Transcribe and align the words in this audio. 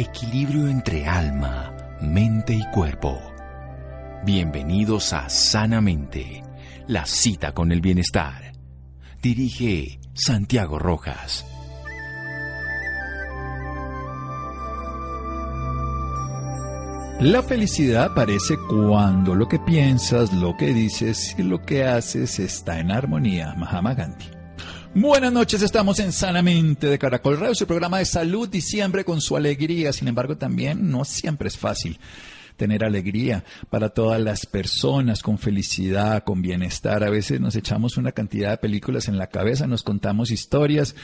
Equilibrio 0.00 0.68
entre 0.68 1.08
alma, 1.08 1.74
mente 2.00 2.54
y 2.54 2.64
cuerpo. 2.70 3.20
Bienvenidos 4.24 5.12
a 5.12 5.28
Sanamente, 5.28 6.44
la 6.86 7.04
cita 7.04 7.52
con 7.52 7.72
el 7.72 7.80
bienestar. 7.80 8.52
Dirige 9.20 9.98
Santiago 10.14 10.78
Rojas. 10.78 11.44
La 17.18 17.42
felicidad 17.42 18.12
aparece 18.12 18.56
cuando 18.68 19.34
lo 19.34 19.48
que 19.48 19.58
piensas, 19.58 20.32
lo 20.32 20.56
que 20.56 20.72
dices 20.72 21.34
y 21.36 21.42
lo 21.42 21.60
que 21.62 21.84
haces 21.84 22.38
está 22.38 22.78
en 22.78 22.92
armonía. 22.92 23.52
Mahama 23.56 23.94
Gandhi. 23.94 24.37
Buenas 25.00 25.32
noches, 25.32 25.62
estamos 25.62 26.00
en 26.00 26.10
Sanamente 26.10 26.88
de 26.88 26.98
Caracol 26.98 27.38
Radio, 27.38 27.54
su 27.54 27.68
programa 27.68 27.98
de 27.98 28.04
salud 28.04 28.52
y 28.52 28.60
siempre 28.60 29.04
con 29.04 29.20
su 29.20 29.36
alegría. 29.36 29.92
Sin 29.92 30.08
embargo, 30.08 30.36
también 30.36 30.90
no 30.90 31.04
siempre 31.04 31.46
es 31.46 31.56
fácil 31.56 32.00
tener 32.56 32.82
alegría 32.82 33.44
para 33.70 33.90
todas 33.90 34.20
las 34.20 34.44
personas, 34.44 35.22
con 35.22 35.38
felicidad, 35.38 36.24
con 36.24 36.42
bienestar. 36.42 37.04
A 37.04 37.10
veces 37.10 37.40
nos 37.40 37.54
echamos 37.54 37.96
una 37.96 38.10
cantidad 38.10 38.50
de 38.50 38.56
películas 38.56 39.06
en 39.06 39.18
la 39.18 39.28
cabeza, 39.28 39.68
nos 39.68 39.84
contamos 39.84 40.32
historias 40.32 40.96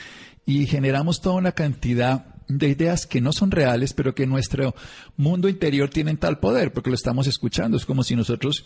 y 0.45 0.65
generamos 0.67 1.21
toda 1.21 1.37
una 1.37 1.53
cantidad 1.53 2.34
de 2.47 2.69
ideas 2.69 3.05
que 3.05 3.21
no 3.21 3.33
son 3.33 3.51
reales, 3.51 3.93
pero 3.93 4.13
que 4.13 4.27
nuestro 4.27 4.75
mundo 5.17 5.49
interior 5.49 5.89
tienen 5.89 6.17
tal 6.17 6.39
poder, 6.39 6.73
porque 6.73 6.89
lo 6.89 6.95
estamos 6.95 7.27
escuchando. 7.27 7.77
Es 7.77 7.85
como 7.85 8.03
si 8.03 8.15
nosotros 8.15 8.65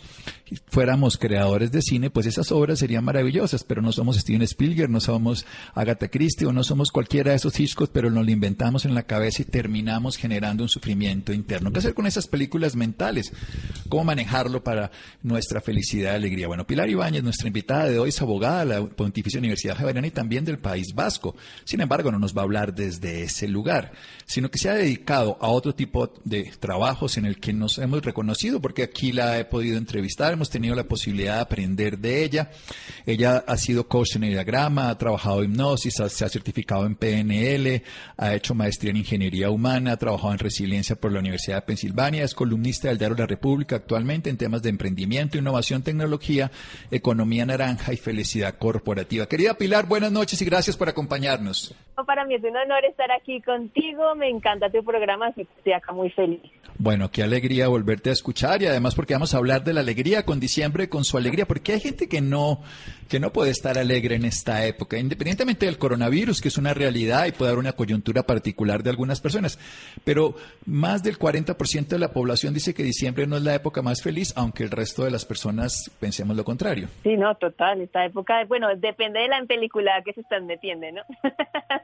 fuéramos 0.66 1.16
creadores 1.16 1.72
de 1.72 1.80
cine, 1.80 2.10
pues 2.10 2.26
esas 2.26 2.52
obras 2.52 2.78
serían 2.78 3.04
maravillosas, 3.04 3.64
pero 3.64 3.80
no 3.80 3.92
somos 3.92 4.16
Steven 4.18 4.42
Spielberg, 4.42 4.90
no 4.90 5.00
somos 5.00 5.46
Agatha 5.74 6.08
Christie 6.08 6.46
o 6.46 6.52
no 6.52 6.62
somos 6.62 6.90
cualquiera 6.90 7.30
de 7.30 7.36
esos 7.36 7.58
Hitchcock, 7.58 7.90
pero 7.92 8.10
nos 8.10 8.24
lo 8.24 8.30
inventamos 8.30 8.84
en 8.84 8.94
la 8.94 9.04
cabeza 9.04 9.42
y 9.42 9.46
terminamos 9.46 10.16
generando 10.16 10.62
un 10.62 10.68
sufrimiento 10.68 11.32
interno. 11.32 11.72
¿Qué 11.72 11.78
hacer 11.78 11.94
con 11.94 12.06
esas 12.06 12.26
películas 12.26 12.76
mentales? 12.76 13.32
¿Cómo 13.88 14.04
manejarlo 14.04 14.62
para 14.62 14.90
nuestra 15.22 15.60
felicidad 15.60 16.12
y 16.12 16.16
alegría? 16.16 16.48
Bueno, 16.48 16.66
Pilar 16.66 16.90
Ibáñez, 16.90 17.22
nuestra 17.22 17.46
invitada 17.46 17.86
de 17.86 17.98
hoy, 17.98 18.10
es 18.10 18.20
abogada 18.20 18.60
de 18.60 18.66
la 18.66 18.86
Pontificia 18.86 19.38
Universidad 19.38 19.76
Javeriana 19.76 20.08
y 20.08 20.10
también 20.10 20.44
del 20.44 20.58
País 20.58 20.94
Vasco. 20.94 21.34
Sin 21.64 21.80
embargo, 21.80 22.10
no 22.12 22.18
nos 22.18 22.36
va 22.36 22.42
a 22.42 22.44
hablar 22.44 22.74
desde 22.74 23.22
ese 23.22 23.48
lugar 23.48 23.69
sino 24.30 24.48
que 24.48 24.58
se 24.58 24.70
ha 24.70 24.74
dedicado 24.74 25.36
a 25.40 25.48
otro 25.48 25.74
tipo 25.74 26.12
de 26.24 26.52
trabajos 26.60 27.16
en 27.16 27.26
el 27.26 27.40
que 27.40 27.52
nos 27.52 27.78
hemos 27.78 28.02
reconocido, 28.02 28.60
porque 28.60 28.84
aquí 28.84 29.10
la 29.10 29.38
he 29.38 29.44
podido 29.44 29.76
entrevistar, 29.76 30.32
hemos 30.32 30.48
tenido 30.48 30.76
la 30.76 30.84
posibilidad 30.84 31.34
de 31.34 31.40
aprender 31.40 31.98
de 31.98 32.22
ella. 32.22 32.50
Ella 33.06 33.42
ha 33.44 33.56
sido 33.56 33.88
coach 33.88 34.14
en 34.14 34.22
diagrama, 34.22 34.88
ha 34.88 34.96
trabajado 34.96 35.42
en 35.42 35.50
hipnosis, 35.50 35.94
se 35.94 36.24
ha 36.24 36.28
certificado 36.28 36.86
en 36.86 36.94
PNL, 36.94 37.82
ha 38.16 38.34
hecho 38.34 38.54
maestría 38.54 38.90
en 38.90 38.98
ingeniería 38.98 39.50
humana, 39.50 39.92
ha 39.92 39.96
trabajado 39.96 40.32
en 40.32 40.38
resiliencia 40.38 40.94
por 40.94 41.10
la 41.12 41.18
Universidad 41.18 41.56
de 41.56 41.62
Pensilvania, 41.62 42.22
es 42.22 42.34
columnista 42.34 42.88
del 42.88 42.98
Diario 42.98 43.16
la 43.16 43.26
República 43.26 43.76
actualmente 43.76 44.30
en 44.30 44.36
temas 44.36 44.62
de 44.62 44.70
emprendimiento, 44.70 45.38
innovación, 45.38 45.82
tecnología, 45.82 46.52
economía 46.90 47.44
naranja 47.46 47.92
y 47.92 47.96
felicidad 47.96 48.56
corporativa. 48.58 49.26
Querida 49.26 49.54
Pilar, 49.54 49.86
buenas 49.86 50.12
noches 50.12 50.40
y 50.40 50.44
gracias 50.44 50.76
por 50.76 50.88
acompañarnos. 50.88 51.74
Para 52.06 52.24
mí 52.24 52.34
es 52.34 52.42
un 52.42 52.56
honor 52.56 52.84
estar 52.84 53.10
aquí 53.12 53.42
con 53.42 53.59
contigo, 53.60 54.14
me 54.14 54.28
encanta 54.28 54.70
tu 54.70 54.82
programa, 54.82 55.26
así 55.26 55.44
que 55.44 55.52
estoy 55.58 55.72
acá 55.74 55.92
muy 55.92 56.08
feliz. 56.10 56.40
Bueno, 56.78 57.10
qué 57.10 57.22
alegría 57.22 57.68
volverte 57.68 58.08
a 58.08 58.12
escuchar 58.14 58.62
y 58.62 58.66
además 58.66 58.94
porque 58.94 59.12
vamos 59.12 59.34
a 59.34 59.36
hablar 59.36 59.64
de 59.64 59.74
la 59.74 59.80
alegría 59.80 60.24
con 60.24 60.40
diciembre, 60.40 60.88
con 60.88 61.04
su 61.04 61.18
alegría, 61.18 61.46
porque 61.46 61.72
hay 61.72 61.80
gente 61.80 62.08
que 62.08 62.22
no, 62.22 62.62
que 63.10 63.20
no 63.20 63.34
puede 63.34 63.50
estar 63.50 63.76
alegre 63.76 64.14
en 64.14 64.24
esta 64.24 64.64
época, 64.64 64.98
independientemente 64.98 65.66
del 65.66 65.76
coronavirus, 65.76 66.40
que 66.40 66.48
es 66.48 66.56
una 66.56 66.72
realidad 66.72 67.26
y 67.26 67.32
puede 67.32 67.50
haber 67.50 67.58
una 67.58 67.72
coyuntura 67.72 68.22
particular 68.22 68.82
de 68.82 68.88
algunas 68.88 69.20
personas, 69.20 69.58
pero 70.04 70.36
más 70.64 71.02
del 71.02 71.18
40% 71.18 71.88
de 71.88 71.98
la 71.98 72.14
población 72.14 72.54
dice 72.54 72.72
que 72.72 72.82
diciembre 72.82 73.26
no 73.26 73.36
es 73.36 73.42
la 73.42 73.54
época 73.54 73.82
más 73.82 74.02
feliz, 74.02 74.32
aunque 74.36 74.62
el 74.62 74.70
resto 74.70 75.04
de 75.04 75.10
las 75.10 75.26
personas 75.26 75.90
pensemos 76.00 76.34
lo 76.34 76.44
contrario. 76.44 76.88
Sí, 77.02 77.14
no, 77.14 77.34
total, 77.34 77.82
esta 77.82 78.06
época, 78.06 78.42
bueno, 78.46 78.68
depende 78.76 79.20
de 79.20 79.28
la 79.28 79.44
película 79.44 80.00
que 80.02 80.14
se 80.14 80.22
están 80.22 80.46
metiendo, 80.46 80.86
¿no? 80.92 81.02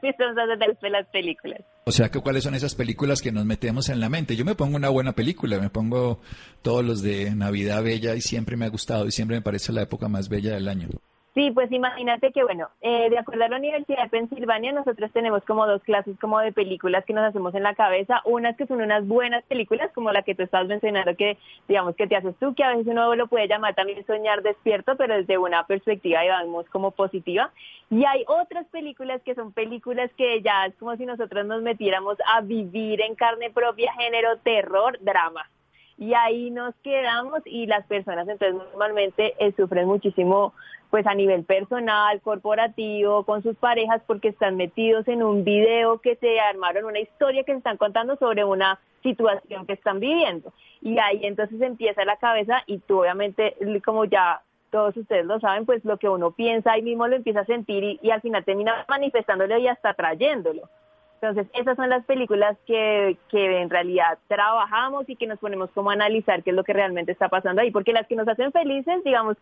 Estamos 0.01 0.35
hablando 0.39 0.65
de 0.81 0.89
las 0.89 1.05
películas. 1.09 1.61
O 1.85 1.91
sea, 1.93 2.11
que 2.11 2.19
¿cuáles 2.19 2.43
son 2.43 2.53
esas 2.53 2.75
películas 2.75 3.21
que 3.21 3.31
nos 3.31 3.45
metemos 3.45 3.87
en 3.87 4.01
la 4.01 4.09
mente? 4.09 4.35
Yo 4.35 4.43
me 4.43 4.55
pongo 4.55 4.75
una 4.75 4.89
buena 4.89 5.13
película, 5.13 5.57
me 5.57 5.69
pongo 5.69 6.19
todos 6.61 6.83
los 6.83 7.01
de 7.01 7.33
Navidad 7.33 7.81
Bella 7.81 8.13
y 8.13 8.19
siempre 8.19 8.57
me 8.57 8.65
ha 8.65 8.69
gustado 8.69 9.07
y 9.07 9.11
siempre 9.11 9.37
me 9.37 9.41
parece 9.41 9.71
la 9.71 9.83
época 9.83 10.09
más 10.09 10.27
bella 10.27 10.53
del 10.53 10.67
año. 10.67 10.89
Sí, 11.37 11.51
pues 11.51 11.71
imagínate 11.71 12.31
que, 12.31 12.43
bueno, 12.43 12.69
eh, 12.81 13.11
de 13.11 13.19
acuerdo 13.19 13.43
a 13.43 13.47
la 13.47 13.57
Universidad 13.57 14.01
de 14.01 14.09
Pensilvania, 14.09 14.71
nosotros 14.71 15.11
tenemos 15.11 15.43
como 15.45 15.67
dos 15.67 15.83
clases 15.83 16.17
como 16.19 16.39
de 16.39 16.51
películas 16.51 17.05
que 17.05 17.13
nos 17.13 17.25
hacemos 17.25 17.53
en 17.53 17.61
la 17.61 17.75
cabeza. 17.75 18.23
Unas 18.25 18.57
que 18.57 18.65
son 18.65 18.81
unas 18.81 19.05
buenas 19.05 19.43
películas, 19.43 19.91
como 19.93 20.11
la 20.11 20.23
que 20.23 20.33
tú 20.33 20.41
estás 20.41 20.65
mencionando, 20.65 21.15
que 21.15 21.37
digamos 21.67 21.95
que 21.95 22.07
te 22.07 22.15
haces 22.15 22.33
tú, 22.39 22.55
que 22.55 22.63
a 22.63 22.69
veces 22.69 22.87
uno 22.87 23.13
lo 23.13 23.27
puede 23.27 23.47
llamar 23.47 23.75
también 23.75 24.03
soñar 24.07 24.41
despierto, 24.41 24.95
pero 24.97 25.15
desde 25.15 25.37
una 25.37 25.67
perspectiva, 25.67 26.21
digamos, 26.21 26.67
como 26.69 26.89
positiva. 26.89 27.51
Y 27.91 28.03
hay 28.05 28.23
otras 28.25 28.65
películas 28.69 29.21
que 29.21 29.35
son 29.35 29.51
películas 29.51 30.09
que 30.17 30.41
ya 30.41 30.65
es 30.65 30.73
como 30.77 30.95
si 30.95 31.05
nosotros 31.05 31.45
nos 31.45 31.61
metiéramos 31.61 32.17
a 32.33 32.41
vivir 32.41 32.99
en 33.01 33.13
carne 33.13 33.51
propia 33.51 33.93
género, 33.93 34.37
terror, 34.39 34.97
drama 35.01 35.47
y 35.97 36.13
ahí 36.13 36.51
nos 36.51 36.75
quedamos 36.83 37.41
y 37.45 37.65
las 37.65 37.85
personas 37.87 38.27
entonces 38.27 38.55
normalmente 38.71 39.33
eh, 39.39 39.51
sufren 39.57 39.87
muchísimo 39.87 40.53
pues 40.89 41.05
a 41.05 41.13
nivel 41.13 41.43
personal, 41.43 42.21
corporativo, 42.21 43.23
con 43.23 43.43
sus 43.43 43.55
parejas, 43.57 44.01
porque 44.07 44.29
están 44.29 44.55
metidos 44.55 45.07
en 45.07 45.21
un 45.21 45.43
video 45.43 45.99
que 45.99 46.15
se 46.15 46.39
armaron, 46.39 46.85
una 46.85 46.99
historia 46.99 47.43
que 47.43 47.51
están 47.51 47.77
contando 47.77 48.15
sobre 48.15 48.45
una 48.45 48.79
situación 49.03 49.65
que 49.65 49.73
están 49.73 49.99
viviendo. 49.99 50.53
Y 50.81 50.97
ahí 50.99 51.25
entonces 51.25 51.59
empieza 51.61 52.05
la 52.05 52.17
cabeza 52.17 52.63
y 52.67 52.79
tú 52.79 53.01
obviamente, 53.01 53.55
como 53.83 54.05
ya 54.05 54.41
todos 54.71 54.95
ustedes 54.95 55.25
lo 55.25 55.39
saben, 55.39 55.65
pues 55.65 55.83
lo 55.85 55.97
que 55.97 56.09
uno 56.09 56.31
piensa 56.31 56.73
ahí 56.73 56.81
mismo 56.81 57.07
lo 57.07 57.15
empieza 57.15 57.41
a 57.41 57.45
sentir 57.45 57.99
y 58.01 58.11
al 58.11 58.21
final 58.21 58.43
termina 58.45 58.85
manifestándolo 58.87 59.57
y 59.57 59.67
hasta 59.67 59.93
trayéndolo. 59.93 60.69
Entonces, 61.21 61.47
esas 61.59 61.75
son 61.75 61.89
las 61.89 62.05
películas 62.05 62.57
que, 62.67 63.17
que 63.29 63.61
en 63.61 63.69
realidad 63.69 64.19
trabajamos 64.27 65.09
y 65.09 65.15
que 65.15 65.25
nos 65.25 65.39
ponemos 65.39 65.71
como 65.71 65.89
analizar 65.89 66.43
qué 66.43 66.51
es 66.51 66.55
lo 66.55 66.63
que 66.63 66.73
realmente 66.73 67.11
está 67.11 67.27
pasando 67.27 67.61
ahí, 67.61 67.71
porque 67.71 67.91
las 67.91 68.05
que 68.07 68.15
nos 68.15 68.27
hacen 68.27 68.51
felices, 68.51 69.03
digamos, 69.03 69.35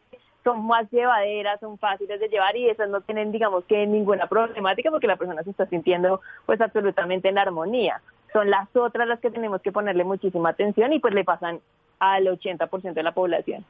son 0.46 0.66
más 0.66 0.90
llevaderas, 0.92 1.60
son 1.60 1.78
fáciles 1.78 2.20
de 2.20 2.30
llevar 2.30 2.56
y 2.56 2.70
esas 2.70 2.88
no 2.90 3.02
tienen, 3.02 3.32
digamos, 3.32 3.66
que 3.66 3.86
ninguna 3.88 4.28
problemática 4.28 4.92
porque 4.92 5.08
la 5.08 5.18
persona 5.18 5.44
se 5.44 5.50
está 5.50 5.66
sintiendo 5.66 6.22
pues 6.46 6.62
absolutamente 6.62 7.28
en 7.28 7.40
armonía. 7.40 8.00
Son 8.32 8.50
las 8.50 8.74
otras 8.76 9.08
las 9.08 9.20
que 9.20 9.32
tenemos 9.32 9.62
que 9.62 9.72
ponerle 9.72 10.04
muchísima 10.04 10.50
atención 10.50 10.94
y 10.94 11.00
pues 11.00 11.14
le 11.14 11.24
pasan 11.24 11.60
al 12.00 12.26
80% 12.28 12.94
de 12.94 13.04
la 13.04 13.14
población. 13.14 13.66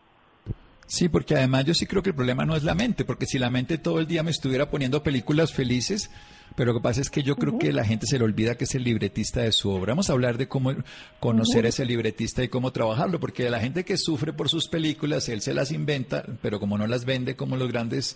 Sí, 0.85 1.09
porque 1.09 1.35
además 1.35 1.65
yo 1.65 1.73
sí 1.73 1.87
creo 1.87 2.03
que 2.03 2.09
el 2.09 2.15
problema 2.15 2.45
no 2.45 2.55
es 2.55 2.63
la 2.63 2.75
mente, 2.75 3.05
porque 3.05 3.25
si 3.25 3.39
la 3.39 3.49
mente 3.49 3.77
todo 3.77 3.99
el 3.99 4.07
día 4.07 4.21
me 4.21 4.31
estuviera 4.31 4.69
poniendo 4.69 5.01
películas 5.01 5.53
felices, 5.53 6.11
pero 6.55 6.71
lo 6.71 6.79
que 6.79 6.83
pasa 6.83 7.01
es 7.01 7.09
que 7.09 7.23
yo 7.23 7.35
creo 7.35 7.57
que 7.57 7.73
la 7.73 7.83
gente 7.83 8.05
se 8.07 8.17
le 8.17 8.23
olvida 8.23 8.55
que 8.55 8.63
es 8.63 8.75
el 8.75 8.83
libretista 8.83 9.41
de 9.41 9.51
su 9.51 9.69
obra. 9.69 9.91
Vamos 9.91 10.09
a 10.09 10.13
hablar 10.13 10.37
de 10.37 10.47
cómo 10.47 10.73
conocer 11.19 11.65
a 11.65 11.69
ese 11.69 11.85
libretista 11.85 12.43
y 12.43 12.47
cómo 12.47 12.71
trabajarlo, 12.71 13.19
porque 13.19 13.49
la 13.49 13.59
gente 13.59 13.83
que 13.83 13.97
sufre 13.97 14.33
por 14.33 14.49
sus 14.49 14.67
películas, 14.67 15.27
él 15.29 15.41
se 15.41 15.53
las 15.53 15.71
inventa, 15.71 16.25
pero 16.41 16.59
como 16.59 16.77
no 16.77 16.87
las 16.87 17.05
vende 17.05 17.35
como 17.35 17.57
los 17.57 17.71
grandes 17.71 18.15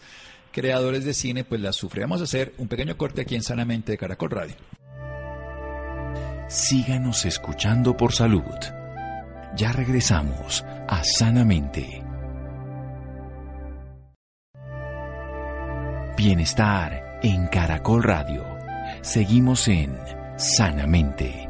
creadores 0.52 1.06
de 1.06 1.14
cine, 1.14 1.44
pues 1.44 1.62
las 1.62 1.76
sufre. 1.76 2.02
Vamos 2.02 2.22
a 2.22 2.26
hacer 2.26 2.54
un 2.58 2.68
pequeño 2.68 2.98
corte 2.98 3.22
aquí 3.22 3.36
en 3.36 3.44
Sanamente 3.44 3.92
de 3.92 3.98
Caracol 3.98 4.32
Radio. 4.32 4.56
Síganos 6.48 7.26
escuchando 7.26 7.96
por 7.96 8.14
salud. 8.14 8.42
Ya 9.56 9.72
regresamos 9.72 10.64
a 10.88 11.04
Sanamente. 11.04 12.04
Bienestar 16.18 17.09
en 17.22 17.48
Caracol 17.48 18.04
Radio. 18.04 18.46
Seguimos 19.02 19.68
en 19.68 19.98
Sanamente. 20.38 21.48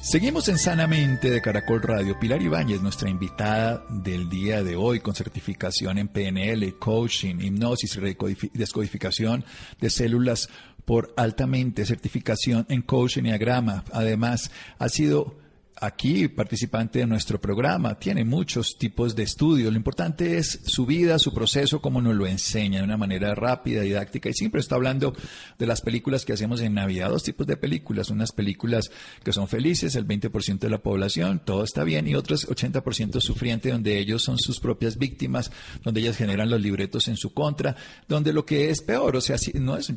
Seguimos 0.00 0.48
en 0.48 0.56
Sanamente 0.56 1.30
de 1.30 1.42
Caracol 1.42 1.82
Radio. 1.82 2.18
Pilar 2.18 2.40
Ibáñez, 2.40 2.80
nuestra 2.80 3.10
invitada 3.10 3.84
del 3.90 4.30
día 4.30 4.62
de 4.62 4.76
hoy, 4.76 5.00
con 5.00 5.14
certificación 5.14 5.98
en 5.98 6.08
PNL, 6.08 6.78
coaching, 6.78 7.40
hipnosis 7.40 7.96
y 7.96 8.48
descodificación 8.54 9.44
de 9.80 9.90
células 9.90 10.48
por 10.84 11.12
altamente, 11.16 11.84
certificación 11.84 12.64
en 12.70 12.82
coaching 12.82 13.22
y 13.22 13.24
diagrama. 13.24 13.84
Además, 13.92 14.52
ha 14.78 14.88
sido 14.88 15.36
aquí, 15.80 16.28
participante 16.28 17.00
de 17.00 17.06
nuestro 17.06 17.40
programa, 17.40 17.98
tiene 17.98 18.24
muchos 18.24 18.78
tipos 18.78 19.14
de 19.14 19.24
estudios. 19.24 19.70
Lo 19.70 19.76
importante 19.76 20.38
es 20.38 20.60
su 20.64 20.86
vida, 20.86 21.18
su 21.18 21.32
proceso, 21.32 21.80
cómo 21.80 22.00
nos 22.00 22.14
lo 22.14 22.26
enseña 22.26 22.78
de 22.78 22.84
una 22.84 22.96
manera 22.96 23.34
rápida, 23.34 23.82
didáctica. 23.82 24.28
Y 24.28 24.34
siempre 24.34 24.60
está 24.60 24.76
hablando 24.76 25.14
de 25.58 25.66
las 25.66 25.80
películas 25.80 26.24
que 26.24 26.32
hacemos 26.32 26.60
en 26.60 26.74
Navidad, 26.74 27.10
dos 27.10 27.22
tipos 27.22 27.46
de 27.46 27.56
películas. 27.56 28.10
Unas 28.10 28.32
películas 28.32 28.90
que 29.22 29.32
son 29.32 29.48
felices, 29.48 29.94
el 29.96 30.06
20% 30.06 30.58
de 30.58 30.70
la 30.70 30.82
población, 30.82 31.42
todo 31.44 31.64
está 31.64 31.84
bien, 31.84 32.08
y 32.08 32.14
otras 32.14 32.48
80% 32.48 33.20
sufriente, 33.20 33.70
donde 33.70 33.98
ellos 33.98 34.22
son 34.22 34.38
sus 34.38 34.60
propias 34.60 34.96
víctimas, 34.96 35.50
donde 35.82 36.00
ellas 36.00 36.16
generan 36.16 36.50
los 36.50 36.60
libretos 36.60 37.08
en 37.08 37.16
su 37.16 37.32
contra, 37.32 37.76
donde 38.08 38.32
lo 38.32 38.46
que 38.46 38.70
es 38.70 38.80
peor, 38.82 39.16
o 39.16 39.20
sea, 39.20 39.36
no 39.54 39.76
es 39.76 39.92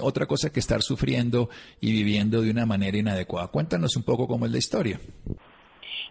otra 0.00 0.26
cosa 0.26 0.52
que 0.52 0.60
estar 0.60 0.82
sufriendo 0.82 1.48
y 1.80 1.92
viviendo 1.92 2.42
de 2.42 2.50
una 2.50 2.66
manera 2.66 2.96
inadecuada. 2.96 3.48
Cuéntanos 3.48 3.96
un 3.96 4.02
poco 4.02 4.26
cómo 4.26 4.46
es 4.46 4.52
la 4.52 4.58
historia. 4.58 5.00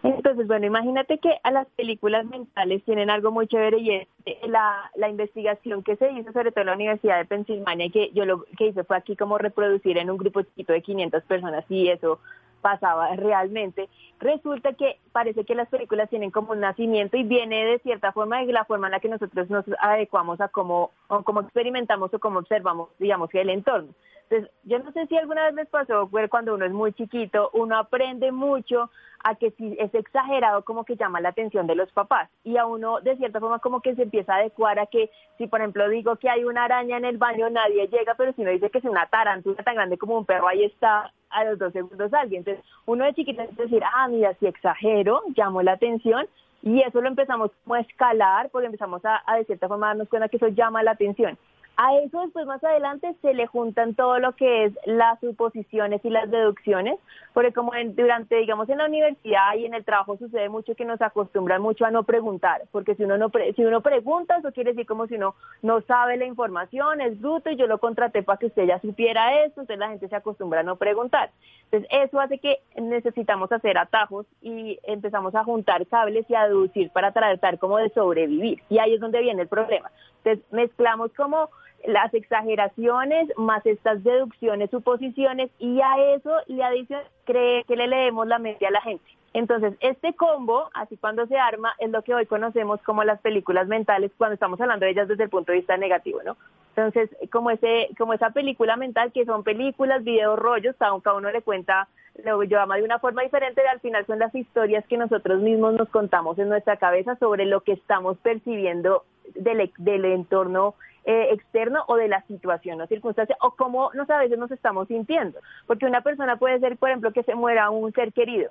Entonces, 0.02 0.46
bueno, 0.46 0.66
imagínate 0.66 1.18
que 1.18 1.30
a 1.42 1.50
las 1.50 1.66
películas 1.76 2.24
mentales 2.24 2.82
tienen 2.84 3.10
algo 3.10 3.30
muy 3.30 3.46
chévere 3.46 3.78
y 3.78 3.90
es 3.90 4.08
la, 4.48 4.90
la 4.94 5.10
investigación 5.10 5.82
que 5.82 5.96
se 5.96 6.10
hizo 6.12 6.32
sobre 6.32 6.52
todo 6.52 6.62
en 6.62 6.66
la 6.68 6.74
Universidad 6.74 7.18
de 7.18 7.26
Pensilvania, 7.26 7.90
que 7.90 8.10
yo 8.14 8.24
lo 8.24 8.44
que 8.56 8.68
hice 8.68 8.84
fue 8.84 8.96
aquí 8.96 9.14
como 9.14 9.36
reproducir 9.36 9.98
en 9.98 10.10
un 10.10 10.16
grupo 10.16 10.40
chiquito 10.40 10.72
de 10.72 10.80
500 10.80 11.22
personas 11.24 11.64
y 11.68 11.88
eso 11.88 12.18
pasaba 12.60 13.14
realmente, 13.16 13.88
resulta 14.18 14.72
que 14.74 14.98
parece 15.12 15.44
que 15.44 15.54
las 15.54 15.68
películas 15.68 16.08
tienen 16.08 16.30
como 16.30 16.52
un 16.52 16.60
nacimiento 16.60 17.16
y 17.16 17.24
viene 17.24 17.64
de 17.64 17.78
cierta 17.80 18.12
forma 18.12 18.44
de 18.44 18.52
la 18.52 18.64
forma 18.64 18.86
en 18.86 18.92
la 18.92 19.00
que 19.00 19.08
nosotros 19.08 19.50
nos 19.50 19.64
adecuamos 19.80 20.40
a 20.40 20.48
cómo, 20.48 20.90
o 21.08 21.22
cómo 21.22 21.40
experimentamos 21.40 22.12
o 22.14 22.18
cómo 22.18 22.38
observamos, 22.40 22.90
digamos, 22.98 23.30
el 23.34 23.50
entorno. 23.50 23.92
Entonces, 24.30 24.54
yo 24.62 24.78
no 24.78 24.92
sé 24.92 25.06
si 25.08 25.16
alguna 25.16 25.46
vez 25.46 25.54
les 25.54 25.68
pasó, 25.68 26.08
cuando 26.30 26.54
uno 26.54 26.64
es 26.64 26.70
muy 26.70 26.92
chiquito, 26.92 27.50
uno 27.52 27.76
aprende 27.76 28.30
mucho 28.30 28.88
a 29.24 29.34
que 29.34 29.50
si 29.50 29.76
es 29.78 29.92
exagerado 29.92 30.62
como 30.62 30.84
que 30.84 30.94
llama 30.94 31.20
la 31.20 31.30
atención 31.30 31.66
de 31.66 31.74
los 31.74 31.90
papás. 31.90 32.30
Y 32.44 32.56
a 32.56 32.64
uno 32.64 33.00
de 33.00 33.16
cierta 33.16 33.40
forma 33.40 33.58
como 33.58 33.80
que 33.80 33.96
se 33.96 34.04
empieza 34.04 34.34
a 34.34 34.36
adecuar 34.36 34.78
a 34.78 34.86
que 34.86 35.10
si 35.36 35.48
por 35.48 35.60
ejemplo 35.60 35.88
digo 35.88 36.14
que 36.16 36.30
hay 36.30 36.44
una 36.44 36.64
araña 36.64 36.96
en 36.96 37.04
el 37.04 37.18
baño 37.18 37.50
nadie 37.50 37.88
llega 37.88 38.14
pero 38.14 38.32
si 38.32 38.42
uno 38.42 38.50
dice 38.52 38.70
que 38.70 38.78
es 38.78 38.84
una 38.84 39.06
tarántula 39.06 39.62
tan 39.62 39.74
grande 39.74 39.98
como 39.98 40.16
un 40.16 40.24
perro 40.24 40.48
ahí 40.48 40.64
está 40.64 41.12
a 41.28 41.44
los 41.44 41.58
dos 41.58 41.72
segundos 41.72 42.14
alguien. 42.14 42.44
Entonces 42.46 42.64
uno 42.86 43.04
de 43.04 43.14
chiquito 43.14 43.42
es 43.42 43.56
decir 43.56 43.82
ah 43.84 44.08
mira 44.08 44.32
si 44.34 44.46
exagero 44.46 45.22
llamo 45.36 45.60
la 45.60 45.72
atención 45.72 46.26
y 46.62 46.80
eso 46.80 47.00
lo 47.02 47.08
empezamos 47.08 47.50
como 47.64 47.74
a 47.74 47.80
escalar 47.80 48.48
porque 48.50 48.66
empezamos 48.66 49.04
a, 49.04 49.22
a 49.26 49.36
de 49.36 49.44
cierta 49.44 49.68
forma 49.68 49.88
darnos 49.88 50.08
cuenta 50.08 50.28
que 50.28 50.36
eso 50.36 50.48
llama 50.48 50.82
la 50.82 50.92
atención 50.92 51.36
a 51.82 51.96
eso 51.96 52.20
después 52.20 52.44
más 52.44 52.62
adelante 52.62 53.16
se 53.22 53.32
le 53.32 53.46
juntan 53.46 53.94
todo 53.94 54.18
lo 54.18 54.32
que 54.36 54.66
es 54.66 54.74
las 54.84 55.18
suposiciones 55.18 56.04
y 56.04 56.10
las 56.10 56.30
deducciones, 56.30 56.98
porque 57.32 57.54
como 57.54 57.72
durante, 57.94 58.36
digamos, 58.36 58.68
en 58.68 58.76
la 58.76 58.84
universidad 58.84 59.54
y 59.56 59.64
en 59.64 59.72
el 59.72 59.82
trabajo 59.82 60.18
sucede 60.18 60.50
mucho 60.50 60.74
que 60.74 60.84
nos 60.84 61.00
acostumbran 61.00 61.62
mucho 61.62 61.86
a 61.86 61.90
no 61.90 62.02
preguntar, 62.02 62.60
porque 62.70 62.96
si 62.96 63.04
uno 63.04 63.16
no 63.16 63.30
si 63.56 63.64
uno 63.64 63.80
pregunta, 63.80 64.36
eso 64.36 64.52
quiere 64.52 64.72
decir 64.72 64.84
como 64.84 65.06
si 65.06 65.14
uno 65.14 65.34
no 65.62 65.80
sabe 65.80 66.18
la 66.18 66.26
información, 66.26 67.00
es 67.00 67.18
bruto 67.18 67.48
y 67.48 67.56
yo 67.56 67.66
lo 67.66 67.78
contraté 67.78 68.22
para 68.22 68.38
que 68.38 68.46
usted 68.46 68.66
ya 68.66 68.78
supiera 68.80 69.42
eso, 69.44 69.62
entonces 69.62 69.78
la 69.78 69.88
gente 69.88 70.06
se 70.06 70.16
acostumbra 70.16 70.60
a 70.60 70.64
no 70.64 70.76
preguntar. 70.76 71.30
Entonces 71.70 71.88
eso 71.92 72.20
hace 72.20 72.36
que 72.36 72.58
necesitamos 72.76 73.50
hacer 73.52 73.78
atajos 73.78 74.26
y 74.42 74.78
empezamos 74.82 75.34
a 75.34 75.44
juntar 75.44 75.86
cables 75.86 76.26
y 76.28 76.34
a 76.34 76.46
deducir 76.46 76.90
para 76.90 77.12
tratar 77.12 77.58
como 77.58 77.78
de 77.78 77.88
sobrevivir. 77.88 78.60
Y 78.68 78.78
ahí 78.80 78.92
es 78.92 79.00
donde 79.00 79.22
viene 79.22 79.40
el 79.40 79.48
problema. 79.48 79.90
Entonces 80.18 80.44
mezclamos 80.52 81.10
como 81.14 81.48
las 81.86 82.12
exageraciones 82.14 83.30
más 83.36 83.64
estas 83.66 84.02
deducciones, 84.04 84.70
suposiciones 84.70 85.50
y 85.58 85.80
a 85.80 86.14
eso 86.14 86.32
le 86.46 86.62
adiciona 86.62 87.02
cree 87.24 87.64
que 87.64 87.76
le 87.76 87.86
leemos 87.86 88.26
la 88.26 88.38
mente 88.38 88.66
a 88.66 88.70
la 88.70 88.80
gente. 88.80 89.04
Entonces, 89.32 89.74
este 89.80 90.12
combo, 90.14 90.68
así 90.74 90.96
cuando 90.96 91.26
se 91.26 91.38
arma, 91.38 91.72
es 91.78 91.90
lo 91.90 92.02
que 92.02 92.14
hoy 92.14 92.26
conocemos 92.26 92.82
como 92.82 93.04
las 93.04 93.20
películas 93.20 93.68
mentales 93.68 94.10
cuando 94.18 94.34
estamos 94.34 94.60
hablando 94.60 94.84
de 94.84 94.92
ellas 94.92 95.06
desde 95.06 95.24
el 95.24 95.30
punto 95.30 95.52
de 95.52 95.58
vista 95.58 95.76
negativo, 95.76 96.20
¿no? 96.24 96.36
Entonces, 96.74 97.10
como 97.30 97.50
ese 97.50 97.88
como 97.96 98.12
esa 98.12 98.30
película 98.30 98.76
mental 98.76 99.12
que 99.12 99.24
son 99.24 99.44
películas, 99.44 100.02
videos, 100.02 100.38
rollos, 100.38 100.74
cada 100.76 101.14
uno 101.14 101.30
le 101.30 101.42
cuenta 101.42 101.88
lo 102.24 102.42
llama 102.42 102.76
de 102.76 102.82
una 102.82 102.98
forma 102.98 103.22
diferente, 103.22 103.62
al 103.66 103.80
final 103.80 104.06
son 104.06 104.18
las 104.18 104.34
historias 104.34 104.84
que 104.86 104.96
nosotros 104.96 105.40
mismos 105.40 105.74
nos 105.74 105.88
contamos 105.88 106.38
en 106.38 106.48
nuestra 106.48 106.76
cabeza 106.76 107.16
sobre 107.16 107.46
lo 107.46 107.62
que 107.62 107.72
estamos 107.72 108.18
percibiendo 108.18 109.04
del, 109.34 109.70
del 109.78 110.04
entorno 110.06 110.74
eh, 111.04 111.28
externo 111.32 111.84
o 111.88 111.96
de 111.96 112.08
la 112.08 112.22
situación 112.26 112.80
o 112.80 112.86
circunstancia 112.86 113.36
o 113.40 113.52
cómo 113.52 113.90
nos 113.94 114.10
a 114.10 114.18
veces 114.18 114.38
nos 114.38 114.50
estamos 114.50 114.88
sintiendo. 114.88 115.38
Porque 115.66 115.86
una 115.86 116.02
persona 116.02 116.36
puede 116.36 116.60
ser, 116.60 116.76
por 116.76 116.90
ejemplo, 116.90 117.12
que 117.12 117.22
se 117.22 117.34
muera 117.34 117.70
un 117.70 117.92
ser 117.92 118.12
querido 118.12 118.50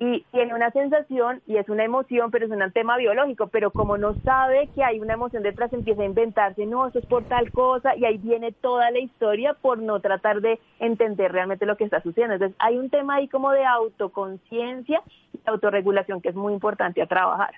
y 0.00 0.24
tiene 0.30 0.54
una 0.54 0.70
sensación 0.70 1.42
y 1.46 1.56
es 1.56 1.68
una 1.68 1.84
emoción, 1.84 2.30
pero 2.30 2.46
es 2.46 2.52
un 2.52 2.72
tema 2.72 2.96
biológico, 2.96 3.48
pero 3.48 3.72
como 3.72 3.98
no 3.98 4.14
sabe 4.24 4.70
que 4.74 4.84
hay 4.84 5.00
una 5.00 5.14
emoción 5.14 5.42
detrás, 5.42 5.72
empieza 5.72 6.02
a 6.02 6.06
inventarse, 6.06 6.66
no, 6.66 6.86
eso 6.86 7.00
es 7.00 7.06
por 7.06 7.24
tal 7.24 7.50
cosa, 7.50 7.96
y 7.96 8.04
ahí 8.04 8.18
viene 8.18 8.52
toda 8.52 8.90
la 8.90 9.00
historia 9.00 9.54
por 9.54 9.78
no 9.78 10.00
tratar 10.00 10.40
de 10.40 10.60
entender 10.78 11.32
realmente 11.32 11.66
lo 11.66 11.76
que 11.76 11.84
está 11.84 12.00
sucediendo. 12.00 12.34
Entonces, 12.34 12.56
hay 12.60 12.78
un 12.78 12.90
tema 12.90 13.16
ahí 13.16 13.28
como 13.28 13.50
de 13.50 13.64
autoconciencia 13.64 15.02
y 15.32 15.40
autorregulación 15.46 16.20
que 16.20 16.28
es 16.28 16.34
muy 16.36 16.52
importante 16.52 17.02
a 17.02 17.06
trabajar. 17.06 17.54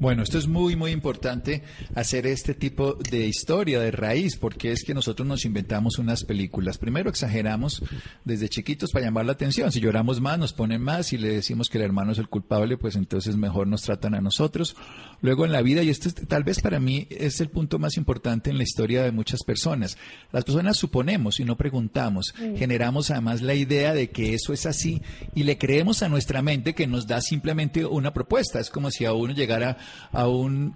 Bueno, 0.00 0.22
esto 0.22 0.38
es 0.38 0.46
muy, 0.46 0.76
muy 0.76 0.92
importante 0.92 1.64
hacer 1.96 2.28
este 2.28 2.54
tipo 2.54 2.94
de 2.94 3.26
historia 3.26 3.80
de 3.80 3.90
raíz, 3.90 4.36
porque 4.36 4.70
es 4.70 4.84
que 4.84 4.94
nosotros 4.94 5.26
nos 5.26 5.44
inventamos 5.44 5.98
unas 5.98 6.22
películas. 6.22 6.78
Primero 6.78 7.10
exageramos 7.10 7.82
desde 8.24 8.48
chiquitos 8.48 8.92
para 8.92 9.06
llamar 9.06 9.26
la 9.26 9.32
atención. 9.32 9.72
Si 9.72 9.80
lloramos 9.80 10.20
más, 10.20 10.38
nos 10.38 10.52
ponen 10.52 10.82
más. 10.82 11.08
Si 11.08 11.18
le 11.18 11.28
decimos 11.28 11.68
que 11.68 11.78
el 11.78 11.84
hermano 11.84 12.12
es 12.12 12.18
el 12.18 12.28
culpable, 12.28 12.76
pues 12.76 12.94
entonces 12.94 13.36
mejor 13.36 13.66
nos 13.66 13.82
tratan 13.82 14.14
a 14.14 14.20
nosotros. 14.20 14.76
Luego 15.20 15.44
en 15.44 15.50
la 15.50 15.62
vida, 15.62 15.82
y 15.82 15.90
esto 15.90 16.10
tal 16.28 16.44
vez 16.44 16.60
para 16.60 16.78
mí 16.78 17.08
es 17.10 17.40
el 17.40 17.48
punto 17.48 17.80
más 17.80 17.96
importante 17.96 18.50
en 18.50 18.56
la 18.56 18.62
historia 18.62 19.02
de 19.02 19.10
muchas 19.10 19.42
personas. 19.42 19.98
Las 20.30 20.44
personas 20.44 20.76
suponemos 20.76 21.40
y 21.40 21.44
no 21.44 21.56
preguntamos. 21.56 22.34
Generamos 22.56 23.10
además 23.10 23.42
la 23.42 23.54
idea 23.54 23.94
de 23.94 24.10
que 24.10 24.34
eso 24.34 24.52
es 24.52 24.64
así 24.64 25.02
y 25.34 25.42
le 25.42 25.58
creemos 25.58 26.04
a 26.04 26.08
nuestra 26.08 26.40
mente 26.40 26.76
que 26.76 26.86
nos 26.86 27.08
da 27.08 27.20
simplemente 27.20 27.84
una 27.84 28.14
propuesta. 28.14 28.60
Es 28.60 28.70
como 28.70 28.92
si 28.92 29.04
a 29.04 29.12
uno 29.12 29.34
llegara 29.34 29.76
a 30.12 30.26
un 30.28 30.74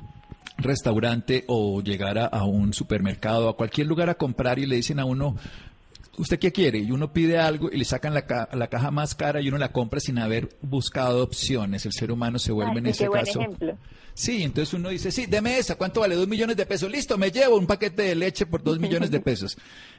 restaurante 0.58 1.44
o 1.48 1.80
llegar 1.82 2.18
a, 2.18 2.44
un 2.44 2.72
supermercado, 2.72 3.48
a 3.48 3.56
cualquier 3.56 3.86
lugar 3.86 4.10
a 4.10 4.14
comprar 4.14 4.58
y 4.58 4.66
le 4.66 4.76
dicen 4.76 5.00
a 5.00 5.04
uno, 5.04 5.36
¿usted 6.18 6.38
qué 6.38 6.52
quiere? 6.52 6.78
Y 6.78 6.90
uno 6.92 7.12
pide 7.12 7.38
algo 7.38 7.70
y 7.70 7.78
le 7.78 7.84
sacan 7.84 8.14
la, 8.14 8.48
la, 8.52 8.66
caja 8.68 8.90
más 8.90 9.14
cara 9.14 9.40
y 9.40 9.48
uno 9.48 9.58
la 9.58 9.72
compra 9.72 10.00
sin 10.00 10.18
haber 10.18 10.50
buscado 10.62 11.22
opciones. 11.22 11.86
El 11.86 11.92
ser 11.92 12.12
humano 12.12 12.38
se 12.38 12.52
vuelve 12.52 12.78
en 12.78 12.86
ese 12.86 13.08
caso. 13.08 13.40
Sí, 14.14 14.42
entonces 14.42 14.74
uno 14.74 14.90
dice, 14.90 15.10
sí, 15.10 15.26
deme 15.26 15.58
esa, 15.58 15.76
¿cuánto 15.76 16.00
vale? 16.00 16.14
Dos 16.14 16.28
millones 16.28 16.56
de 16.56 16.66
pesos. 16.66 16.90
Listo, 16.90 17.16
me 17.16 17.30
llevo 17.30 17.56
un 17.56 17.66
paquete 17.66 18.02
de 18.02 18.14
leche 18.14 18.46
por 18.46 18.62
dos 18.62 18.78
millones 18.78 19.10
de 19.10 19.20
pesos. 19.20 19.56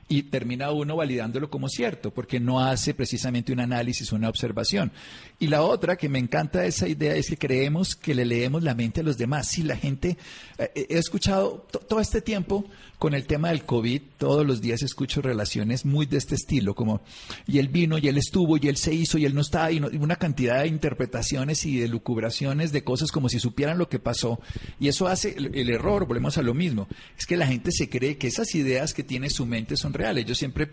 Y 0.07 0.23
termina 0.23 0.71
uno 0.71 0.97
validándolo 0.97 1.49
como 1.49 1.69
cierto, 1.69 2.11
porque 2.11 2.39
no 2.39 2.59
hace 2.59 2.93
precisamente 2.93 3.53
un 3.53 3.61
análisis, 3.61 4.11
una 4.11 4.29
observación. 4.29 4.91
Y 5.39 5.47
la 5.47 5.63
otra 5.63 5.95
que 5.95 6.09
me 6.09 6.19
encanta 6.19 6.65
esa 6.65 6.87
idea 6.87 7.15
es 7.15 7.29
que 7.29 7.37
creemos 7.37 7.95
que 7.95 8.13
le 8.13 8.25
leemos 8.25 8.63
la 8.63 8.75
mente 8.75 8.99
a 8.99 9.03
los 9.03 9.17
demás. 9.17 9.47
Sí, 9.47 9.63
la 9.63 9.77
gente, 9.77 10.17
eh, 10.57 10.71
eh, 10.75 10.87
he 10.89 10.97
escuchado 10.97 11.65
todo 11.87 11.99
este 11.99 12.21
tiempo 12.21 12.65
con 13.03 13.13
el 13.13 13.25
tema 13.25 13.49
del 13.49 13.65
COVID, 13.65 14.01
todos 14.17 14.45
los 14.45 14.61
días 14.61 14.81
escucho 14.81 15.21
relaciones 15.21 15.83
muy 15.83 16.05
de 16.05 16.17
este 16.17 16.35
estilo, 16.35 16.73
como, 16.73 17.01
y 17.45 17.57
él 17.59 17.67
vino, 17.67 17.97
y 17.97 18.07
él 18.07 18.17
estuvo, 18.17 18.55
y 18.55 18.69
él 18.69 18.77
se 18.77 18.93
hizo, 18.93 19.17
y 19.17 19.25
él 19.25 19.35
no 19.35 19.41
está, 19.41 19.69
y, 19.73 19.79
una 19.79 20.15
cantidad 20.15 20.61
de 20.61 20.69
interpretaciones 20.69 21.65
y 21.65 21.79
de 21.79 21.89
lucubraciones 21.89 22.71
de 22.71 22.85
cosas 22.85 23.11
como 23.11 23.27
si 23.27 23.39
supieran 23.39 23.77
lo 23.77 23.89
que 23.89 23.99
pasó. 24.03 24.39
Y 24.79 24.87
eso 24.87 25.07
hace 25.07 25.35
el, 25.35 25.69
error, 25.69 26.05
volvemos 26.05 26.37
a 26.37 26.43
lo 26.43 26.53
mismo, 26.53 26.87
es 27.17 27.25
que 27.25 27.37
la 27.37 27.47
gente 27.47 27.71
se 27.71 27.89
cree 27.89 28.17
que 28.17 28.27
esas 28.27 28.53
ideas 28.53 28.93
que 28.93 29.03
tiene 29.03 29.29
su 29.29 29.45
mente 29.45 29.77
son 29.77 29.93
reales. 29.93 30.25
Yo 30.25 30.35
siempre 30.35 30.69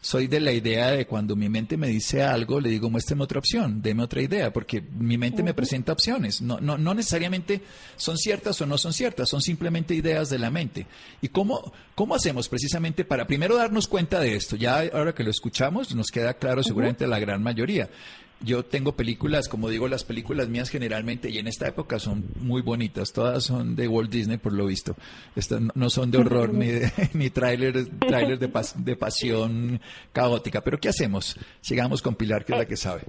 soy 0.00 0.28
de 0.28 0.40
la 0.40 0.52
idea 0.52 0.92
de 0.92 1.06
cuando 1.06 1.34
mi 1.34 1.48
mente 1.48 1.76
me 1.76 1.88
dice 1.88 2.22
algo, 2.22 2.60
le 2.60 2.68
digo, 2.68 2.90
muéstrame 2.90 3.24
otra 3.24 3.38
opción, 3.38 3.82
deme 3.82 4.02
otra 4.02 4.22
idea, 4.22 4.52
porque 4.52 4.80
mi 4.80 5.18
mente 5.18 5.42
me 5.42 5.54
presenta 5.54 5.92
opciones. 5.92 6.40
No, 6.40 6.60
no, 6.60 6.78
no 6.78 6.94
necesariamente 6.94 7.62
son 7.96 8.16
ciertas 8.18 8.60
o 8.60 8.66
no 8.66 8.78
son 8.78 8.92
ciertas, 8.92 9.28
son 9.28 9.40
simplemente 9.40 9.94
ideas 9.94 10.28
de 10.28 10.38
la 10.38 10.50
mente. 10.50 10.86
¿Y 11.22 11.28
cómo, 11.28 11.72
cómo 11.94 12.14
hacemos 12.14 12.48
precisamente 12.48 13.04
para 13.04 13.26
primero 13.26 13.56
darnos 13.56 13.88
cuenta 13.88 14.20
de 14.20 14.36
esto? 14.36 14.56
Ya 14.56 14.80
ahora 14.92 15.14
que 15.14 15.24
lo 15.24 15.30
escuchamos, 15.30 15.94
nos 15.94 16.08
queda 16.08 16.34
claro 16.34 16.62
seguramente 16.62 17.06
la 17.06 17.18
gran 17.18 17.42
mayoría 17.42 17.88
yo 18.44 18.64
tengo 18.64 18.92
películas, 18.92 19.48
como 19.48 19.68
digo, 19.68 19.88
las 19.88 20.04
películas 20.04 20.48
mías 20.48 20.70
generalmente 20.70 21.30
y 21.30 21.38
en 21.38 21.46
esta 21.46 21.68
época 21.68 21.98
son 21.98 22.24
muy 22.40 22.62
bonitas, 22.62 23.12
todas 23.12 23.44
son 23.44 23.74
de 23.74 23.88
Walt 23.88 24.10
Disney 24.10 24.38
por 24.38 24.52
lo 24.52 24.66
visto. 24.66 24.94
Estas 25.34 25.60
no 25.74 25.90
son 25.90 26.10
de 26.10 26.18
horror 26.18 26.52
ni 26.52 26.66
de, 26.68 26.92
ni 27.14 27.30
trailers 27.30 27.88
de, 27.98 28.48
de 28.76 28.96
pasión 28.96 29.80
caótica. 30.12 30.60
Pero 30.60 30.78
¿qué 30.78 30.88
hacemos? 30.88 31.38
Sigamos 31.60 32.02
con 32.02 32.14
Pilar, 32.14 32.44
que 32.44 32.52
es 32.52 32.58
la 32.58 32.66
que 32.66 32.76
sabe. 32.76 33.02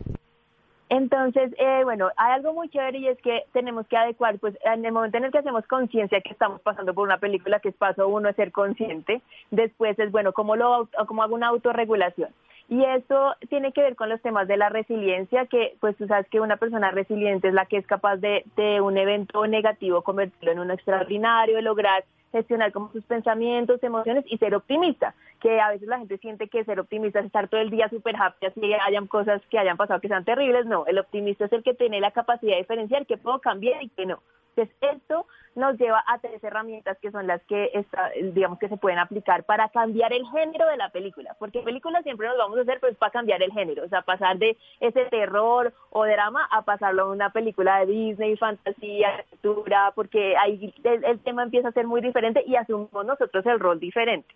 Entonces, 0.90 1.52
eh, 1.58 1.82
bueno, 1.84 2.10
hay 2.16 2.34
algo 2.34 2.54
muy 2.54 2.70
chévere 2.70 3.00
y 3.00 3.08
es 3.08 3.20
que 3.22 3.46
tenemos 3.54 3.88
que 3.88 3.98
adecuar, 3.98 4.38
pues 4.38 4.56
en 4.64 4.86
el 4.86 4.92
momento 4.92 5.18
en 5.18 5.26
el 5.26 5.32
que 5.32 5.40
hacemos 5.40 5.66
conciencia 5.66 6.22
que 6.22 6.32
estamos 6.32 6.62
pasando 6.62 6.94
por 6.94 7.08
una 7.08 7.18
película, 7.18 7.60
que 7.60 7.70
es 7.70 7.76
paso 7.76 8.08
uno 8.08 8.30
es 8.30 8.36
ser 8.36 8.52
consciente, 8.52 9.24
después 9.50 9.98
es, 9.98 10.12
bueno, 10.12 10.32
¿cómo, 10.32 10.56
lo, 10.56 10.88
cómo 11.08 11.24
hago 11.24 11.34
una 11.34 11.48
autorregulación? 11.48 12.30
Y 12.68 12.84
esto 12.84 13.36
tiene 13.50 13.72
que 13.74 13.82
ver 13.82 13.96
con 13.96 14.10
los 14.10 14.22
temas 14.22 14.48
de 14.48 14.58
la 14.58 14.70
resiliencia, 14.70 15.46
que 15.46 15.76
pues 15.80 15.96
tú 15.98 16.08
sabes 16.08 16.28
que 16.30 16.40
una 16.40 16.58
persona 16.58 16.90
resiliente 16.90 17.50
es 17.50 17.54
la 17.54 17.68
que 17.68 17.78
es 17.78 17.86
capaz 17.86 18.18
de, 18.18 18.44
de 18.56 18.82
un 18.82 18.98
evento 18.98 19.46
negativo 19.46 20.02
convertirlo 20.02 20.52
en 20.52 20.60
un 20.60 20.72
extraordinario, 20.72 21.62
lograr 21.62 22.04
gestionar 22.36 22.74
como 22.74 22.92
sus 22.92 23.04
pensamientos, 23.06 23.82
emociones 23.82 24.26
y 24.28 24.38
ser 24.38 24.56
optimista, 24.56 25.16
que 25.40 25.62
a 25.62 25.70
veces 25.70 25.88
la 25.88 26.00
gente 26.00 26.18
siente 26.18 26.50
que 26.50 26.66
ser 26.66 26.82
optimista 26.82 27.20
es 27.20 27.28
estar 27.28 27.48
todo 27.48 27.62
el 27.62 27.70
día 27.70 27.88
súper 27.88 28.16
happy, 28.18 28.48
así 28.48 28.74
hayan 28.74 29.08
cosas 29.08 29.42
que 29.50 29.58
hayan 29.58 29.78
pasado 29.78 30.02
que 30.02 30.10
sean 30.10 30.26
terribles, 30.26 30.66
no, 30.66 30.86
el 30.86 31.00
optimista 31.00 31.46
es 31.46 31.54
el 31.54 31.64
que 31.64 31.74
tiene 31.74 32.02
la 32.02 32.12
capacidad 32.12 32.54
de 32.54 32.60
diferenciar 32.60 33.06
que 33.06 33.18
puedo 33.18 33.40
cambiar 33.40 33.82
y 33.82 33.90
que 33.90 34.06
no. 34.06 34.20
Entonces, 34.56 34.76
esto 34.82 35.26
nos 35.56 35.78
lleva 35.78 36.04
a 36.08 36.20
tres 36.20 36.44
herramientas 36.44 36.98
que 37.02 37.12
son 37.12 37.28
las 37.28 37.42
que, 37.44 37.72
está, 37.74 38.12
digamos, 38.34 38.60
que 38.60 38.70
se 38.70 38.78
pueden 38.78 39.00
aplicar 39.00 39.44
para 39.44 39.70
cambiar 39.70 40.14
el 40.14 40.26
género 40.28 40.68
de 40.68 40.78
la 40.78 40.90
película, 40.90 41.36
porque 41.40 41.62
películas 41.62 42.04
siempre 42.04 42.28
nos 42.28 42.38
vamos 42.38 42.58
a 42.58 42.62
hacer 42.62 42.80
pues 42.80 42.96
para 42.98 43.12
cambiar 43.12 43.42
el 43.42 43.52
género, 43.52 43.84
o 43.86 43.90
sea, 43.90 44.02
pasar 44.02 44.38
de 44.38 44.58
ese 44.80 45.06
terror 45.06 45.74
o 45.92 46.06
drama 46.06 46.48
a 46.52 46.62
pasarlo 46.64 47.04
a 47.04 47.12
una 47.12 47.30
película 47.32 47.80
de 47.80 47.92
Disney, 47.92 48.36
fantasía, 48.38 49.16
aventura, 49.16 49.92
porque 49.96 50.36
ahí 50.38 50.74
el 50.84 51.20
tema 51.20 51.44
empieza 51.44 51.70
a 51.70 51.74
ser 51.74 51.88
muy 51.88 52.02
diferente 52.02 52.44
y 52.46 52.56
asumimos 52.56 53.06
nosotros 53.06 53.46
el 53.46 53.60
rol 53.60 53.80
diferente. 53.80 54.34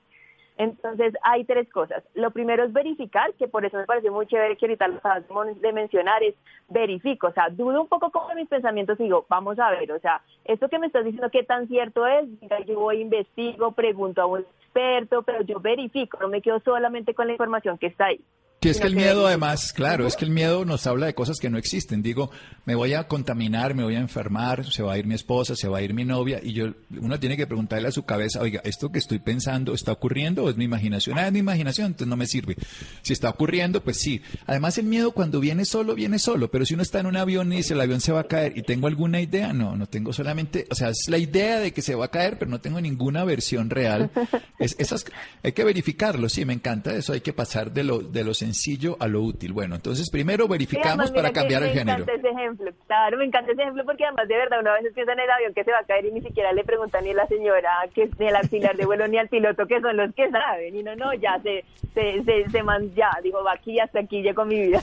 Entonces, 0.59 1.13
hay 1.23 1.45
tres 1.45 1.69
cosas. 1.71 2.03
Lo 2.15 2.31
primero 2.31 2.65
es 2.65 2.73
verificar, 2.73 3.33
que 3.35 3.47
por 3.47 3.63
eso 3.63 3.77
me 3.77 3.85
parece 3.85 4.11
muy 4.11 4.27
chévere 4.27 4.57
que 4.57 4.65
ahorita 4.65 4.89
lo 4.89 4.97
acabas 4.97 5.23
de 5.61 5.71
mencionar, 5.71 6.21
es 6.21 6.35
verifico, 6.67 7.27
o 7.27 7.31
sea, 7.31 7.47
dudo 7.49 7.81
un 7.81 7.87
poco 7.87 8.11
con 8.11 8.35
mis 8.35 8.49
pensamientos 8.49 8.99
y 8.99 9.03
digo, 9.03 9.25
vamos 9.29 9.57
a 9.57 9.71
ver, 9.71 9.89
o 9.93 9.99
sea, 9.99 10.21
esto 10.43 10.67
que 10.67 10.77
me 10.77 10.87
estás 10.87 11.05
diciendo, 11.05 11.29
¿qué 11.31 11.43
tan 11.43 11.69
cierto 11.69 12.05
es? 12.05 12.27
Yo 12.67 12.77
voy, 12.77 12.99
investigo, 12.99 13.71
pregunto 13.71 14.21
a 14.21 14.25
un 14.25 14.41
experto, 14.41 15.23
pero 15.23 15.43
yo 15.43 15.61
verifico, 15.61 16.17
no 16.19 16.27
me 16.27 16.41
quedo 16.41 16.59
solamente 16.59 17.13
con 17.13 17.27
la 17.27 17.33
información 17.33 17.77
que 17.77 17.87
está 17.87 18.07
ahí. 18.07 18.19
Que 18.59 18.69
es 18.69 18.81
que 18.81 18.87
el 18.87 18.95
miedo 18.95 19.25
además, 19.25 19.71
claro, 19.71 20.05
es 20.05 20.17
que 20.17 20.25
el 20.25 20.31
miedo 20.31 20.65
nos 20.65 20.85
habla 20.85 21.05
de 21.05 21.13
cosas 21.13 21.37
que 21.39 21.49
no 21.49 21.57
existen. 21.57 22.01
Digo, 22.01 22.29
me 22.65 22.75
voy 22.75 22.93
a 22.93 23.07
contaminar, 23.07 23.73
me 23.73 23.83
voy 23.83 23.95
a 23.95 23.99
enfermar, 23.99 24.69
se 24.69 24.83
va 24.83 24.93
a 24.93 24.97
ir 24.97 25.07
mi 25.07 25.15
esposa, 25.15 25.55
se 25.55 25.69
va 25.69 25.77
a 25.77 25.81
ir 25.81 25.93
mi 25.93 26.03
novia 26.03 26.41
y 26.43 26.51
yo 26.51 26.73
uno 26.99 27.17
tiene 27.21 27.37
que 27.37 27.47
preguntarle 27.47 27.87
a 27.87 27.91
su 27.91 28.03
cabeza, 28.03 28.41
"Oiga, 28.41 28.59
esto 28.65 28.91
que 28.91 28.99
estoy 28.99 29.19
pensando 29.19 29.73
está 29.73 29.93
ocurriendo 29.93 30.43
o 30.43 30.49
es 30.49 30.57
mi 30.57 30.65
imaginación?" 30.65 31.17
Ah, 31.17 31.27
es 31.27 31.31
mi 31.31 31.39
imaginación, 31.39 31.87
entonces 31.87 32.09
no 32.09 32.17
me 32.17 32.27
sirve. 32.27 32.57
Si 33.01 33.13
está 33.13 33.29
ocurriendo, 33.29 33.81
pues 33.81 34.01
sí. 34.01 34.21
Además 34.45 34.77
el 34.77 34.87
miedo 34.87 35.11
cuando 35.11 35.39
viene 35.39 35.63
solo 35.63 35.95
viene 35.95 36.19
solo, 36.19 36.51
pero 36.51 36.65
si 36.65 36.73
uno 36.73 36.83
está 36.83 36.99
en 36.99 37.05
un 37.05 37.15
avión 37.15 37.53
y 37.53 37.57
dice, 37.57 37.75
"El 37.75 37.81
avión 37.81 38.01
se 38.01 38.11
va 38.11 38.21
a 38.21 38.27
caer" 38.27 38.57
y 38.57 38.63
tengo 38.63 38.87
alguna 38.87 39.21
idea, 39.21 39.53
no, 39.53 39.77
no 39.77 39.87
tengo 39.87 40.11
solamente, 40.11 40.67
o 40.69 40.75
sea, 40.75 40.89
es 40.89 41.07
la 41.07 41.17
idea 41.17 41.59
de 41.59 41.71
que 41.71 41.81
se 41.81 41.95
va 41.95 42.05
a 42.05 42.11
caer, 42.11 42.37
pero 42.37 42.51
no 42.51 42.59
tengo 42.59 42.81
ninguna 42.81 43.23
versión 43.23 43.69
real. 43.69 44.11
Es, 44.59 44.75
esas 44.79 45.05
hay 45.43 45.53
que 45.53 45.63
verificarlo, 45.63 46.27
sí, 46.27 46.43
me 46.43 46.51
encanta 46.51 46.93
eso, 46.93 47.13
hay 47.13 47.21
que 47.21 47.31
pasar 47.31 47.71
de 47.71 47.85
lo 47.85 47.99
de 47.99 48.25
lo 48.25 48.33
sencillo 48.49 48.97
a 48.99 49.07
lo 49.07 49.21
útil. 49.21 49.53
Bueno, 49.53 49.75
entonces 49.75 50.09
primero 50.09 50.47
verificamos 50.47 51.11
para 51.11 51.31
cambiar 51.31 51.63
el 51.63 51.69
género. 51.69 52.05
Me 52.05 52.13
encanta 52.13 52.13
ese 52.13 52.29
ejemplo, 52.29 52.71
claro, 52.87 53.17
me 53.17 53.25
encanta 53.25 53.51
ese 53.51 53.61
ejemplo 53.61 53.85
porque 53.85 54.05
además 54.05 54.27
de 54.27 54.35
verdad 54.35 54.59
una 54.59 54.73
vez 54.73 54.93
piensa 54.93 55.13
en 55.13 55.19
el 55.19 55.29
avión 55.29 55.53
que 55.53 55.63
se 55.63 55.71
va 55.71 55.79
a 55.79 55.83
caer 55.85 56.05
y 56.05 56.11
ni 56.11 56.21
siquiera 56.21 56.51
le 56.51 56.63
pregunta 56.63 56.99
ni 57.01 57.11
a 57.11 57.13
la 57.13 57.27
señora, 57.27 57.69
que 57.93 58.09
ni 58.17 58.27
al 58.27 58.37
auxiliar 58.37 58.75
de 58.75 58.85
vuelo 58.85 59.07
ni 59.07 59.17
al 59.17 59.27
piloto, 59.29 59.65
que 59.67 59.79
son 59.81 59.97
los 59.97 60.13
que 60.15 60.29
saben. 60.29 60.75
Y 60.75 60.83
no, 60.83 60.95
no, 60.95 61.13
ya 61.13 61.39
se, 61.43 61.63
se, 61.93 62.23
se, 62.23 62.49
se 62.49 62.63
man, 62.63 62.91
ya, 62.95 63.11
digo, 63.23 63.43
va 63.43 63.53
aquí 63.53 63.79
hasta 63.79 63.99
aquí 63.99 64.21
llego 64.21 64.45
mi 64.45 64.59
vida. 64.67 64.81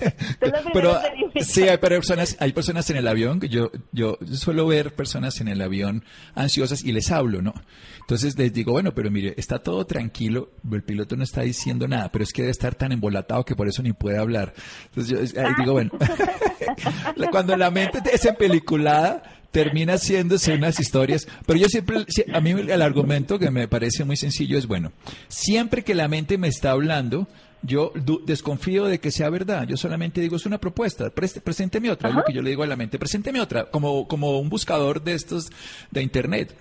pero 0.73 0.93
sí, 1.41 1.69
hay 1.69 1.79
personas, 1.79 2.37
hay 2.41 2.53
personas 2.53 2.89
en 2.91 2.97
el 2.99 3.09
avión, 3.09 3.41
que 3.41 3.49
yo, 3.49 3.71
yo 3.93 4.17
suelo 4.33 4.67
ver 4.67 4.95
personas 4.95 5.41
en 5.41 5.49
el 5.49 5.61
avión 5.61 6.05
ansiosas 6.35 6.85
y 6.85 6.93
les 6.93 7.11
hablo, 7.11 7.43
¿no? 7.43 7.55
Entonces 8.07 8.39
les 8.39 8.53
digo, 8.53 8.71
bueno, 8.71 8.95
pero 8.95 9.11
mire, 9.11 9.35
está 9.37 9.59
todo 9.59 9.85
tranquilo, 9.85 10.51
el 10.71 10.85
piloto 10.85 11.17
no 11.17 11.25
está 11.25 11.43
diciendo 11.43 11.89
nada, 11.89 12.13
pero 12.13 12.23
es 12.23 12.33
que 12.33 12.43
debe 12.43 12.53
estar 12.53 12.77
tan 12.77 12.93
embolatado 12.93 13.45
que 13.45 13.57
por 13.57 13.67
eso 13.67 13.83
ni 13.83 13.93
puede 13.93 14.17
hablar. 14.17 14.55
Entonces 14.91 15.33
yo 15.33 15.43
digo, 15.59 15.73
bueno, 15.73 15.91
cuando 17.33 17.57
la 17.57 17.73
mente 17.73 17.99
es 18.13 18.25
en 18.25 18.37
peliculada, 18.37 19.25
termina 19.51 19.95
haciéndose 19.95 20.55
unas 20.55 20.79
historias, 20.79 21.27
pero 21.47 21.59
yo 21.59 21.67
siempre, 21.67 22.07
a 22.33 22.41
mí 22.41 22.51
el 22.53 22.81
argumento 22.81 23.41
que 23.41 23.51
me 23.51 23.67
parece 23.67 24.05
muy 24.05 24.17
sencillo 24.17 24.57
es, 24.57 24.69
bueno, 24.69 24.93
siempre 25.27 25.83
que 25.83 25.97
la 25.97 26.07
mente 26.07 26.39
me 26.39 26.47
está 26.47 26.71
hablando, 26.71 27.27
yo 27.63 27.93
desconfío 28.25 28.85
de 28.85 29.01
que 29.01 29.11
sea 29.11 29.31
verdad. 29.31 29.67
Yo 29.67 29.77
solamente 29.77 30.21
digo, 30.21 30.37
es 30.37 30.47
una 30.47 30.59
propuesta, 30.59 31.11
presénteme 31.11 31.91
otra, 31.91 32.11
es 32.11 32.15
lo 32.15 32.23
que 32.23 32.33
yo 32.33 32.41
le 32.41 32.51
digo 32.51 32.63
a 32.63 32.69
la 32.69 32.77
mente, 32.77 33.01
presénteme 33.01 33.41
otra, 33.41 33.65
como, 33.65 34.07
como 34.07 34.39
un 34.39 34.49
buscador 34.49 35.03
de 35.03 35.15
estos 35.15 35.51
de 35.91 36.03
Internet. 36.03 36.55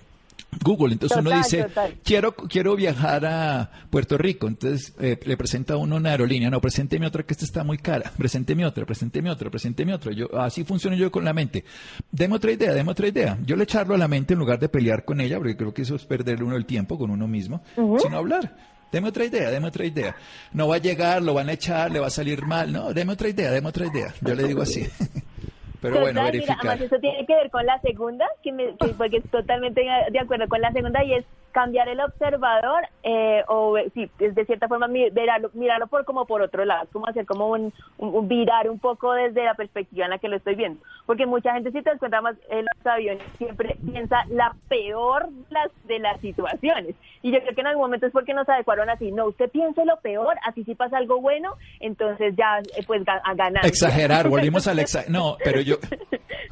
Google. 0.62 0.92
Entonces 0.92 1.18
uno 1.18 1.30
dice, 1.36 1.66
quiero 2.04 2.34
quiero 2.34 2.76
viajar 2.76 3.24
a 3.26 3.70
Puerto 3.90 4.18
Rico. 4.18 4.46
Entonces 4.46 4.94
eh, 5.00 5.18
le 5.24 5.36
presenta 5.36 5.74
a 5.74 5.76
uno 5.76 5.96
una 5.96 6.10
aerolínea. 6.10 6.50
No, 6.50 6.60
presénteme 6.60 7.06
otra 7.06 7.22
que 7.22 7.34
esta 7.34 7.44
está 7.44 7.64
muy 7.64 7.78
cara. 7.78 8.12
Presénteme 8.16 8.64
otra, 8.64 8.84
presénteme 8.84 9.30
otra, 9.30 9.50
presénteme 9.50 9.94
otra. 9.94 10.12
Yo, 10.12 10.28
así 10.38 10.64
funciona 10.64 10.96
yo 10.96 11.10
con 11.10 11.24
la 11.24 11.32
mente. 11.32 11.64
Deme 12.10 12.36
otra 12.36 12.52
idea, 12.52 12.72
deme 12.72 12.90
otra 12.90 13.08
idea. 13.08 13.38
Yo 13.44 13.56
le 13.56 13.64
echarlo 13.64 13.94
a 13.94 13.98
la 13.98 14.08
mente 14.08 14.34
en 14.34 14.38
lugar 14.38 14.58
de 14.58 14.68
pelear 14.68 15.04
con 15.04 15.20
ella, 15.20 15.38
porque 15.38 15.56
creo 15.56 15.74
que 15.74 15.82
eso 15.82 15.96
es 15.96 16.04
perderle 16.04 16.44
uno 16.44 16.56
el 16.56 16.66
tiempo 16.66 16.98
con 16.98 17.10
uno 17.10 17.26
mismo, 17.26 17.62
sino 17.74 18.16
hablar. 18.16 18.56
Deme 18.92 19.08
otra 19.08 19.24
idea, 19.24 19.50
deme 19.50 19.66
otra 19.66 19.84
idea. 19.84 20.16
No 20.52 20.68
va 20.68 20.76
a 20.76 20.78
llegar, 20.78 21.20
lo 21.20 21.34
van 21.34 21.48
a 21.48 21.52
echar, 21.52 21.90
le 21.90 21.98
va 21.98 22.06
a 22.06 22.10
salir 22.10 22.46
mal. 22.46 22.72
No, 22.72 22.94
deme 22.94 23.12
otra 23.12 23.28
idea, 23.28 23.50
deme 23.50 23.68
otra 23.68 23.86
idea. 23.86 24.14
Yo 24.20 24.34
le 24.34 24.44
digo 24.44 24.62
así. 24.62 24.86
Pero 25.80 26.00
bueno, 26.00 26.22
verificar. 26.22 26.56
además 26.60 26.80
eso 26.80 26.98
tiene 26.98 27.26
que 27.26 27.34
ver 27.34 27.50
con 27.50 27.66
la 27.66 27.80
segunda, 27.80 28.26
que, 28.42 28.52
me, 28.52 28.76
que 28.76 28.88
porque 28.98 29.18
es 29.18 29.30
totalmente 29.30 29.82
de 30.10 30.18
acuerdo 30.18 30.48
con 30.48 30.60
la 30.60 30.72
segunda 30.72 31.02
y 31.04 31.14
es 31.14 31.24
cambiar 31.56 31.88
el 31.88 32.00
observador 32.00 32.82
eh, 33.02 33.42
o 33.48 33.78
sí, 33.94 34.10
de 34.18 34.44
cierta 34.44 34.68
forma 34.68 34.88
mirarlo, 34.88 35.50
mirarlo 35.54 35.86
por 35.86 36.04
como 36.04 36.26
por 36.26 36.42
otro 36.42 36.66
lado, 36.66 36.86
como 36.92 37.06
hacer 37.06 37.24
como 37.24 37.48
un, 37.48 37.72
un, 37.96 38.28
virar 38.28 38.68
un 38.68 38.78
poco 38.78 39.14
desde 39.14 39.42
la 39.42 39.54
perspectiva 39.54 40.04
en 40.04 40.10
la 40.10 40.18
que 40.18 40.28
lo 40.28 40.36
estoy 40.36 40.54
viendo, 40.54 40.78
porque 41.06 41.24
mucha 41.24 41.52
gente 41.54 41.70
si 41.70 41.82
te 41.82 41.90
das 41.90 41.98
cuenta 41.98 42.20
más 42.20 42.36
en 42.50 42.64
los 42.64 42.86
aviones 42.86 43.22
siempre 43.38 43.76
piensa 43.84 44.24
la 44.28 44.54
peor 44.68 45.28
de 45.28 45.44
las, 45.50 45.70
de 45.86 45.98
las 45.98 46.20
situaciones 46.20 46.94
y 47.22 47.32
yo 47.32 47.40
creo 47.40 47.54
que 47.54 47.60
en 47.60 47.66
algún 47.68 47.84
momento 47.84 48.06
es 48.06 48.12
porque 48.12 48.34
nos 48.34 48.48
adecuaron 48.48 48.90
así, 48.90 49.10
no, 49.12 49.26
usted 49.26 49.50
piense 49.50 49.84
lo 49.84 49.98
peor, 50.00 50.36
así 50.44 50.64
si 50.64 50.74
pasa 50.74 50.98
algo 50.98 51.20
bueno, 51.20 51.54
entonces 51.80 52.34
ya 52.36 52.58
eh, 52.76 52.84
pues 52.86 53.02
a 53.06 53.34
ganar. 53.34 53.64
Exagerar, 53.64 54.28
volvimos 54.28 54.66
al 54.66 54.78
exagerar, 54.78 55.12
no, 55.12 55.36
pero 55.44 55.60
yo 55.60 55.78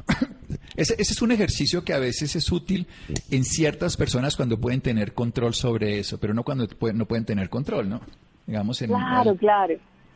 ese, 0.75 0.95
es 0.99 1.21
un 1.21 1.31
ejercicio 1.31 1.83
que 1.83 1.93
a 1.93 1.99
veces 1.99 2.35
es 2.35 2.51
útil 2.51 2.87
en 3.31 3.43
ciertas 3.43 3.97
personas 3.97 4.35
cuando 4.35 4.59
pueden 4.59 4.81
tener 4.81 5.13
control 5.13 5.53
sobre 5.53 5.99
eso, 5.99 6.19
pero 6.19 6.33
no 6.33 6.43
cuando 6.43 6.67
no 6.93 7.05
pueden 7.05 7.25
tener 7.25 7.49
control, 7.49 7.89
¿no? 7.89 8.01
Digamos 8.45 8.81
en 8.81 8.89
Claro, 8.89 9.35
claro. 9.35 9.75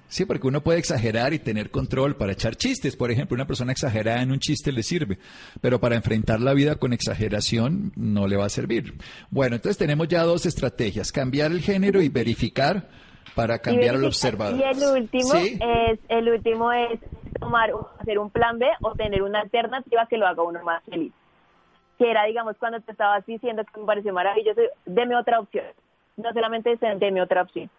Sí, 0.09 0.25
porque 0.25 0.47
uno 0.47 0.61
puede 0.61 0.79
exagerar 0.79 1.33
y 1.33 1.39
tener 1.39 1.69
control 1.69 2.15
para 2.15 2.31
echar 2.31 2.55
chistes. 2.55 2.97
Por 2.97 3.11
ejemplo, 3.11 3.35
una 3.35 3.45
persona 3.45 3.71
exagerada 3.71 4.23
en 4.23 4.31
un 4.31 4.39
chiste 4.39 4.71
le 4.71 4.81
sirve, 4.81 5.19
pero 5.61 5.79
para 5.79 5.95
enfrentar 5.95 6.41
la 6.41 6.55
vida 6.55 6.77
con 6.77 6.93
exageración 6.93 7.91
no 7.95 8.27
le 8.27 8.35
va 8.35 8.45
a 8.45 8.49
servir. 8.49 8.95
Bueno, 9.29 9.57
entonces 9.57 9.77
tenemos 9.77 10.07
ya 10.07 10.23
dos 10.23 10.47
estrategias, 10.47 11.11
cambiar 11.11 11.51
el 11.51 11.61
género 11.61 12.01
y 12.01 12.09
verificar 12.09 12.89
para 13.35 13.59
cambiar 13.59 13.95
al 13.95 14.05
observador. 14.05 14.59
Y 14.59 14.63
el 14.63 14.83
último 14.83 15.33
es 15.35 15.99
el 16.09 16.27
último 16.27 16.71
es 16.73 16.99
tomar 17.39 17.69
hacer 17.99 18.17
un 18.17 18.31
plan 18.31 18.57
B 18.57 18.65
o 18.81 18.95
tener 18.95 19.21
una 19.21 19.41
alternativa 19.41 20.07
que 20.07 20.17
lo 20.17 20.25
haga 20.25 20.41
uno 20.41 20.63
más 20.63 20.83
feliz. 20.85 21.13
Que 21.99 22.09
era, 22.09 22.25
digamos, 22.25 22.57
cuando 22.57 22.81
te 22.81 22.91
estabas 22.91 23.23
diciendo 23.27 23.63
que 23.71 23.79
me 23.79 23.85
pareció 23.85 24.11
maravilloso, 24.11 24.61
deme 24.87 25.15
otra 25.15 25.39
opción. 25.39 25.65
No 26.17 26.33
solamente 26.33 26.75
deme 26.97 27.21
otra 27.21 27.43
opción. 27.43 27.69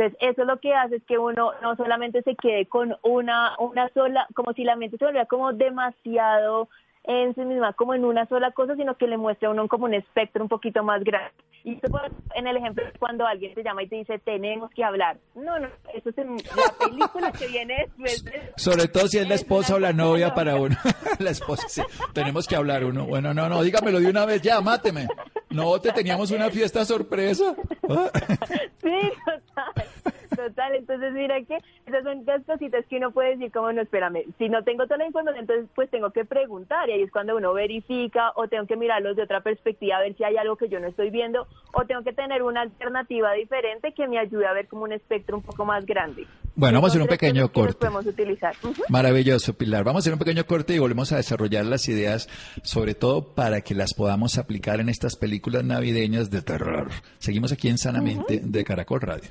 Entonces, 0.00 0.18
eso 0.20 0.44
lo 0.44 0.58
que 0.60 0.74
hace 0.74 0.96
es 0.96 1.02
que 1.04 1.18
uno 1.18 1.52
no 1.60 1.76
solamente 1.76 2.22
se 2.22 2.34
quede 2.34 2.64
con 2.66 2.96
una, 3.02 3.54
una 3.58 3.90
sola, 3.90 4.26
como 4.34 4.54
si 4.54 4.64
la 4.64 4.74
mente 4.74 4.96
se 4.96 5.04
volviera 5.04 5.26
como 5.26 5.52
demasiado 5.52 6.68
en 7.04 7.34
sí 7.34 7.40
misma 7.42 7.72
como 7.72 7.94
en 7.94 8.04
una 8.04 8.26
sola 8.26 8.50
cosa, 8.52 8.76
sino 8.76 8.96
que 8.96 9.06
le 9.06 9.16
muestra 9.16 9.48
a 9.48 9.52
uno 9.52 9.68
como 9.68 9.86
un 9.86 9.94
espectro 9.94 10.42
un 10.42 10.48
poquito 10.48 10.82
más 10.82 11.02
grande. 11.02 11.32
Y 11.64 11.74
eso 11.74 12.00
en 12.34 12.46
el 12.46 12.56
ejemplo 12.56 12.84
cuando 12.98 13.26
alguien 13.26 13.54
te 13.54 13.62
llama 13.62 13.82
y 13.82 13.88
te 13.88 13.96
dice, 13.96 14.18
tenemos 14.18 14.70
que 14.70 14.84
hablar. 14.84 15.18
No, 15.34 15.58
no, 15.58 15.68
eso 15.94 16.10
es 16.10 16.18
en 16.18 16.36
la 16.36 16.86
película 16.86 17.32
que 17.32 17.46
viene 17.48 17.88
después. 17.96 18.24
Sobre 18.56 18.88
todo 18.88 19.08
si 19.08 19.18
es 19.18 19.28
la 19.28 19.34
esposa 19.34 19.74
o 19.74 19.78
la 19.78 19.92
novia 19.92 20.34
para 20.34 20.56
uno. 20.56 20.76
la 21.18 21.30
esposa, 21.30 21.68
sí. 21.68 21.82
Tenemos 22.12 22.46
que 22.46 22.56
hablar 22.56 22.84
uno. 22.84 23.06
Bueno, 23.06 23.34
no, 23.34 23.48
no, 23.48 23.62
dígamelo 23.62 24.00
de 24.00 24.08
una 24.08 24.24
vez 24.24 24.42
ya, 24.42 24.60
máteme. 24.60 25.06
No, 25.50 25.80
te 25.80 25.92
teníamos 25.92 26.30
una 26.30 26.48
fiesta 26.50 26.84
sorpresa. 26.84 27.54
sí, 28.82 29.12
total. 29.24 30.14
Total, 30.40 30.74
entonces 30.74 31.12
mira 31.12 31.38
que 31.42 31.58
esas 31.86 32.02
son 32.02 32.24
las 32.24 32.42
cositas 32.44 32.86
que 32.86 32.96
uno 32.96 33.10
puede 33.10 33.36
decir 33.36 33.52
como, 33.52 33.70
no, 33.72 33.82
espérame, 33.82 34.24
si 34.38 34.48
no 34.48 34.64
tengo 34.64 34.84
toda 34.84 34.96
la 34.96 35.06
información, 35.06 35.40
entonces 35.40 35.68
pues 35.74 35.90
tengo 35.90 36.10
que 36.10 36.24
preguntar 36.24 36.88
y 36.88 36.92
ahí 36.92 37.02
es 37.02 37.12
cuando 37.12 37.36
uno 37.36 37.52
verifica 37.52 38.32
o 38.36 38.48
tengo 38.48 38.66
que 38.66 38.76
mirarlos 38.76 39.16
de 39.16 39.24
otra 39.24 39.42
perspectiva 39.42 39.98
a 39.98 40.00
ver 40.00 40.16
si 40.16 40.24
hay 40.24 40.38
algo 40.38 40.56
que 40.56 40.70
yo 40.70 40.80
no 40.80 40.86
estoy 40.86 41.10
viendo 41.10 41.46
o 41.74 41.84
tengo 41.84 42.02
que 42.02 42.14
tener 42.14 42.42
una 42.42 42.62
alternativa 42.62 43.34
diferente 43.34 43.92
que 43.92 44.08
me 44.08 44.18
ayude 44.18 44.46
a 44.46 44.54
ver 44.54 44.66
como 44.66 44.84
un 44.84 44.92
espectro 44.92 45.36
un 45.36 45.42
poco 45.42 45.66
más 45.66 45.84
grande. 45.84 46.26
Bueno, 46.56 46.78
vamos 46.78 46.88
a 46.88 46.92
hacer 46.92 47.02
un 47.02 47.08
pequeño 47.08 47.52
corte. 47.52 47.74
Podemos 47.74 48.06
utilizar. 48.06 48.54
Maravilloso, 48.88 49.54
Pilar. 49.54 49.84
Vamos 49.84 50.00
a 50.00 50.02
hacer 50.04 50.12
un 50.14 50.18
pequeño 50.18 50.44
corte 50.46 50.74
y 50.74 50.78
volvemos 50.78 51.12
a 51.12 51.16
desarrollar 51.16 51.64
las 51.66 51.88
ideas, 51.88 52.28
sobre 52.62 52.94
todo 52.94 53.34
para 53.34 53.60
que 53.60 53.74
las 53.74 53.94
podamos 53.94 54.38
aplicar 54.38 54.80
en 54.80 54.88
estas 54.88 55.16
películas 55.16 55.64
navideñas 55.64 56.30
de 56.30 56.42
terror. 56.42 56.88
Seguimos 57.18 57.52
aquí 57.52 57.68
en 57.68 57.78
Sanamente 57.78 58.40
de 58.42 58.64
Caracol 58.64 59.00
Radio. 59.00 59.30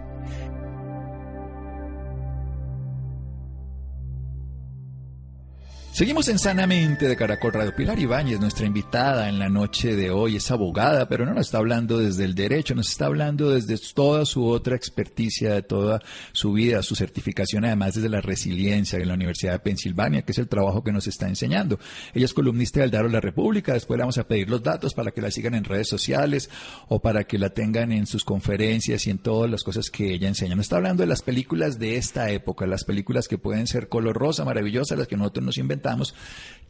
Seguimos 5.93 6.29
en 6.29 6.39
Sanamente 6.39 7.05
de 7.05 7.17
Caracol 7.17 7.51
Radio. 7.51 7.75
Pilar 7.75 7.99
Ibáñez, 7.99 8.39
nuestra 8.39 8.65
invitada 8.65 9.27
en 9.27 9.39
la 9.39 9.49
noche 9.49 9.93
de 9.93 10.09
hoy, 10.09 10.37
es 10.37 10.49
abogada, 10.49 11.09
pero 11.09 11.25
no 11.25 11.33
nos 11.33 11.47
está 11.47 11.57
hablando 11.57 11.97
desde 11.97 12.23
el 12.23 12.33
derecho, 12.33 12.73
nos 12.73 12.89
está 12.89 13.07
hablando 13.07 13.49
desde 13.49 13.77
toda 13.93 14.25
su 14.25 14.47
otra 14.47 14.77
experticia, 14.77 15.53
de 15.53 15.63
toda 15.63 16.01
su 16.31 16.53
vida, 16.53 16.81
su 16.81 16.95
certificación, 16.95 17.65
además 17.65 17.95
desde 17.95 18.07
la 18.07 18.21
resiliencia 18.21 18.99
en 18.99 19.09
la 19.09 19.15
Universidad 19.15 19.51
de 19.51 19.59
Pensilvania, 19.59 20.21
que 20.21 20.31
es 20.31 20.37
el 20.37 20.47
trabajo 20.47 20.81
que 20.81 20.93
nos 20.93 21.07
está 21.07 21.27
enseñando. 21.27 21.77
Ella 22.13 22.23
es 22.23 22.33
columnista 22.33 22.79
del 22.79 22.91
Daro 22.91 23.09
La 23.09 23.19
República, 23.19 23.73
después 23.73 23.97
le 23.97 24.03
vamos 24.03 24.17
a 24.17 24.25
pedir 24.25 24.49
los 24.49 24.63
datos 24.63 24.93
para 24.93 25.11
que 25.11 25.21
la 25.21 25.29
sigan 25.29 25.55
en 25.55 25.65
redes 25.65 25.89
sociales 25.89 26.49
o 26.87 27.01
para 27.01 27.25
que 27.25 27.37
la 27.37 27.49
tengan 27.49 27.91
en 27.91 28.07
sus 28.07 28.23
conferencias 28.23 29.05
y 29.07 29.09
en 29.09 29.17
todas 29.17 29.51
las 29.51 29.63
cosas 29.63 29.89
que 29.89 30.13
ella 30.13 30.29
enseña. 30.29 30.55
Nos 30.55 30.67
está 30.67 30.77
hablando 30.77 31.03
de 31.03 31.07
las 31.07 31.21
películas 31.21 31.79
de 31.79 31.97
esta 31.97 32.31
época, 32.31 32.65
las 32.65 32.85
películas 32.85 33.27
que 33.27 33.37
pueden 33.37 33.67
ser 33.67 33.89
color 33.89 34.15
rosa, 34.15 34.45
maravillosas, 34.45 34.97
las 34.97 35.09
que 35.09 35.17
nosotros 35.17 35.45
nos 35.45 35.57
inventamos 35.57 35.80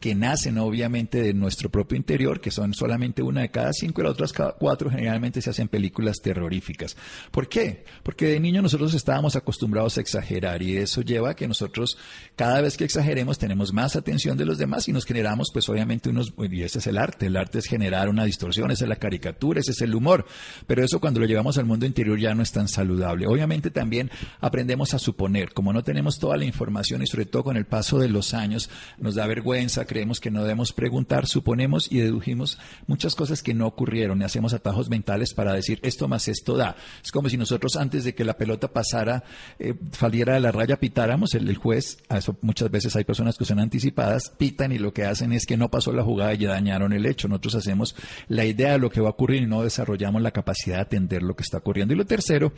que 0.02 0.16
nacen 0.16 0.58
obviamente 0.58 1.22
de 1.22 1.34
nuestro 1.34 1.70
propio 1.70 1.96
interior, 1.96 2.42
que 2.42 2.50
son 2.50 2.74
solamente 2.74 3.22
una 3.22 3.42
de 3.42 3.52
cada 3.52 3.72
cinco 3.72 4.02
y 4.02 4.04
las 4.04 4.14
otras 4.14 4.34
cada 4.34 4.54
cuatro 4.54 4.90
generalmente 4.90 5.42
se 5.42 5.52
hacen 5.52 5.68
películas 5.68 6.22
terroríficas. 6.22 6.98
¿Por 7.30 7.48
qué? 7.48 7.86
Porque 8.02 8.26
de 8.26 8.40
niño 8.40 8.64
nosotros 8.64 8.96
estábamos 8.96 9.36
acostumbrados 9.36 9.98
a 9.98 10.02
exagerar 10.02 10.64
y 10.64 10.76
eso 10.76 11.02
lleva 11.02 11.30
a 11.30 11.36
que 11.36 11.48
nosotros 11.48 12.00
cada 12.36 12.62
vez 12.62 12.78
que 12.78 12.84
exageremos 12.84 13.38
tenemos 13.38 13.72
más 13.74 13.96
atención 13.96 14.40
de 14.40 14.46
los 14.46 14.58
demás 14.58 14.88
y 14.88 14.92
nos 14.92 15.06
generamos 15.06 15.50
pues 15.54 15.70
obviamente 15.70 16.10
unos, 16.10 16.34
y 16.50 16.64
ese 16.64 16.80
es 16.80 16.88
el 16.88 16.98
arte, 16.98 17.28
el 17.28 17.38
arte 17.38 17.60
es 17.60 17.68
generar 17.68 18.10
una 18.10 18.26
distorsión, 18.26 18.72
esa 18.72 18.86
es 18.86 18.90
la 18.90 18.96
caricatura, 18.96 19.60
ese 19.60 19.72
es 19.72 19.82
el 19.82 19.94
humor, 19.94 20.26
pero 20.66 20.84
eso 20.84 21.00
cuando 21.00 21.20
lo 21.20 21.28
llevamos 21.28 21.60
al 21.60 21.66
mundo 21.66 21.86
interior 21.86 22.20
ya 22.20 22.34
no 22.34 22.42
es 22.42 22.52
tan 22.52 22.68
saludable. 22.68 23.28
Obviamente 23.28 23.70
también 23.70 24.10
aprendemos 24.40 24.96
a 24.96 25.00
suponer, 25.00 25.54
como 25.54 25.74
no 25.74 25.84
tenemos 25.84 26.18
toda 26.18 26.38
la 26.38 26.46
información 26.46 27.04
y 27.04 27.08
sobre 27.08 27.28
todo 27.28 27.44
con 27.44 27.56
el 27.56 27.68
paso 27.68 28.00
de 28.00 28.10
los 28.10 28.34
años, 28.34 28.72
nos 29.02 29.16
da 29.16 29.28
vergüenza, 29.28 29.86
creemos 29.86 30.20
que 30.20 30.32
no 30.32 30.44
debemos 30.44 30.72
preguntar, 30.74 31.28
suponemos 31.28 31.92
y 31.92 32.00
dedujimos 32.00 32.58
muchas 32.88 33.16
cosas 33.16 33.42
que 33.44 33.54
no 33.54 33.68
ocurrieron 33.68 34.22
y 34.22 34.24
hacemos 34.24 34.54
atajos 34.54 34.90
mentales 34.90 35.34
para 35.34 35.54
decir 35.54 35.80
esto 35.84 36.08
más 36.08 36.28
esto 36.28 36.56
da. 36.56 36.76
Es 37.04 37.12
como 37.12 37.28
si 37.28 37.38
nosotros 37.38 37.76
antes 37.76 38.04
de 38.04 38.14
que 38.14 38.24
la 38.24 38.38
pelota 38.38 38.72
pasara, 38.72 39.24
eh, 39.60 39.74
saliera 39.92 40.36
de 40.36 40.40
la 40.40 40.52
raya, 40.52 40.80
pitáramos, 40.80 41.34
el, 41.34 41.56
juez, 41.58 41.98
a 42.10 42.20
eso 42.20 42.38
muchas 42.42 42.70
veces 42.70 42.96
hay 42.96 43.04
personas 43.04 43.38
que 43.38 43.46
son 43.46 43.60
anticipadas, 43.60 44.32
pitan 44.38 44.72
y 44.72 44.78
lo 44.78 44.94
que 44.94 45.06
hacen 45.06 45.34
es 45.34 45.46
que 45.46 45.58
no 45.58 45.70
pasó 45.70 45.92
la 45.92 46.04
jugada 46.04 46.34
y 46.34 46.40
ya 46.40 46.52
dañaron 46.52 46.94
el 46.94 47.06
hecho. 47.06 47.28
Nosotros 47.28 47.56
hacemos 47.56 47.96
la 48.28 48.46
idea 48.46 48.74
de 48.74 48.80
lo 48.80 48.90
que 48.90 49.02
va 49.02 49.08
a 49.08 49.12
ocurrir 49.12 49.42
y 49.42 49.48
no 49.48 49.64
desarrollamos 49.64 50.22
la 50.22 50.32
capacidad 50.32 50.76
de 50.76 50.82
atender 50.82 51.24
lo 51.24 51.36
que 51.36 51.44
está 51.44 51.58
ocurriendo. 51.58 51.94
Y 51.94 51.98
lo 51.98 52.06
tercero 52.06 52.54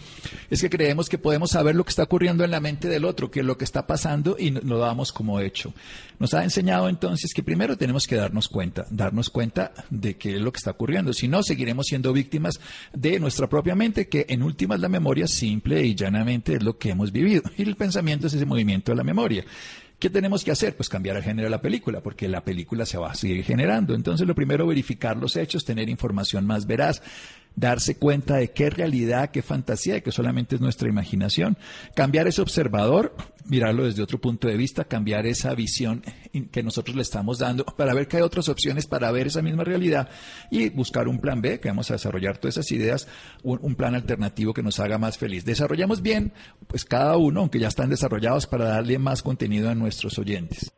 es 0.50 0.62
que 0.62 0.70
creemos 0.70 1.10
que 1.10 1.18
podemos 1.18 1.52
saber 1.52 1.76
lo 1.76 1.84
que 1.86 1.90
está 1.90 2.04
ocurriendo 2.04 2.44
en 2.44 2.52
la 2.52 2.60
mente 2.60 2.90
del 2.90 3.06
otro, 3.06 3.32
que 3.32 3.40
es 3.40 3.46
lo 3.46 3.58
que 3.58 3.64
está 3.64 3.88
pasando 3.88 4.36
y 4.38 4.52
lo 4.52 4.80
damos 4.80 5.14
como 5.14 5.40
hecho. 5.40 5.74
Nos 6.20 6.33
ha 6.34 6.44
enseñado 6.44 6.90
entonces 6.90 7.34
que 7.34 7.44
primero 7.44 7.78
tenemos 7.78 8.08
que 8.08 8.16
darnos 8.16 8.48
cuenta, 8.48 8.86
darnos 8.90 9.30
cuenta 9.30 9.74
de 9.90 10.16
qué 10.16 10.36
es 10.36 10.42
lo 10.42 10.52
que 10.52 10.58
está 10.58 10.72
ocurriendo. 10.72 11.13
Si 11.13 11.28
no, 11.28 11.44
seguiremos 11.44 11.88
siendo 11.88 12.13
víctimas 12.13 12.60
de 12.94 13.20
nuestra 13.20 13.48
propia 13.48 13.75
mente, 13.75 14.08
que 14.08 14.25
en 14.30 14.44
últimas 14.44 14.80
la 14.80 14.90
memoria 14.90 15.28
simple 15.28 15.84
y 15.84 15.96
llanamente 15.96 16.56
es 16.56 16.63
lo 16.63 16.78
que 16.78 16.92
hemos 16.92 17.12
vivido. 17.12 17.44
Y 17.58 17.63
el 17.63 17.75
pensamiento 17.75 18.28
es 18.28 18.34
ese 18.34 18.46
movimiento 18.46 18.92
de 18.92 18.98
la 18.98 19.04
memoria. 19.04 19.46
¿Qué 20.00 20.10
tenemos 20.10 20.44
que 20.44 20.52
hacer? 20.52 20.75
Pues 20.75 20.90
cambiar 20.90 21.16
el 21.16 21.24
género 21.24 21.46
de 21.46 21.52
la 21.52 21.62
película, 21.62 22.02
porque 22.02 22.28
la 22.28 22.44
película 22.44 22.86
se 22.86 22.98
va 22.98 23.12
a 23.12 23.16
seguir 23.16 23.44
generando. 23.46 23.96
Entonces, 23.96 24.28
lo 24.28 24.36
primero, 24.36 24.68
verificar 24.68 25.16
los 25.16 25.38
hechos, 25.38 25.63
tener 25.63 25.88
información 25.88 26.46
más 26.46 26.68
veraz, 26.68 27.02
darse 27.55 27.95
cuenta 27.95 28.36
de 28.36 28.51
qué 28.51 28.69
realidad, 28.69 29.31
qué 29.31 29.41
fantasía, 29.41 29.95
de 29.95 30.03
que 30.03 30.12
solamente 30.12 30.55
es 30.55 30.62
nuestra 30.62 30.89
imaginación, 30.89 31.57
cambiar 31.95 32.27
ese 32.27 32.41
observador, 32.41 33.15
mirarlo 33.45 33.86
desde 33.86 34.01
otro 34.01 34.19
punto 34.19 34.48
de 34.48 34.57
vista, 34.57 34.86
cambiar 34.86 35.25
esa 35.25 35.53
visión 35.53 36.03
que 36.51 36.63
nosotros 36.63 36.95
le 36.95 37.01
estamos 37.01 37.39
dando 37.39 37.65
para 37.65 37.93
ver 37.93 38.07
que 38.07 38.17
hay 38.17 38.24
otras 38.24 38.50
opciones 38.50 38.88
para 38.88 39.12
ver 39.12 39.27
esa 39.27 39.41
misma 39.41 39.63
realidad 39.63 40.10
y 40.50 40.69
buscar 40.69 41.07
un 41.07 41.19
plan 41.19 41.41
B, 41.41 41.60
que 41.60 41.69
vamos 41.69 41.89
a 41.91 41.95
desarrollar 41.95 42.38
todas 42.38 42.57
esas 42.57 42.72
ideas, 42.72 43.07
un, 43.44 43.75
plan 43.75 43.96
alternativo 43.96 44.53
que 44.53 44.63
nos 44.63 44.79
haga 44.79 44.98
más 44.98 45.18
feliz. 45.18 45.46
Desarrollamos 45.46 46.01
bien, 46.01 46.33
pues 46.68 46.85
cada 46.85 47.18
uno, 47.18 47.42
aunque 47.42 47.59
ya 47.59 47.68
están 47.68 47.89
desarrollados, 47.89 48.48
para 48.48 48.66
darle 48.66 49.00
más 49.00 49.24
contenido 49.24 49.70
a 49.70 49.75
nuestros 49.75 50.18
oyentes. 50.20 50.72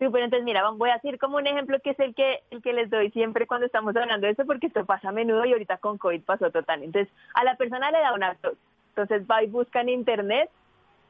Sí, 0.00 0.06
entonces 0.06 0.44
mira, 0.44 0.66
voy 0.70 0.88
a 0.88 0.94
decir 0.94 1.18
como 1.18 1.36
un 1.36 1.46
ejemplo 1.46 1.78
que 1.78 1.90
es 1.90 2.00
el 2.00 2.14
que, 2.14 2.42
el 2.50 2.62
que 2.62 2.72
les 2.72 2.88
doy 2.88 3.10
siempre 3.10 3.46
cuando 3.46 3.66
estamos 3.66 3.94
hablando 3.94 4.26
de 4.26 4.32
eso, 4.32 4.46
porque 4.46 4.68
esto 4.68 4.86
pasa 4.86 5.10
a 5.10 5.12
menudo 5.12 5.44
y 5.44 5.52
ahorita 5.52 5.76
con 5.76 5.98
COVID 5.98 6.22
pasó 6.22 6.50
total. 6.50 6.82
Entonces, 6.82 7.12
a 7.34 7.44
la 7.44 7.54
persona 7.56 7.90
le 7.90 7.98
da 7.98 8.14
una 8.14 8.34
tos, 8.36 8.54
entonces 8.96 9.26
va 9.30 9.42
y 9.42 9.48
busca 9.48 9.82
en 9.82 9.90
internet 9.90 10.48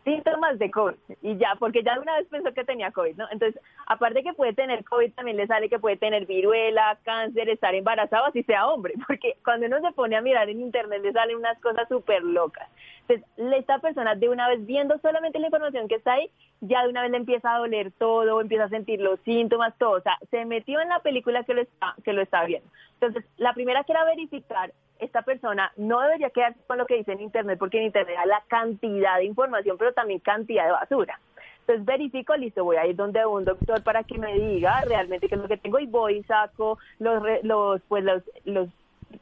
síntomas 0.04 0.58
de 0.58 0.70
COVID 0.70 0.94
y 1.22 1.36
ya, 1.36 1.54
porque 1.58 1.82
ya 1.82 1.98
una 2.00 2.16
vez 2.16 2.26
pensó 2.28 2.52
que 2.54 2.64
tenía 2.64 2.90
COVID, 2.90 3.16
¿no? 3.16 3.26
Entonces, 3.30 3.60
aparte 3.86 4.22
que 4.22 4.32
puede 4.32 4.54
tener 4.54 4.84
COVID, 4.84 5.12
también 5.12 5.36
le 5.36 5.46
sale 5.46 5.68
que 5.68 5.78
puede 5.78 5.96
tener 5.96 6.26
viruela, 6.26 6.98
cáncer, 7.04 7.48
estar 7.48 7.74
embarazado, 7.74 8.26
así 8.26 8.42
sea 8.44 8.66
hombre, 8.68 8.94
porque 9.06 9.36
cuando 9.44 9.66
uno 9.66 9.80
se 9.80 9.92
pone 9.92 10.16
a 10.16 10.22
mirar 10.22 10.48
en 10.48 10.60
internet 10.60 11.02
le 11.02 11.12
salen 11.12 11.36
unas 11.36 11.60
cosas 11.60 11.88
súper 11.88 12.22
locas. 12.22 12.68
Entonces, 13.08 13.26
esta 13.58 13.78
persona 13.80 14.14
de 14.14 14.28
una 14.28 14.48
vez 14.48 14.64
viendo 14.64 14.98
solamente 14.98 15.38
la 15.38 15.46
información 15.46 15.88
que 15.88 15.96
está 15.96 16.14
ahí, 16.14 16.30
ya 16.60 16.82
de 16.82 16.90
una 16.90 17.02
vez 17.02 17.10
le 17.10 17.16
empieza 17.16 17.54
a 17.54 17.58
doler 17.58 17.90
todo, 17.92 18.40
empieza 18.40 18.64
a 18.64 18.68
sentir 18.68 19.00
los 19.00 19.18
síntomas, 19.20 19.76
todo, 19.78 19.92
o 19.92 20.00
sea, 20.00 20.16
se 20.30 20.44
metió 20.44 20.80
en 20.80 20.88
la 20.88 21.00
película 21.00 21.44
que 21.44 21.54
lo 21.54 21.62
está, 21.62 21.94
que 22.04 22.12
lo 22.12 22.22
está 22.22 22.44
viendo. 22.44 22.68
Entonces, 22.94 23.24
la 23.36 23.52
primera 23.52 23.84
que 23.84 23.92
era 23.92 24.04
verificar 24.04 24.72
esta 25.00 25.22
persona 25.22 25.72
no 25.76 26.00
debería 26.00 26.30
quedarse 26.30 26.60
con 26.66 26.78
lo 26.78 26.86
que 26.86 26.96
dice 26.96 27.12
en 27.12 27.20
Internet, 27.20 27.58
porque 27.58 27.78
en 27.78 27.84
Internet 27.84 28.16
hay 28.18 28.28
la 28.28 28.42
cantidad 28.48 29.18
de 29.18 29.24
información, 29.24 29.76
pero 29.78 29.92
también 29.92 30.20
cantidad 30.20 30.64
de 30.66 30.72
basura. 30.72 31.18
Entonces 31.60 31.84
verifico, 31.84 32.36
listo, 32.36 32.64
voy 32.64 32.76
a 32.76 32.86
ir 32.86 32.96
donde 32.96 33.24
un 33.24 33.44
doctor 33.44 33.82
para 33.82 34.02
que 34.02 34.18
me 34.18 34.34
diga 34.34 34.80
realmente 34.82 35.28
qué 35.28 35.36
es 35.36 35.40
lo 35.40 35.48
que 35.48 35.56
tengo 35.56 35.78
y 35.78 35.86
voy 35.86 36.16
y 36.16 36.22
saco 36.24 36.78
los, 36.98 37.22
los, 37.42 37.80
pues 37.82 38.02
los, 38.02 38.22
los 38.44 38.68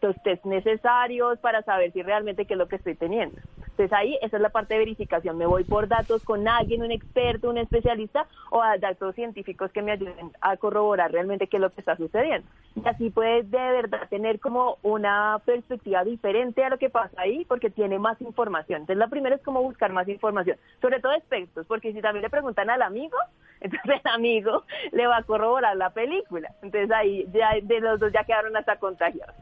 los 0.00 0.16
test 0.22 0.44
necesarios 0.44 1.38
para 1.38 1.62
saber 1.62 1.92
si 1.92 2.02
realmente 2.02 2.46
qué 2.46 2.54
es 2.54 2.58
lo 2.58 2.68
que 2.68 2.76
estoy 2.76 2.94
teniendo. 2.94 3.36
Entonces 3.78 3.96
ahí 3.96 4.18
esa 4.22 4.38
es 4.38 4.42
la 4.42 4.48
parte 4.48 4.74
de 4.74 4.80
verificación. 4.80 5.38
Me 5.38 5.46
voy 5.46 5.62
por 5.62 5.86
datos 5.86 6.24
con 6.24 6.48
alguien, 6.48 6.82
un 6.82 6.90
experto, 6.90 7.48
un 7.48 7.58
especialista 7.58 8.26
o 8.50 8.60
a 8.60 8.76
datos 8.76 9.14
científicos 9.14 9.70
que 9.70 9.82
me 9.82 9.92
ayuden 9.92 10.32
a 10.40 10.56
corroborar 10.56 11.12
realmente 11.12 11.46
qué 11.46 11.58
es 11.58 11.60
lo 11.60 11.70
que 11.70 11.80
está 11.80 11.96
sucediendo. 11.96 12.48
Y 12.74 12.88
así 12.88 13.10
puedes 13.10 13.48
de 13.48 13.56
verdad 13.56 14.08
tener 14.08 14.40
como 14.40 14.78
una 14.82 15.40
perspectiva 15.44 16.02
diferente 16.02 16.64
a 16.64 16.70
lo 16.70 16.78
que 16.78 16.90
pasa 16.90 17.20
ahí 17.20 17.44
porque 17.44 17.70
tiene 17.70 18.00
más 18.00 18.20
información. 18.20 18.80
Entonces 18.80 18.98
la 18.98 19.06
primera 19.06 19.36
es 19.36 19.42
como 19.42 19.62
buscar 19.62 19.92
más 19.92 20.08
información, 20.08 20.58
sobre 20.80 20.98
todo 20.98 21.12
expertos, 21.12 21.64
porque 21.68 21.92
si 21.92 22.00
también 22.00 22.24
le 22.24 22.30
preguntan 22.30 22.70
al 22.70 22.82
amigo, 22.82 23.16
entonces 23.60 24.00
el 24.04 24.10
amigo 24.12 24.64
le 24.90 25.06
va 25.06 25.18
a 25.18 25.22
corroborar 25.22 25.76
la 25.76 25.90
película. 25.90 26.52
Entonces 26.62 26.90
ahí 26.90 27.28
ya 27.32 27.52
de 27.62 27.78
los 27.78 28.00
dos 28.00 28.12
ya 28.12 28.24
quedaron 28.24 28.56
hasta 28.56 28.76
contagiados 28.76 29.36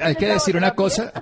hay 0.00 0.14
que 0.14 0.26
decir 0.26 0.56
una 0.56 0.74
cosa, 0.74 1.12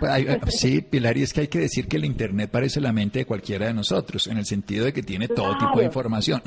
sí, 0.48 0.82
Pilar, 0.82 1.16
y 1.16 1.22
es 1.22 1.32
que 1.32 1.42
hay 1.42 1.48
que 1.48 1.58
decir 1.58 1.88
que 1.88 1.96
el 1.96 2.04
Internet 2.04 2.50
parece 2.50 2.80
la 2.80 2.92
mente 2.92 3.20
de 3.20 3.24
cualquiera 3.24 3.66
de 3.66 3.74
nosotros, 3.74 4.26
en 4.26 4.38
el 4.38 4.46
sentido 4.46 4.84
de 4.84 4.92
que 4.92 5.02
tiene 5.02 5.28
todo 5.28 5.56
tipo 5.56 5.78
de 5.78 5.86
información. 5.86 6.42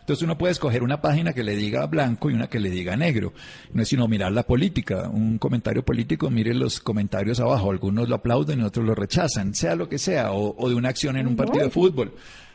Entonces 0.00 0.24
uno 0.24 0.36
puede 0.36 0.52
escoger 0.52 0.82
una 0.82 1.00
página 1.00 1.32
que 1.32 1.44
le 1.44 1.54
diga 1.54 1.86
blanco 1.86 2.28
y 2.28 2.34
una 2.34 2.48
que 2.48 2.58
le 2.58 2.70
diga 2.70 2.96
negro. 2.96 3.32
No 3.72 3.82
es 3.82 3.88
sino 3.88 4.08
mirar 4.08 4.32
la 4.32 4.42
política. 4.42 5.08
Un 5.08 5.38
comentario 5.38 5.84
político, 5.84 6.28
mire 6.28 6.54
los 6.54 6.80
comentarios 6.80 7.38
abajo. 7.38 7.70
Algunos 7.70 8.08
lo 8.08 8.16
aplauden 8.16 8.60
y 8.60 8.64
otros 8.64 8.84
lo 8.84 8.96
rechazan, 8.96 9.54
sea 9.54 9.76
lo 9.76 9.88
que 9.88 9.98
sea, 9.98 10.32
o 10.32 10.68
de 10.68 10.74
una 10.74 10.88
acción 10.88 11.16
en 11.16 11.28
un 11.28 11.36
partido 11.36 11.64
de 11.64 11.70
fútbol 11.70 12.12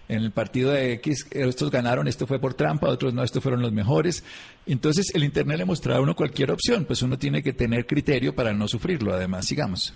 en 0.10 0.24
el 0.24 0.32
partido 0.32 0.72
de 0.72 0.94
X, 0.94 1.28
estos 1.32 1.70
ganaron, 1.72 2.08
esto 2.08 2.28
fue 2.28 2.40
por 2.40 2.54
trampa, 2.54 2.88
otros 2.88 3.14
no, 3.14 3.24
estos 3.24 3.44
fueron 3.44 3.62
los 3.62 3.72
mejores. 3.72 4.24
Entonces, 4.66 5.14
el 5.14 5.24
Internet 5.24 5.58
le 5.58 5.66
mostraba 5.66 6.00
a 6.00 6.02
uno 6.02 6.16
cualquier 6.16 6.52
opción, 6.52 6.86
pues 6.86 7.02
uno 7.02 7.18
tiene 7.18 7.44
que 7.44 7.54
tener 7.54 7.86
criterio 7.86 8.34
para 8.34 8.54
no 8.54 8.68
sufrirlo, 8.68 9.14
además, 9.14 9.46
sigamos. 9.46 9.94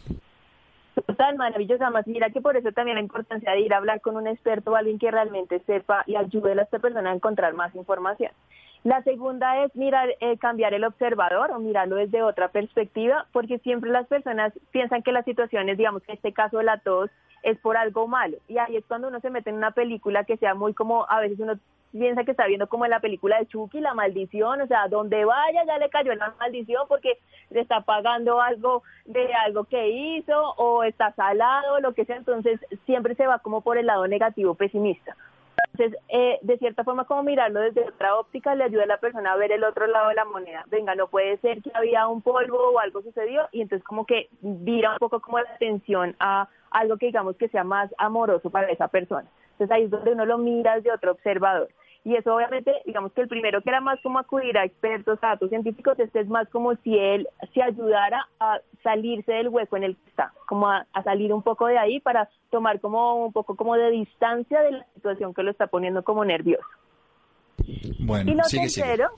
Total, 1.07 1.35
maravilloso. 1.37 1.83
Además, 1.83 2.05
mira 2.07 2.29
que 2.29 2.41
por 2.41 2.57
eso 2.57 2.71
también 2.71 2.95
la 2.95 3.01
importancia 3.01 3.51
de 3.51 3.61
ir 3.61 3.73
a 3.73 3.77
hablar 3.77 4.01
con 4.01 4.17
un 4.17 4.27
experto 4.27 4.71
o 4.71 4.75
alguien 4.75 4.99
que 4.99 5.09
realmente 5.09 5.61
sepa 5.65 6.03
y 6.05 6.15
ayude 6.15 6.51
a 6.51 6.63
esta 6.63 6.79
persona 6.79 7.11
a 7.11 7.15
encontrar 7.15 7.53
más 7.53 7.73
información. 7.75 8.31
La 8.83 9.03
segunda 9.03 9.63
es 9.63 9.75
mirar, 9.75 10.09
eh, 10.19 10.37
cambiar 10.39 10.73
el 10.73 10.83
observador 10.83 11.51
o 11.51 11.59
mirarlo 11.59 11.97
desde 11.97 12.23
otra 12.23 12.47
perspectiva, 12.47 13.27
porque 13.31 13.59
siempre 13.59 13.91
las 13.91 14.07
personas 14.07 14.53
piensan 14.71 15.03
que 15.03 15.11
las 15.11 15.25
situaciones, 15.25 15.77
digamos 15.77 16.01
en 16.07 16.15
este 16.15 16.33
caso 16.33 16.57
de 16.57 16.63
la 16.63 16.79
tos, 16.79 17.11
es 17.43 17.59
por 17.59 17.77
algo 17.77 18.07
malo. 18.07 18.37
Y 18.47 18.57
ahí 18.57 18.77
es 18.77 18.85
cuando 18.85 19.07
uno 19.07 19.19
se 19.19 19.29
mete 19.29 19.51
en 19.51 19.57
una 19.57 19.71
película 19.71 20.23
que 20.23 20.37
sea 20.37 20.55
muy 20.55 20.73
como, 20.73 21.05
a 21.09 21.19
veces 21.19 21.39
uno 21.39 21.59
piensa 21.91 22.23
que 22.23 22.31
está 22.31 22.47
viendo 22.47 22.67
como 22.67 22.85
en 22.85 22.91
la 22.91 23.01
película 23.01 23.37
de 23.37 23.47
Chucky, 23.47 23.81
la 23.81 23.93
maldición, 23.93 24.61
o 24.61 24.67
sea, 24.67 24.87
donde 24.87 25.25
vaya 25.25 25.63
ya 25.65 25.77
le 25.77 25.89
cayó 25.89 26.15
la 26.15 26.33
maldición 26.39 26.87
porque 26.87 27.19
le 27.49 27.61
está 27.61 27.81
pagando 27.81 28.41
algo 28.41 28.81
de 29.05 29.31
algo 29.45 29.65
que 29.65 29.89
hizo 29.89 30.53
o 30.57 30.83
está 30.83 31.11
salado, 31.13 31.79
lo 31.81 31.93
que 31.93 32.05
sea, 32.05 32.15
entonces 32.15 32.59
siempre 32.85 33.13
se 33.15 33.27
va 33.27 33.39
como 33.39 33.61
por 33.61 33.77
el 33.77 33.87
lado 33.87 34.07
negativo, 34.07 34.55
pesimista. 34.55 35.15
Entonces, 35.73 35.99
eh, 36.09 36.39
de 36.41 36.57
cierta 36.57 36.83
forma, 36.83 37.05
como 37.05 37.23
mirarlo 37.23 37.59
desde 37.59 37.87
otra 37.87 38.15
óptica 38.15 38.55
le 38.55 38.65
ayuda 38.65 38.83
a 38.83 38.87
la 38.87 38.99
persona 38.99 39.31
a 39.31 39.37
ver 39.37 39.51
el 39.51 39.63
otro 39.63 39.87
lado 39.87 40.09
de 40.09 40.15
la 40.15 40.25
moneda. 40.25 40.65
Venga, 40.69 40.95
no 40.95 41.07
puede 41.07 41.37
ser 41.37 41.61
que 41.61 41.71
había 41.73 42.07
un 42.07 42.21
polvo 42.21 42.71
o 42.71 42.79
algo 42.79 43.01
sucedió 43.01 43.47
y 43.51 43.61
entonces 43.61 43.85
como 43.85 44.05
que 44.05 44.29
vira 44.41 44.91
un 44.91 44.97
poco 44.97 45.19
como 45.19 45.39
la 45.39 45.49
atención 45.49 46.15
a 46.19 46.47
algo 46.71 46.97
que 46.97 47.07
digamos 47.07 47.35
que 47.37 47.49
sea 47.49 47.63
más 47.63 47.93
amoroso 47.97 48.49
para 48.49 48.69
esa 48.69 48.87
persona. 48.87 49.27
Entonces 49.53 49.71
ahí 49.71 49.83
es 49.83 49.89
donde 49.89 50.11
uno 50.11 50.25
lo 50.25 50.37
mira 50.37 50.75
desde 50.75 50.91
otro 50.91 51.11
observador. 51.11 51.69
Y 52.03 52.15
eso 52.15 52.35
obviamente, 52.35 52.73
digamos 52.85 53.13
que 53.13 53.21
el 53.21 53.27
primero 53.27 53.61
que 53.61 53.69
era 53.69 53.79
más 53.79 53.99
como 54.01 54.17
acudir 54.17 54.57
a 54.57 54.65
expertos, 54.65 55.19
a 55.21 55.27
datos 55.27 55.49
científicos, 55.49 55.99
este 55.99 56.21
es 56.21 56.27
más 56.27 56.49
como 56.49 56.75
si 56.77 56.97
él 56.97 57.27
se 57.53 57.61
ayudara 57.61 58.27
a 58.39 58.59
salirse 58.81 59.31
del 59.31 59.49
hueco 59.49 59.77
en 59.77 59.83
el 59.83 59.95
que 59.95 60.09
está, 60.09 60.33
como 60.47 60.67
a, 60.67 60.85
salir 61.03 61.31
un 61.31 61.43
poco 61.43 61.67
de 61.67 61.77
ahí 61.77 61.99
para 61.99 62.27
tomar 62.49 62.79
como 62.79 63.23
un 63.23 63.31
poco 63.31 63.55
como 63.55 63.75
de 63.75 63.91
distancia 63.91 64.61
de 64.61 64.71
la 64.71 64.85
situación 64.95 65.33
que 65.33 65.43
lo 65.43 65.51
está 65.51 65.67
poniendo 65.67 66.03
como 66.03 66.25
nervioso. 66.25 66.65
Bueno, 67.99 68.31
y 68.31 68.35
lo 68.35 68.43
tercero, 68.49 69.09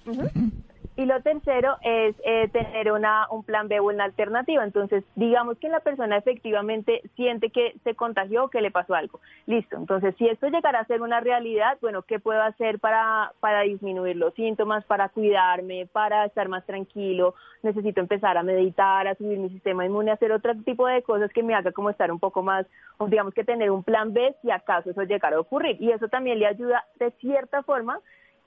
y 0.96 1.06
lo 1.06 1.22
tercero 1.22 1.78
es 1.82 2.16
eh, 2.24 2.50
tener 2.50 2.92
una, 2.92 3.28
un 3.32 3.44
plan 3.44 3.68
B 3.68 3.80
o 3.80 3.86
una 3.86 4.04
alternativa. 4.04 4.64
Entonces, 4.64 5.04
digamos 5.16 5.58
que 5.58 5.70
la 5.70 5.80
persona 5.80 6.18
efectivamente 6.18 7.02
siente 7.16 7.50
que 7.50 7.76
se 7.84 7.96
contagió 7.96 8.46
o 8.46 8.50
que 8.50 8.62
le 8.62 8.70
pasó 8.70 8.94
algo. 8.94 9.20
Listo. 9.48 9.76
Entonces, 9.76 10.14
si 10.18 10.28
esto 10.28 10.48
llegara 10.48 10.80
a 10.80 10.86
ser 10.86 11.02
una 11.02 11.20
realidad, 11.20 11.78
bueno, 11.82 12.04
¿qué 12.04 12.20
puedo 12.20 12.42
hacer 12.42 12.80
para, 12.80 13.32
para 13.40 13.62
disminuir 13.62 14.18
los 14.18 14.36
síntomas, 14.36 14.86
para 14.86 15.10
cuidarme, 15.10 15.88
para 15.92 16.26
estar 16.26 16.48
más 16.48 16.64
tranquilo? 16.66 17.34
Necesito 17.64 18.00
empezar 18.00 18.38
a 18.38 18.44
meditar, 18.44 19.08
a 19.08 19.16
subir 19.16 19.40
mi 19.40 19.50
sistema 19.50 19.86
inmune, 19.86 20.12
a 20.12 20.16
hacer 20.16 20.32
otro 20.32 20.54
tipo 20.64 20.86
de 20.86 21.02
cosas 21.02 21.32
que 21.32 21.42
me 21.42 21.56
haga 21.56 21.72
como 21.72 21.90
estar 21.90 22.12
un 22.12 22.20
poco 22.20 22.44
más, 22.44 22.68
digamos 23.08 23.34
que 23.34 23.44
tener 23.44 23.72
un 23.72 23.84
plan 23.84 24.14
B 24.14 24.36
si 24.42 24.52
acaso 24.52 24.92
eso 24.92 25.02
llegara 25.04 25.38
a 25.38 25.40
ocurrir. 25.40 25.78
Y 25.82 25.92
eso 25.92 26.08
también 26.08 26.38
le 26.38 26.46
ayuda 26.46 26.84
de 27.00 27.10
cierta 27.20 27.64
forma 27.64 28.00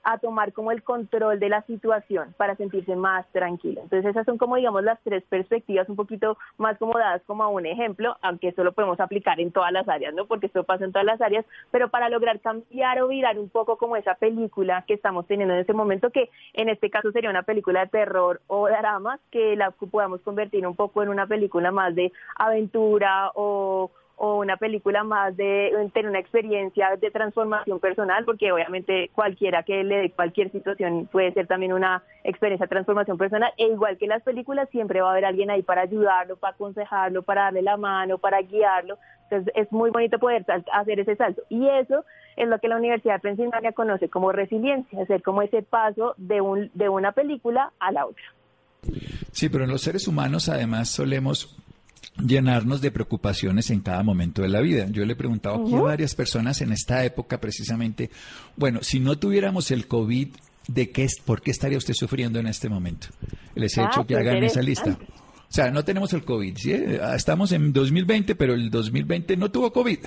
a 0.09 0.19
tomar 0.19 0.53
como 0.53 0.71
el 0.71 0.83
control 0.83 1.37
de 1.37 1.49
la 1.49 1.63
situación 1.63 2.33
para 2.37 2.55
sentirse 2.55 2.95
más 2.95 3.27
tranquilo. 3.33 3.81
Entonces 3.81 4.09
esas 4.09 4.25
son 4.25 4.37
como 4.37 4.55
digamos 4.55 4.81
las 4.81 4.97
tres 5.03 5.21
perspectivas 5.27 5.89
un 5.89 5.97
poquito 5.97 6.37
más 6.57 6.77
como 6.77 6.97
dadas 6.97 7.21
como 7.27 7.49
un 7.49 7.65
ejemplo, 7.65 8.15
aunque 8.21 8.47
eso 8.47 8.63
lo 8.63 8.71
podemos 8.71 9.01
aplicar 9.01 9.41
en 9.41 9.51
todas 9.51 9.73
las 9.73 9.85
áreas, 9.89 10.13
¿no? 10.13 10.25
Porque 10.25 10.45
esto 10.45 10.63
pasa 10.63 10.85
en 10.85 10.93
todas 10.93 11.05
las 11.05 11.19
áreas, 11.19 11.45
pero 11.71 11.89
para 11.89 12.07
lograr 12.07 12.39
cambiar 12.39 13.01
o 13.01 13.09
virar 13.09 13.37
un 13.37 13.49
poco 13.49 13.77
como 13.77 13.97
esa 13.97 14.15
película 14.15 14.85
que 14.87 14.93
estamos 14.93 15.27
teniendo 15.27 15.53
en 15.53 15.59
este 15.59 15.73
momento, 15.73 16.09
que 16.09 16.29
en 16.53 16.69
este 16.69 16.89
caso 16.89 17.11
sería 17.11 17.29
una 17.29 17.43
película 17.43 17.81
de 17.81 17.87
terror 17.87 18.39
o 18.47 18.69
drama, 18.69 19.19
que 19.29 19.57
la 19.57 19.71
podamos 19.71 20.21
convertir 20.21 20.65
un 20.65 20.77
poco 20.77 21.03
en 21.03 21.09
una 21.09 21.27
película 21.27 21.71
más 21.71 21.93
de 21.95 22.13
aventura 22.37 23.31
o 23.35 23.91
o 24.17 24.39
una 24.39 24.57
película 24.57 25.03
más 25.03 25.37
de 25.37 25.71
tener 25.93 26.09
una 26.09 26.19
experiencia 26.19 26.95
de 26.99 27.11
transformación 27.11 27.79
personal, 27.79 28.25
porque 28.25 28.51
obviamente 28.51 29.09
cualquiera 29.13 29.61
que 29.61 29.83
le 29.83 29.97
dé 29.97 30.11
cualquier 30.11 30.51
situación 30.51 31.07
puede 31.11 31.31
ser 31.33 31.45
también 31.45 31.71
una 31.71 32.01
experiencia 32.23 32.65
de 32.65 32.69
transformación 32.69 33.17
personal, 33.17 33.53
e 33.57 33.67
igual 33.67 33.97
que 33.97 34.07
las 34.07 34.23
películas 34.23 34.69
siempre 34.71 35.01
va 35.01 35.09
a 35.09 35.11
haber 35.11 35.25
alguien 35.25 35.51
ahí 35.51 35.61
para 35.61 35.83
ayudarlo, 35.83 36.35
para 36.35 36.55
aconsejarlo, 36.55 37.21
para 37.21 37.43
darle 37.43 37.61
la 37.61 37.77
mano, 37.77 38.17
para 38.17 38.41
guiarlo, 38.41 38.97
entonces 39.29 39.53
es 39.55 39.71
muy 39.71 39.91
bonito 39.91 40.17
poder 40.17 40.43
hacer 40.73 40.99
ese 40.99 41.15
salto, 41.15 41.43
y 41.49 41.67
eso 41.67 42.03
es 42.35 42.47
lo 42.47 42.57
que 42.57 42.69
la 42.69 42.77
Universidad 42.77 43.15
de 43.15 43.19
Pensilvania 43.19 43.71
conoce 43.73 44.09
como 44.09 44.31
resiliencia, 44.31 45.01
hacer 45.01 45.21
como 45.21 45.43
ese 45.43 45.61
paso 45.61 46.15
de, 46.17 46.41
un, 46.41 46.71
de 46.73 46.89
una 46.89 47.11
película 47.11 47.71
a 47.79 47.91
la 47.91 48.07
otra. 48.07 48.23
Sí, 49.31 49.49
pero 49.49 49.65
en 49.65 49.69
los 49.69 49.81
seres 49.81 50.07
humanos 50.07 50.49
además 50.49 50.89
solemos 50.89 51.55
llenarnos 52.25 52.81
de 52.81 52.91
preocupaciones 52.91 53.69
en 53.69 53.81
cada 53.81 54.03
momento 54.03 54.41
de 54.41 54.49
la 54.49 54.61
vida. 54.61 54.87
Yo 54.89 55.05
le 55.05 55.13
he 55.13 55.15
preguntado 55.15 55.63
aquí 55.63 55.75
a 55.75 55.81
varias 55.81 56.15
personas 56.15 56.61
en 56.61 56.71
esta 56.71 57.03
época 57.05 57.39
precisamente, 57.39 58.09
bueno, 58.55 58.79
si 58.81 58.99
no 58.99 59.17
tuviéramos 59.17 59.71
el 59.71 59.87
COVID, 59.87 60.29
¿de 60.67 60.91
qué, 60.91 61.07
por 61.25 61.41
qué 61.41 61.51
estaría 61.51 61.77
usted 61.77 61.93
sufriendo 61.93 62.39
en 62.39 62.47
este 62.47 62.69
momento? 62.69 63.07
Les 63.55 63.77
he 63.77 63.83
hecho 63.83 64.05
que 64.05 64.15
hagan 64.15 64.43
esa 64.43 64.61
lista. 64.61 64.97
O 65.49 65.53
sea, 65.53 65.71
no 65.71 65.85
tenemos 65.85 66.11
el 66.13 66.25
COVID, 66.25 66.57
¿sí? 66.57 66.73
Estamos 67.15 67.51
en 67.53 67.71
2020, 67.71 68.35
pero 68.35 68.53
el 68.53 68.69
2020 68.69 69.37
no 69.37 69.49
tuvo 69.49 69.71
COVID. 69.71 69.99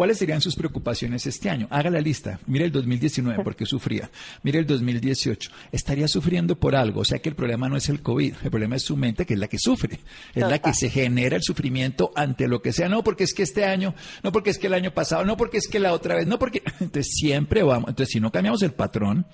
¿Cuáles 0.00 0.16
serían 0.16 0.40
sus 0.40 0.56
preocupaciones 0.56 1.26
este 1.26 1.50
año? 1.50 1.66
Haga 1.68 1.90
la 1.90 2.00
lista. 2.00 2.40
Mire 2.46 2.64
el 2.64 2.72
2019, 2.72 3.44
porque 3.44 3.66
sufría. 3.66 4.10
Mire 4.42 4.58
el 4.58 4.66
2018. 4.66 5.50
Estaría 5.72 6.08
sufriendo 6.08 6.58
por 6.58 6.74
algo. 6.74 7.02
O 7.02 7.04
sea 7.04 7.18
que 7.18 7.28
el 7.28 7.34
problema 7.34 7.68
no 7.68 7.76
es 7.76 7.90
el 7.90 8.00
COVID, 8.00 8.32
el 8.42 8.50
problema 8.50 8.76
es 8.76 8.82
su 8.82 8.96
mente, 8.96 9.26
que 9.26 9.34
es 9.34 9.38
la 9.38 9.46
que 9.46 9.58
sufre. 9.58 10.00
Es 10.34 10.42
la 10.42 10.58
que 10.58 10.72
se 10.72 10.88
genera 10.88 11.36
el 11.36 11.42
sufrimiento 11.42 12.12
ante 12.16 12.48
lo 12.48 12.62
que 12.62 12.72
sea. 12.72 12.88
No 12.88 13.04
porque 13.04 13.24
es 13.24 13.34
que 13.34 13.42
este 13.42 13.66
año, 13.66 13.94
no 14.22 14.32
porque 14.32 14.48
es 14.48 14.58
que 14.58 14.68
el 14.68 14.72
año 14.72 14.90
pasado, 14.94 15.22
no 15.26 15.36
porque 15.36 15.58
es 15.58 15.68
que 15.68 15.78
la 15.78 15.92
otra 15.92 16.14
vez, 16.14 16.26
no 16.26 16.38
porque. 16.38 16.62
Entonces 16.80 17.12
siempre 17.12 17.62
vamos. 17.62 17.90
Entonces, 17.90 18.14
si 18.14 18.20
no 18.20 18.32
cambiamos 18.32 18.62
el 18.62 18.72
patrón, 18.72 19.26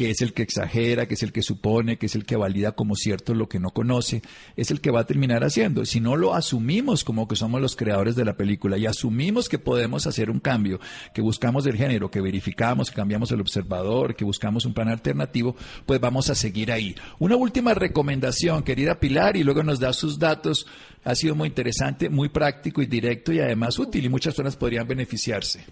que 0.00 0.08
es 0.08 0.22
el 0.22 0.32
que 0.32 0.40
exagera, 0.40 1.04
que 1.04 1.12
es 1.12 1.22
el 1.22 1.30
que 1.30 1.42
supone, 1.42 1.98
que 1.98 2.06
es 2.06 2.14
el 2.14 2.24
que 2.24 2.34
valida 2.34 2.72
como 2.72 2.96
cierto 2.96 3.34
lo 3.34 3.50
que 3.50 3.60
no 3.60 3.68
conoce, 3.68 4.22
es 4.56 4.70
el 4.70 4.80
que 4.80 4.90
va 4.90 5.00
a 5.00 5.04
terminar 5.04 5.44
haciendo. 5.44 5.84
Si 5.84 6.00
no 6.00 6.16
lo 6.16 6.32
asumimos 6.32 7.04
como 7.04 7.28
que 7.28 7.36
somos 7.36 7.60
los 7.60 7.76
creadores 7.76 8.16
de 8.16 8.24
la 8.24 8.34
película 8.34 8.78
y 8.78 8.86
asumimos 8.86 9.50
que 9.50 9.58
podemos 9.58 10.06
hacer 10.06 10.30
un 10.30 10.40
cambio, 10.40 10.80
que 11.12 11.20
buscamos 11.20 11.66
el 11.66 11.76
género, 11.76 12.10
que 12.10 12.22
verificamos, 12.22 12.88
que 12.88 12.96
cambiamos 12.96 13.30
el 13.30 13.42
observador, 13.42 14.16
que 14.16 14.24
buscamos 14.24 14.64
un 14.64 14.72
plan 14.72 14.88
alternativo, 14.88 15.54
pues 15.84 16.00
vamos 16.00 16.30
a 16.30 16.34
seguir 16.34 16.72
ahí. 16.72 16.96
Una 17.18 17.36
última 17.36 17.74
recomendación, 17.74 18.62
querida 18.62 18.98
Pilar, 19.00 19.36
y 19.36 19.44
luego 19.44 19.62
nos 19.62 19.80
da 19.80 19.92
sus 19.92 20.18
datos. 20.18 20.66
Ha 21.04 21.14
sido 21.14 21.34
muy 21.34 21.48
interesante, 21.48 22.08
muy 22.08 22.30
práctico 22.30 22.80
y 22.80 22.86
directo 22.86 23.34
y 23.34 23.40
además 23.40 23.78
útil 23.78 24.02
y 24.02 24.08
muchas 24.08 24.32
personas 24.32 24.56
podrían 24.56 24.88
beneficiarse. 24.88 25.66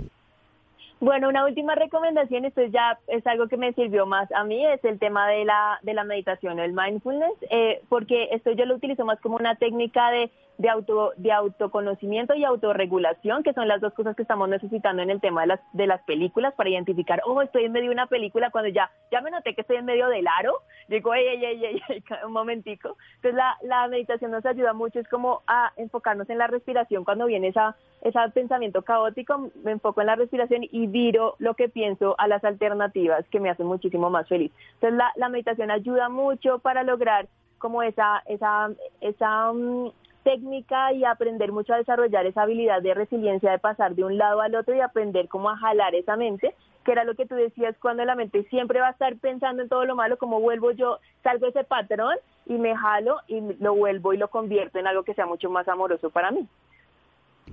Bueno, 1.00 1.28
una 1.28 1.44
última 1.44 1.76
recomendación, 1.76 2.44
esto 2.44 2.62
ya 2.64 2.98
es 3.06 3.24
algo 3.26 3.46
que 3.46 3.56
me 3.56 3.72
sirvió 3.72 4.04
más 4.04 4.30
a 4.32 4.42
mí, 4.42 4.66
es 4.66 4.84
el 4.84 4.98
tema 4.98 5.28
de 5.28 5.44
la, 5.44 5.78
de 5.82 5.94
la 5.94 6.02
meditación, 6.02 6.58
el 6.58 6.72
mindfulness, 6.72 7.34
eh, 7.50 7.80
porque 7.88 8.30
esto 8.32 8.50
yo 8.50 8.64
lo 8.64 8.74
utilizo 8.74 9.04
más 9.04 9.20
como 9.20 9.36
una 9.36 9.54
técnica 9.54 10.10
de 10.10 10.28
de, 10.58 10.68
auto, 10.68 11.12
de 11.16 11.32
autoconocimiento 11.32 12.34
y 12.34 12.44
autorregulación, 12.44 13.44
que 13.44 13.52
son 13.52 13.68
las 13.68 13.80
dos 13.80 13.94
cosas 13.94 14.16
que 14.16 14.22
estamos 14.22 14.48
necesitando 14.48 15.02
en 15.02 15.10
el 15.10 15.20
tema 15.20 15.42
de 15.42 15.46
las, 15.46 15.60
de 15.72 15.86
las 15.86 16.02
películas 16.02 16.52
para 16.54 16.68
identificar, 16.68 17.22
oh, 17.24 17.40
estoy 17.42 17.64
en 17.64 17.72
medio 17.72 17.88
de 17.88 17.94
una 17.94 18.06
película, 18.08 18.50
cuando 18.50 18.68
ya, 18.68 18.90
ya 19.12 19.20
me 19.20 19.30
noté 19.30 19.54
que 19.54 19.60
estoy 19.60 19.76
en 19.76 19.84
medio 19.84 20.08
del 20.08 20.26
aro, 20.26 20.62
digo, 20.88 21.14
ey, 21.14 21.26
ey, 21.28 21.44
ey, 21.44 21.64
ey, 21.88 22.02
un 22.26 22.32
momentico. 22.32 22.96
Entonces 23.16 23.34
la, 23.34 23.56
la 23.62 23.86
meditación 23.86 24.32
nos 24.32 24.44
ayuda 24.44 24.72
mucho, 24.72 24.98
es 24.98 25.08
como 25.08 25.42
a 25.46 25.72
enfocarnos 25.76 26.28
en 26.28 26.38
la 26.38 26.48
respiración 26.48 27.04
cuando 27.04 27.26
viene 27.26 27.48
esa, 27.48 27.76
ese 28.02 28.18
pensamiento 28.34 28.82
caótico, 28.82 29.50
me 29.62 29.70
enfoco 29.70 30.00
en 30.00 30.08
la 30.08 30.16
respiración 30.16 30.62
y 30.70 30.88
viro 30.88 31.36
lo 31.38 31.54
que 31.54 31.68
pienso 31.68 32.16
a 32.18 32.26
las 32.26 32.42
alternativas 32.42 33.24
que 33.28 33.38
me 33.38 33.50
hacen 33.50 33.66
muchísimo 33.66 34.10
más 34.10 34.26
feliz. 34.26 34.50
Entonces 34.74 34.98
la, 34.98 35.12
la 35.14 35.28
meditación 35.28 35.70
ayuda 35.70 36.08
mucho 36.08 36.58
para 36.58 36.82
lograr 36.82 37.28
como 37.58 37.82
esa, 37.82 38.22
esa, 38.26 38.70
esa 39.00 39.52
mm, 39.52 39.90
técnica 40.28 40.92
y 40.92 41.06
aprender 41.06 41.52
mucho 41.52 41.72
a 41.72 41.78
desarrollar 41.78 42.26
esa 42.26 42.42
habilidad 42.42 42.82
de 42.82 42.92
resiliencia 42.92 43.50
de 43.50 43.58
pasar 43.58 43.94
de 43.94 44.04
un 44.04 44.18
lado 44.18 44.42
al 44.42 44.54
otro 44.54 44.76
y 44.76 44.80
aprender 44.80 45.26
cómo 45.26 45.48
a 45.48 45.56
jalar 45.56 45.94
esa 45.94 46.16
mente, 46.16 46.54
que 46.84 46.92
era 46.92 47.04
lo 47.04 47.14
que 47.14 47.24
tú 47.24 47.34
decías 47.34 47.74
cuando 47.80 48.04
la 48.04 48.14
mente 48.14 48.44
siempre 48.50 48.78
va 48.78 48.88
a 48.88 48.90
estar 48.90 49.16
pensando 49.16 49.62
en 49.62 49.70
todo 49.70 49.86
lo 49.86 49.96
malo, 49.96 50.18
como 50.18 50.38
vuelvo 50.38 50.72
yo, 50.72 50.98
salgo 51.22 51.46
de 51.46 51.50
ese 51.52 51.64
patrón 51.64 52.14
y 52.44 52.58
me 52.58 52.76
jalo 52.76 53.16
y 53.26 53.40
lo 53.58 53.74
vuelvo 53.74 54.12
y 54.12 54.18
lo 54.18 54.28
convierto 54.28 54.78
en 54.78 54.86
algo 54.86 55.02
que 55.02 55.14
sea 55.14 55.24
mucho 55.24 55.48
más 55.48 55.66
amoroso 55.66 56.10
para 56.10 56.30
mí. 56.30 56.46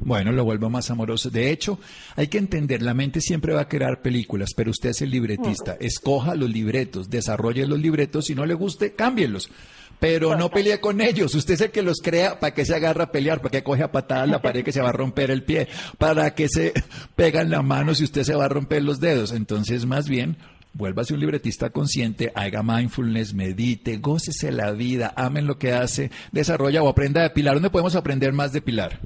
Bueno, 0.02 0.34
lo 0.34 0.44
vuelvo 0.44 0.70
más 0.70 0.92
amoroso. 0.92 1.30
De 1.30 1.52
hecho, 1.52 1.80
hay 2.18 2.28
que 2.28 2.38
entender, 2.38 2.82
la 2.82 2.94
mente 2.94 3.22
siempre 3.22 3.54
va 3.54 3.62
a 3.62 3.70
crear 3.70 4.02
películas, 4.02 4.54
pero 4.54 4.72
usted 4.72 4.90
es 4.90 5.02
el 5.02 5.12
libretista. 5.12 5.78
Escoja 5.80 6.36
los 6.36 6.50
libretos, 6.50 7.10
desarrolle 7.10 7.66
los 7.66 7.80
libretos, 7.80 8.26
si 8.26 8.36
no 8.36 8.46
le 8.46 8.54
guste, 8.54 8.94
cámbielos. 8.94 9.50
Pero 9.99 10.36
no 10.36 10.49
pelee 10.49 10.79
con 10.79 11.01
ellos. 11.01 11.34
Usted 11.36 11.55
es 11.55 11.62
el 11.62 11.71
que 11.71 11.81
los 11.81 11.97
crea 12.01 12.39
para 12.39 12.53
que 12.53 12.65
se 12.65 12.75
agarra 12.75 13.05
a 13.05 13.12
pelear, 13.12 13.39
para 13.39 13.51
que 13.51 13.63
coge 13.63 13.84
a 13.84 13.91
patadas 13.91 14.29
la 14.29 14.41
pared 14.41 14.63
que 14.63 14.71
se 14.71 14.81
va 14.81 14.89
a 14.89 14.93
romper 14.93 15.31
el 15.31 15.43
pie, 15.43 15.67
para 15.97 16.34
que 16.36 16.47
se 16.49 16.73
pegan 17.15 17.49
la 17.49 17.62
mano 17.62 17.95
si 17.95 18.03
usted 18.03 18.23
se 18.23 18.36
va 18.36 18.45
a 18.45 18.49
romper 18.49 18.84
los 18.84 18.99
dedos. 18.99 19.31
Entonces, 19.31 19.86
más 19.86 20.10
bien, 20.10 20.38
vuélvase 20.73 21.13
un 21.13 21.21
libretista 21.21 21.69
consciente, 21.69 22.31
haga 22.36 22.62
mindfulness, 22.62 23.34
medite, 23.34 23.97
gócese 23.97 24.51
la 24.51 24.71
vida, 24.71 25.13
amen 25.15 25.47
lo 25.47 25.58
que 25.58 25.71
hace, 25.71 26.12
desarrolla 26.31 26.84
o 26.84 26.89
aprenda 26.89 27.23
de 27.23 27.29
Pilar. 27.29 27.55
¿Dónde 27.55 27.69
podemos 27.69 27.95
aprender 27.95 28.34
más 28.34 28.51
de 28.51 28.62
Pilar? 28.62 28.99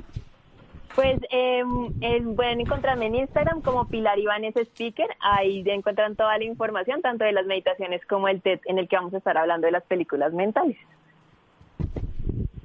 Pues 0.99 1.17
eh, 1.31 1.63
pueden 2.35 2.59
encontrarme 2.59 3.05
en 3.05 3.15
Instagram 3.15 3.61
como 3.61 3.87
Pilar 3.87 4.19
Ibanes 4.19 4.53
Speaker. 4.57 5.07
Ahí 5.21 5.63
encuentran 5.65 6.17
toda 6.17 6.37
la 6.37 6.43
información, 6.43 7.01
tanto 7.01 7.23
de 7.23 7.31
las 7.31 7.45
meditaciones 7.45 8.05
como 8.05 8.27
el 8.27 8.41
TED, 8.41 8.59
en 8.65 8.79
el 8.79 8.89
que 8.89 8.97
vamos 8.97 9.13
a 9.13 9.19
estar 9.19 9.37
hablando 9.37 9.65
de 9.65 9.71
las 9.71 9.83
películas 9.85 10.33
mentales. 10.33 10.75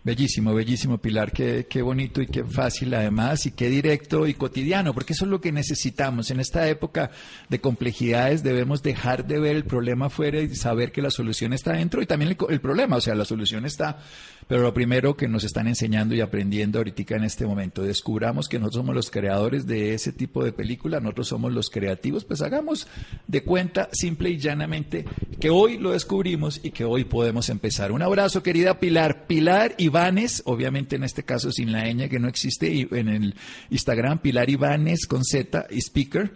Bellísimo, 0.02 0.52
bellísimo, 0.52 0.98
Pilar. 0.98 1.30
Qué, 1.30 1.66
qué 1.70 1.80
bonito 1.80 2.20
y 2.20 2.26
qué 2.26 2.42
fácil 2.42 2.92
además 2.94 3.46
y 3.46 3.52
qué 3.52 3.68
directo 3.68 4.26
y 4.26 4.34
cotidiano, 4.34 4.92
porque 4.92 5.12
eso 5.12 5.26
es 5.26 5.30
lo 5.30 5.40
que 5.40 5.52
necesitamos. 5.52 6.32
En 6.32 6.40
esta 6.40 6.68
época 6.68 7.12
de 7.48 7.60
complejidades 7.60 8.42
debemos 8.42 8.82
dejar 8.82 9.26
de 9.26 9.38
ver 9.38 9.54
el 9.54 9.64
problema 9.64 10.06
afuera 10.06 10.40
y 10.40 10.54
saber 10.56 10.90
que 10.90 11.00
la 11.02 11.10
solución 11.10 11.52
está 11.52 11.74
dentro 11.74 12.02
y 12.02 12.06
también 12.06 12.32
el, 12.32 12.36
el 12.50 12.60
problema, 12.60 12.96
o 12.96 13.00
sea, 13.00 13.14
la 13.14 13.24
solución 13.24 13.64
está 13.64 13.98
pero 14.48 14.62
lo 14.62 14.74
primero 14.74 15.16
que 15.16 15.28
nos 15.28 15.44
están 15.44 15.68
enseñando 15.68 16.14
y 16.14 16.20
aprendiendo 16.20 16.78
ahorita 16.78 16.94
en 17.16 17.24
este 17.24 17.46
momento, 17.46 17.82
descubramos 17.82 18.48
que 18.48 18.58
nosotros 18.58 18.82
somos 18.82 18.94
los 18.94 19.10
creadores 19.10 19.66
de 19.66 19.94
ese 19.94 20.12
tipo 20.12 20.44
de 20.44 20.52
película, 20.52 21.00
nosotros 21.00 21.28
somos 21.28 21.52
los 21.52 21.70
creativos, 21.70 22.24
pues 22.24 22.40
hagamos 22.40 22.86
de 23.26 23.42
cuenta 23.42 23.88
simple 23.92 24.30
y 24.30 24.38
llanamente 24.38 25.04
que 25.40 25.50
hoy 25.50 25.78
lo 25.78 25.92
descubrimos 25.92 26.60
y 26.62 26.70
que 26.70 26.84
hoy 26.84 27.04
podemos 27.04 27.48
empezar. 27.48 27.92
Un 27.92 28.02
abrazo, 28.02 28.42
querida 28.42 28.78
Pilar. 28.78 29.26
Pilar 29.26 29.74
Ibanes, 29.78 30.42
obviamente 30.46 30.96
en 30.96 31.04
este 31.04 31.24
caso 31.24 31.50
sin 31.50 31.72
la 31.72 31.84
ñ 31.86 32.08
que 32.08 32.18
no 32.18 32.28
existe, 32.28 32.72
y 32.72 32.88
en 32.92 33.08
el 33.08 33.34
Instagram, 33.70 34.18
Pilar 34.18 34.48
Ibanes 34.48 35.06
con 35.06 35.24
Z, 35.24 35.66
y 35.70 35.78
speaker 35.78 36.32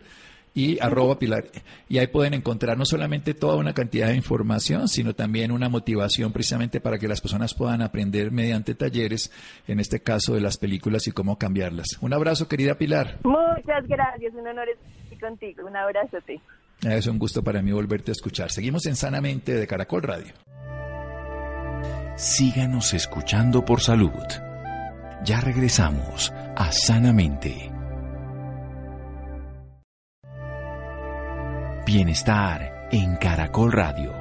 y 0.55 0.79
arroba 0.81 1.19
Pilar. 1.19 1.45
Y 1.89 1.99
ahí 1.99 2.07
pueden 2.07 2.35
encontrar 2.35 2.77
no 2.77 2.85
solamente 2.85 3.35
toda 3.35 3.57
una 3.57 3.75
cantidad 3.75 4.09
de 4.09 4.17
información, 4.17 4.89
sino 4.89 5.15
también 5.15 5.53
una 5.53 5.69
motivación 5.69 6.33
precisamente 6.33 6.81
para 6.81 6.99
que 6.99 7.09
las 7.09 7.21
personas 7.21 7.55
puedan 7.55 7.83
aprender 7.83 8.31
mediante 8.31 8.75
talleres, 8.75 9.33
en 9.67 9.81
este 9.81 10.01
caso 10.01 10.35
de 10.35 10.41
las 10.41 10.59
películas 10.59 11.07
y 11.07 11.13
cómo 11.13 11.39
cambiarlas. 11.39 11.99
Un 12.01 12.13
abrazo, 12.13 12.49
querida 12.49 12.77
Pilar. 12.77 13.19
Muchas 13.25 13.87
gracias, 13.87 14.35
un 14.35 14.47
honor 14.47 14.69
estar 14.69 15.21
contigo. 15.21 15.67
Un 15.67 15.77
abrazo 15.77 16.19
a 16.19 16.21
ti. 16.21 16.41
Es 16.83 17.07
un 17.07 17.19
gusto 17.19 17.43
para 17.43 17.61
mí 17.61 17.73
volverte 17.73 18.11
a 18.11 18.13
escuchar. 18.13 18.51
Seguimos 18.51 18.87
en 18.87 18.97
Sanamente 18.97 19.55
de 19.55 19.67
Caracol 19.67 20.03
Radio. 20.03 20.33
Síganos 22.17 22.95
escuchando 22.95 23.65
por 23.65 23.81
salud. 23.81 24.13
Ya 25.25 25.41
regresamos 25.41 26.33
a 26.57 26.71
Sanamente. 26.73 27.78
Bienestar 31.88 32.87
en 32.92 33.16
Caracol 33.16 33.72
Radio. 33.72 34.12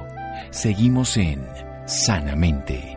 Seguimos 0.50 1.18
en 1.18 1.46
Sanamente. 1.84 2.96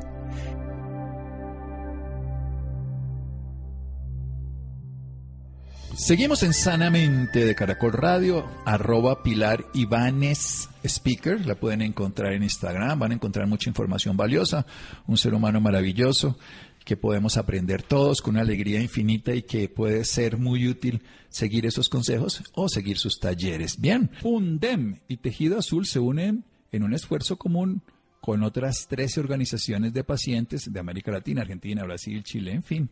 Seguimos 5.93 6.43
en 6.43 6.53
Sanamente 6.53 7.43
de 7.43 7.53
Caracol 7.53 7.91
Radio, 7.91 8.49
arroba 8.65 9.21
Pilar 9.23 9.65
Ibanes 9.73 10.69
Speaker, 10.86 11.45
la 11.45 11.55
pueden 11.55 11.81
encontrar 11.81 12.31
en 12.31 12.43
Instagram, 12.43 12.97
van 12.97 13.12
a 13.12 13.15
encontrar 13.15 13.47
mucha 13.47 13.69
información 13.69 14.15
valiosa, 14.15 14.65
un 15.05 15.17
ser 15.17 15.34
humano 15.34 15.60
maravilloso 15.60 16.38
que 16.84 16.98
podemos 16.98 17.38
aprender 17.38 17.84
todos 17.84 18.22
con 18.22 18.36
una 18.36 18.41
alegría 18.41 18.82
infinita 18.82 19.34
y 19.36 19.44
que 19.44 19.70
puede 19.70 20.04
ser 20.04 20.38
muy 20.38 20.67
útil 20.67 21.02
seguir 21.30 21.65
esos 21.65 21.89
consejos 21.89 22.44
o 22.54 22.70
seguir 22.70 22.98
sus 22.98 23.20
talleres. 23.20 23.80
Bien, 23.80 24.10
Fundem 24.22 25.00
y 25.08 25.17
Tejido 25.17 25.60
Azul 25.60 25.86
se 25.86 26.00
unen 26.00 26.44
en 26.72 26.84
un 26.84 26.94
esfuerzo 26.94 27.38
común 27.38 27.84
con 28.20 28.44
otras 28.44 28.88
13 28.88 29.20
organizaciones 29.20 29.94
de 29.94 30.04
pacientes 30.04 30.72
de 30.72 30.80
América 30.80 31.12
Latina, 31.12 31.41
Argentina, 31.41 31.84
Brasil, 31.84 32.24
Chile, 32.24 32.54
en 32.54 32.63
fin. 32.63 32.89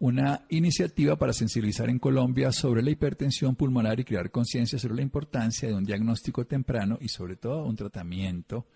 Una 0.00 0.44
iniciativa 0.48 1.16
para 1.16 1.32
sensibilizar 1.32 1.88
en 1.88 2.00
Colombia 2.00 2.50
sobre 2.50 2.82
la 2.82 2.90
hipertensión 2.90 3.54
pulmonar 3.54 4.00
y 4.00 4.04
crear 4.04 4.32
conciencia 4.32 4.78
sobre 4.80 4.96
la 4.96 5.02
importancia 5.02 5.68
de 5.68 5.74
un 5.74 5.84
diagnóstico 5.84 6.44
temprano 6.44 6.98
y 7.00 7.08
sobre 7.08 7.36
todo 7.36 7.64
un 7.64 7.76
tratamiento 7.76 8.66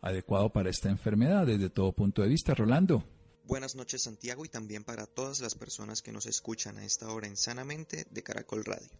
adecuado 0.00 0.50
para 0.50 0.70
esta 0.70 0.90
enfermedad 0.90 1.46
desde 1.46 1.70
todo 1.70 1.92
punto 1.92 2.22
de 2.22 2.28
vista. 2.28 2.54
Rolando. 2.54 3.04
Buenas 3.46 3.74
noches 3.74 4.00
Santiago 4.00 4.46
y 4.46 4.48
también 4.48 4.84
para 4.84 5.04
todas 5.04 5.40
las 5.40 5.54
personas 5.54 6.00
que 6.00 6.12
nos 6.12 6.24
escuchan 6.24 6.78
a 6.78 6.84
esta 6.86 7.12
hora 7.12 7.26
en 7.26 7.36
Sanamente 7.36 8.06
de 8.10 8.22
Caracol 8.22 8.64
Radio. 8.64 8.98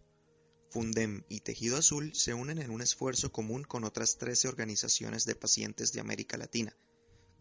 Fundem 0.69 1.23
y 1.27 1.39
Tejido 1.39 1.77
Azul 1.77 2.13
se 2.13 2.35
unen 2.35 2.59
en 2.59 2.69
un 2.69 2.83
esfuerzo 2.83 3.31
común 3.31 3.63
con 3.63 3.83
otras 3.83 4.19
13 4.19 4.47
organizaciones 4.47 5.25
de 5.25 5.33
pacientes 5.33 5.93
de 5.93 5.99
América 5.99 6.37
Latina, 6.37 6.77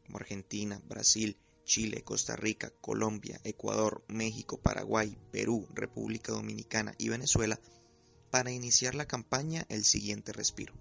como 0.07 0.17
Argentina, 0.17 0.81
Brasil, 0.87 1.37
Chile, 1.65 2.03
Costa 2.03 2.37
Rica, 2.37 2.71
Colombia, 2.81 3.39
Ecuador, 3.45 4.03
México, 4.09 4.59
Paraguay, 4.59 5.19
Perú, 5.31 5.69
República 5.75 6.33
Dominicana 6.33 6.95
y 6.97 7.11
Venezuela, 7.11 7.61
para 8.31 8.51
iniciar 8.51 8.95
la 8.95 9.07
campaña 9.07 9.67
El 9.69 9.85
siguiente 9.85 10.33
respiro. 10.33 10.73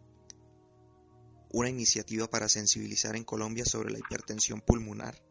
Una 1.52 1.70
iniciativa 1.70 2.30
para 2.30 2.48
sensibilizar 2.48 3.18
en 3.18 3.26
Colombia 3.26 3.66
sobre 3.66 3.92
la 3.92 4.00
hipertensión 4.00 4.62
pulmonar, 4.62 5.22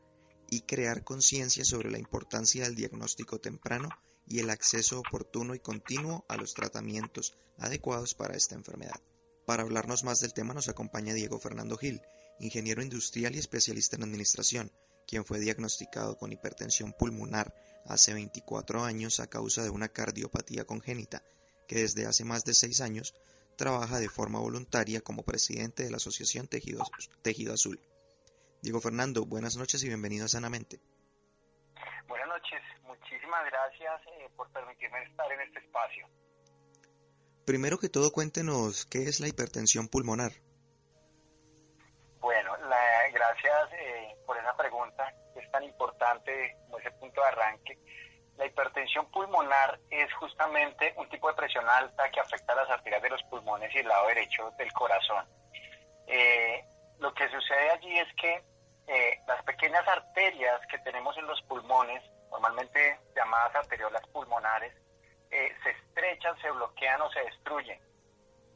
y 0.52 0.60
crear 0.60 1.02
conciencia 1.02 1.64
sobre 1.64 1.90
la 1.90 1.98
importancia 1.98 2.64
del 2.64 2.74
diagnóstico 2.74 3.40
temprano 3.40 3.88
y 4.26 4.40
el 4.40 4.50
acceso 4.50 4.98
oportuno 5.00 5.54
y 5.54 5.60
continuo 5.60 6.26
a 6.28 6.36
los 6.36 6.52
tratamientos 6.52 7.32
adecuados 7.56 8.14
para 8.14 8.36
esta 8.36 8.54
enfermedad. 8.54 9.00
Para 9.46 9.62
hablarnos 9.62 10.04
más 10.04 10.20
del 10.20 10.34
tema 10.34 10.52
nos 10.52 10.68
acompaña 10.68 11.14
Diego 11.14 11.38
Fernando 11.38 11.78
Gil, 11.78 12.02
ingeniero 12.38 12.82
industrial 12.82 13.34
y 13.34 13.38
especialista 13.38 13.96
en 13.96 14.02
administración, 14.02 14.70
quien 15.06 15.24
fue 15.24 15.40
diagnosticado 15.40 16.18
con 16.18 16.32
hipertensión 16.32 16.92
pulmonar 16.92 17.54
hace 17.86 18.12
24 18.12 18.84
años 18.84 19.20
a 19.20 19.28
causa 19.28 19.62
de 19.62 19.70
una 19.70 19.88
cardiopatía 19.88 20.66
congénita, 20.66 21.24
que 21.66 21.76
desde 21.76 22.04
hace 22.04 22.24
más 22.24 22.44
de 22.44 22.52
6 22.52 22.82
años 22.82 23.14
trabaja 23.56 23.98
de 24.00 24.10
forma 24.10 24.38
voluntaria 24.38 25.00
como 25.00 25.22
presidente 25.22 25.82
de 25.84 25.90
la 25.90 25.96
Asociación 25.96 26.46
Tejido, 26.46 26.84
Tejido 27.22 27.54
Azul. 27.54 27.80
Diego 28.62 28.80
Fernando, 28.80 29.24
buenas 29.26 29.56
noches 29.56 29.82
y 29.82 29.88
bienvenido 29.88 30.26
a 30.26 30.28
Sanamente. 30.28 30.78
Buenas 32.06 32.28
noches, 32.28 32.62
muchísimas 32.84 33.44
gracias 33.44 34.00
eh, 34.06 34.30
por 34.36 34.48
permitirme 34.52 35.02
estar 35.02 35.32
en 35.32 35.40
este 35.40 35.58
espacio. 35.58 36.06
Primero 37.44 37.78
que 37.78 37.88
todo, 37.88 38.12
cuéntenos 38.12 38.86
qué 38.86 39.02
es 39.02 39.18
la 39.18 39.26
hipertensión 39.26 39.88
pulmonar. 39.88 40.30
Bueno, 42.20 42.56
la, 42.68 43.10
gracias 43.12 43.72
eh, 43.72 44.14
por 44.24 44.38
esa 44.38 44.56
pregunta, 44.56 45.12
es 45.34 45.50
tan 45.50 45.64
importante 45.64 46.56
como 46.66 46.78
ese 46.78 46.92
punto 46.92 47.20
de 47.20 47.26
arranque. 47.26 47.78
La 48.36 48.46
hipertensión 48.46 49.10
pulmonar 49.10 49.80
es 49.90 50.12
justamente 50.14 50.94
un 50.98 51.08
tipo 51.08 51.26
de 51.26 51.34
presión 51.34 51.68
alta 51.68 52.08
que 52.12 52.20
afecta 52.20 52.52
a 52.52 52.56
las 52.62 52.70
arterias 52.70 53.02
de 53.02 53.10
los 53.10 53.22
pulmones 53.24 53.74
y 53.74 53.78
el 53.78 53.88
lado 53.88 54.06
derecho 54.06 54.52
del 54.56 54.72
corazón. 54.72 55.26
Eh, 56.06 56.64
lo 57.00 57.12
que 57.12 57.28
sucede 57.28 57.70
allí 57.70 57.98
es 57.98 58.08
que 58.14 58.51
eh, 58.86 59.20
las 59.26 59.42
pequeñas 59.44 59.86
arterias 59.86 60.60
que 60.68 60.78
tenemos 60.78 61.16
en 61.16 61.26
los 61.26 61.40
pulmones, 61.42 62.02
normalmente 62.30 62.98
llamadas 63.14 63.54
arteriolas 63.54 64.06
pulmonares, 64.08 64.74
eh, 65.30 65.54
se 65.62 65.70
estrechan, 65.70 66.38
se 66.40 66.50
bloquean 66.50 67.00
o 67.00 67.10
se 67.10 67.20
destruyen. 67.20 67.80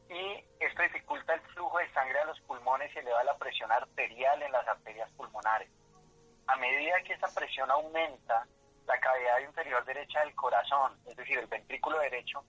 Y 0.08 0.44
esto 0.60 0.82
dificulta 0.82 1.34
el 1.34 1.40
flujo 1.40 1.78
de 1.78 1.92
sangre 1.92 2.18
a 2.20 2.24
los 2.26 2.40
pulmones 2.42 2.94
y 2.94 2.98
eleva 2.98 3.24
la 3.24 3.36
presión 3.38 3.70
arterial 3.72 4.42
en 4.42 4.52
las 4.52 4.66
arterias 4.68 5.10
pulmonares. 5.12 5.70
A 6.46 6.56
medida 6.56 7.02
que 7.02 7.14
esa 7.14 7.32
presión 7.34 7.70
aumenta, 7.70 8.46
la 8.86 9.00
cavidad 9.00 9.40
inferior 9.40 9.84
derecha 9.84 10.20
del 10.20 10.34
corazón, 10.34 10.96
es 11.06 11.16
decir, 11.16 11.38
el 11.38 11.46
ventrículo 11.46 11.98
derecho, 11.98 12.44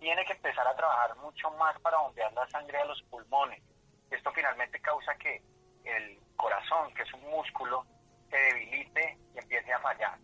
tiene 0.00 0.24
que 0.26 0.32
empezar 0.32 0.66
a 0.66 0.76
trabajar 0.76 1.16
mucho 1.16 1.50
más 1.52 1.78
para 1.80 1.98
bombear 1.98 2.32
la 2.32 2.46
sangre 2.50 2.78
a 2.78 2.84
los 2.84 3.00
pulmones. 3.04 3.62
Esto 4.10 4.32
finalmente 4.32 4.80
causa 4.80 5.14
que 5.14 5.40
el 5.84 6.18
corazón, 6.42 6.92
que 6.94 7.04
es 7.04 7.14
un 7.14 7.22
músculo, 7.30 7.86
se 8.28 8.36
debilite 8.36 9.16
y 9.34 9.38
empiece 9.38 9.72
a 9.72 9.78
fallar. 9.78 10.18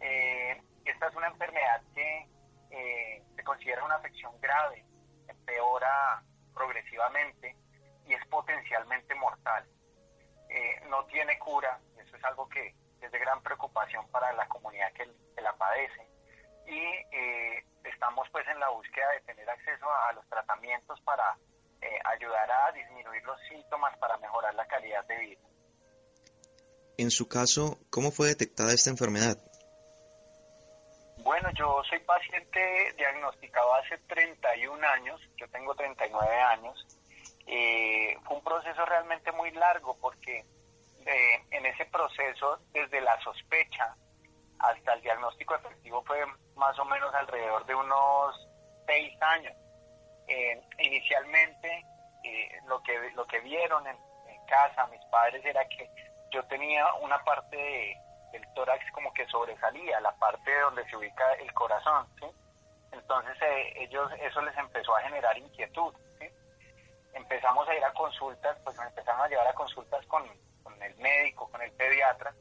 Eh, 0.00 0.62
esta 0.86 1.08
es 1.08 1.14
una 1.14 1.28
enfermedad 1.28 1.82
que 1.94 2.28
eh, 2.70 3.22
se 3.36 3.44
considera 3.44 3.84
una 3.84 3.96
afección 3.96 4.32
grave, 4.40 4.84
empeora 5.28 6.22
progresivamente 6.54 7.54
y 8.06 8.14
es 8.14 8.26
potencialmente 8.28 9.14
mortal. 9.14 9.66
Eh, 10.48 10.80
no 10.88 11.04
tiene 11.06 11.38
cura, 11.38 11.78
eso 11.98 12.16
es 12.16 12.24
algo 12.24 12.48
que 12.48 12.74
es 13.00 13.12
de 13.12 13.18
gran 13.18 13.42
preocupación 13.42 14.08
para 14.10 14.32
la 14.32 14.48
comunidad 14.48 14.90
que, 14.94 15.06
la 15.42 15.52
padece 15.56 16.08
y 16.66 17.86
estamos 17.86 18.26
pues 18.30 18.48
en 18.48 18.58
la 18.58 18.70
búsqueda 18.70 19.10
de 19.10 19.20
tener 19.22 19.50
acceso 19.50 19.86
a 19.92 20.12
los 20.14 20.26
tratamientos 20.30 20.98
para 21.02 21.36
eh, 21.84 21.98
ayudará 22.04 22.66
a 22.66 22.72
disminuir 22.72 23.22
los 23.24 23.38
síntomas 23.48 23.96
para 23.98 24.16
mejorar 24.18 24.54
la 24.54 24.66
calidad 24.66 25.04
de 25.04 25.18
vida. 25.18 25.40
En 26.96 27.10
su 27.10 27.28
caso, 27.28 27.78
¿cómo 27.90 28.10
fue 28.10 28.28
detectada 28.28 28.72
esta 28.72 28.90
enfermedad? 28.90 29.36
Bueno, 31.18 31.50
yo 31.58 31.82
soy 31.88 31.98
paciente 32.00 32.94
diagnosticado 32.96 33.74
hace 33.74 33.98
31 33.98 34.86
años, 34.86 35.20
yo 35.36 35.48
tengo 35.48 35.74
39 35.74 36.40
años. 36.40 36.86
Eh, 37.46 38.16
fue 38.24 38.36
un 38.36 38.44
proceso 38.44 38.84
realmente 38.86 39.30
muy 39.32 39.50
largo 39.50 39.96
porque 40.00 40.44
eh, 41.04 41.44
en 41.50 41.66
ese 41.66 41.84
proceso, 41.86 42.60
desde 42.72 43.00
la 43.00 43.20
sospecha 43.22 43.94
hasta 44.58 44.94
el 44.94 45.02
diagnóstico 45.02 45.54
efectivo 45.54 46.02
fue 46.04 46.24
más 46.56 46.78
o 46.78 46.84
menos 46.86 47.12
alrededor 47.14 47.66
de 47.66 47.74
unos 47.74 48.48
seis 48.86 49.12
años. 49.20 49.54
Eh, 50.26 50.62
inicialmente 50.78 51.84
eh, 52.22 52.60
lo 52.66 52.82
que 52.82 53.10
lo 53.14 53.26
que 53.26 53.40
vieron 53.40 53.86
en, 53.86 53.96
casa 54.46 54.86
mis 54.88 55.02
padres 55.06 55.42
era 55.42 55.66
que 55.68 55.88
yo 56.30 56.44
tenía 56.44 56.92
una 56.96 57.18
parte 57.24 57.96
del 58.30 58.54
tórax 58.54 58.84
como 58.92 59.10
que 59.14 59.26
sobresalía, 59.26 60.00
la 60.00 60.12
parte 60.16 60.52
donde 60.60 60.84
se 60.90 60.96
ubica 60.96 61.32
el 61.34 61.50
corazón, 61.54 62.06
Entonces 62.92 63.36
eh, 63.40 63.72
ellos 63.76 64.10
eso 64.20 64.42
les 64.42 64.56
empezó 64.58 64.94
a 64.94 65.02
generar 65.02 65.36
inquietud. 65.38 65.94
Empezamos 67.14 67.66
a 67.68 67.74
ir 67.74 67.84
a 67.84 67.92
consultas, 67.94 68.58
pues 68.64 68.76
me 68.76 68.84
empezaron 68.84 69.22
a 69.22 69.28
llevar 69.28 69.46
a 69.46 69.54
consultas 69.54 70.04
con, 70.06 70.28
con 70.62 70.82
el 70.82 70.94
médico, 70.96 71.48
con 71.50 71.62
el 71.62 71.72
pediatra, 71.72 72.34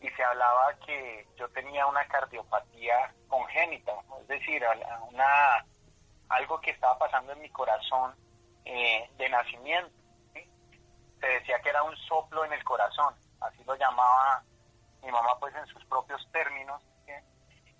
y 0.00 0.08
se 0.10 0.24
hablaba 0.24 0.74
que 0.86 1.26
yo 1.36 1.48
tenía 1.50 1.86
una 1.86 2.06
cardiopatía 2.06 3.12
congénita, 3.28 3.92
es 4.20 4.28
decir, 4.28 4.64
una, 5.10 5.64
algo 6.32 6.60
que 6.60 6.70
estaba 6.70 6.98
pasando 6.98 7.32
en 7.32 7.40
mi 7.40 7.50
corazón 7.50 8.14
eh, 8.64 9.08
de 9.16 9.28
nacimiento. 9.28 9.92
Se 11.20 11.26
decía 11.26 11.60
que 11.60 11.68
era 11.68 11.82
un 11.82 11.96
soplo 11.96 12.44
en 12.44 12.52
el 12.52 12.64
corazón, 12.64 13.14
así 13.40 13.62
lo 13.64 13.76
llamaba 13.76 14.42
mi 15.02 15.10
mamá 15.10 15.38
pues 15.38 15.54
en 15.54 15.66
sus 15.66 15.84
propios 15.86 16.26
términos. 16.32 16.82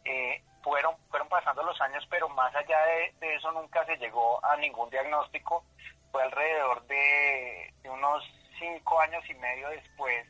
Eh, 0.05 0.43
fueron, 0.63 0.97
fueron 1.09 1.29
pasando 1.29 1.63
los 1.63 1.81
años, 1.81 2.05
pero 2.11 2.29
más 2.29 2.55
allá 2.55 2.79
de, 3.21 3.35
eso 3.35 3.53
nunca 3.53 3.85
se 3.87 3.97
llegó 3.97 4.45
a 4.45 4.57
ningún 4.57 4.91
diagnóstico. 4.91 5.65
Fue 6.11 6.23
alrededor 6.23 6.85
de, 6.87 7.73
de 7.83 7.91
unos 7.91 8.23
cinco 8.59 9.01
años 9.01 9.25
y 9.29 9.35
medio 9.35 9.69
después 9.71 10.27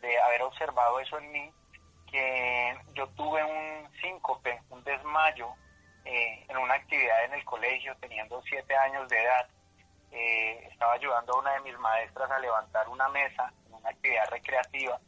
de 0.00 0.18
haber 0.20 0.42
observado 0.42 1.00
eso 1.00 1.18
en 1.18 1.32
mí, 1.32 1.52
que 2.10 2.78
yo 2.94 3.06
tuve 3.08 3.42
un 3.44 3.90
síncope, 4.00 4.62
un 4.70 4.82
desmayo 4.84 5.54
eh, 6.08 6.46
en 6.48 6.56
una 6.56 6.74
actividad 6.74 7.24
en 7.24 7.34
el 7.34 7.44
colegio, 7.44 7.96
teniendo 8.00 8.42
siete 8.42 8.76
años 8.76 9.08
de 9.08 9.22
edad. 9.22 9.48
Eh, 10.10 10.68
estaba 10.72 10.94
ayudando 10.94 11.34
a 11.34 11.38
una 11.40 11.52
de 11.54 11.60
mis 11.60 11.78
maestras 11.78 12.30
a 12.30 12.38
levantar 12.38 12.88
una 12.88 13.08
mesa 13.08 13.52
en 13.66 13.74
una 13.74 13.90
actividad 13.90 14.26
recreativa 14.30 14.98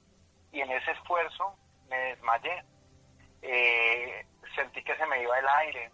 y 0.53 0.61
en 0.61 0.71
ese 0.71 0.91
esfuerzo 0.93 1.57
me 1.89 1.97
desmayé. 1.97 2.65
Eh, 3.43 4.27
sentí 4.55 4.83
que 4.85 4.97
se 4.97 5.07
me 5.07 5.23
iba 5.23 5.39
el 5.39 5.49
aire. 5.49 5.91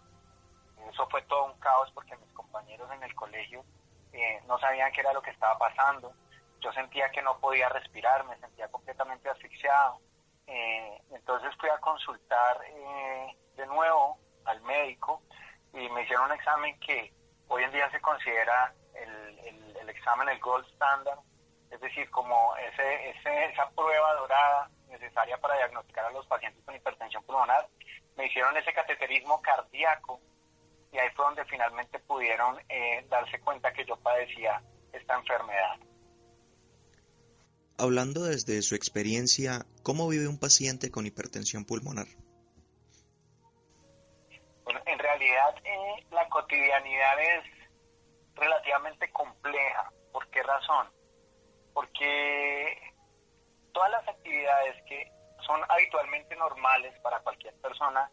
Eso 0.93 1.09
fue 1.09 1.23
todo 1.23 1.53
un 1.53 1.61
caos 1.61 1.91
porque 1.93 2.17
mis 2.17 2.33
compañeros 2.33 2.91
en 2.93 3.03
el 3.03 3.15
colegio 3.15 3.65
no 4.47 4.59
sabían 4.59 4.91
qué 4.93 5.03
era 5.03 5.13
lo 5.13 5.21
que 5.21 5.31
estaba 5.31 5.59
pasando 5.59 6.15
yo 6.61 6.73
sentía 6.73 7.11
que 7.11 7.23
no 7.23 7.39
podía 7.39 7.69
respirar, 7.69 8.25
me 8.25 8.37
sentía 8.39 8.69
completamente 8.69 9.29
asfixiado. 9.29 10.01
Eh, 10.47 11.03
entonces 11.11 11.55
fui 11.59 11.69
a 11.69 11.79
consultar 11.79 12.61
eh, 12.67 13.37
de 13.57 13.67
nuevo 13.67 14.19
al 14.47 14.61
médico 14.63 15.23
y 15.73 15.89
me 15.91 16.03
hicieron 16.03 16.27
un 16.27 16.33
examen 16.33 16.79
que 16.81 17.13
hoy 17.49 17.63
en 17.63 17.73
día 17.73 17.91
se 17.91 18.01
considera 18.01 18.75
el, 18.95 19.39
el, 19.81 19.89
examen, 19.89 20.29
el 20.29 20.41
gold 20.41 20.67
standard, 20.73 21.19
es 21.71 21.81
decir, 21.81 22.09
como 22.11 22.57
ese, 22.57 23.11
ese, 23.11 23.45
esa 23.47 23.69
prueba 23.71 24.15
dorada 24.15 24.71
necesaria 24.89 25.37
para 25.39 25.57
diagnosticar 25.57 26.07
a 26.07 26.11
los 26.11 26.27
pacientes 26.27 26.63
con 26.65 26.75
hipertensión 26.75 27.23
pulmonar. 27.25 27.69
Me 28.17 28.27
hicieron 28.27 28.57
ese 28.57 28.73
cateterismo 28.73 29.41
cardíaco 29.43 30.21
y 30.93 30.99
ahí 30.99 31.09
fue 31.15 31.25
donde 31.27 31.45
finalmente 31.45 31.99
pudieron 32.01 32.59
eh, 32.69 33.07
darse 33.09 33.39
cuenta 33.41 33.73
que 33.73 33.85
yo 33.85 33.97
padecía 33.97 34.63
esta 34.93 35.17
enfermedad. 35.17 35.79
Hablando 37.79 38.25
desde 38.25 38.63
su 38.63 38.75
experiencia, 38.75 39.67
¿cómo 39.83 40.09
vive 40.09 40.29
un 40.29 40.39
paciente 40.39 40.91
con 40.91 41.07
hipertensión 41.07 41.65
pulmonar? 41.67 42.07
La 46.11 46.29
cotidianidad 46.29 47.21
es 47.21 47.45
relativamente 48.35 49.11
compleja. 49.13 49.91
¿Por 50.13 50.29
qué 50.31 50.43
razón? 50.43 50.89
Porque 51.73 52.93
todas 53.73 53.91
las 53.91 54.09
actividades 54.09 54.83
que 54.85 55.11
son 55.47 55.61
habitualmente 55.69 56.35
normales 56.37 56.99
para 57.01 57.21
cualquier 57.21 57.55
persona 57.61 58.11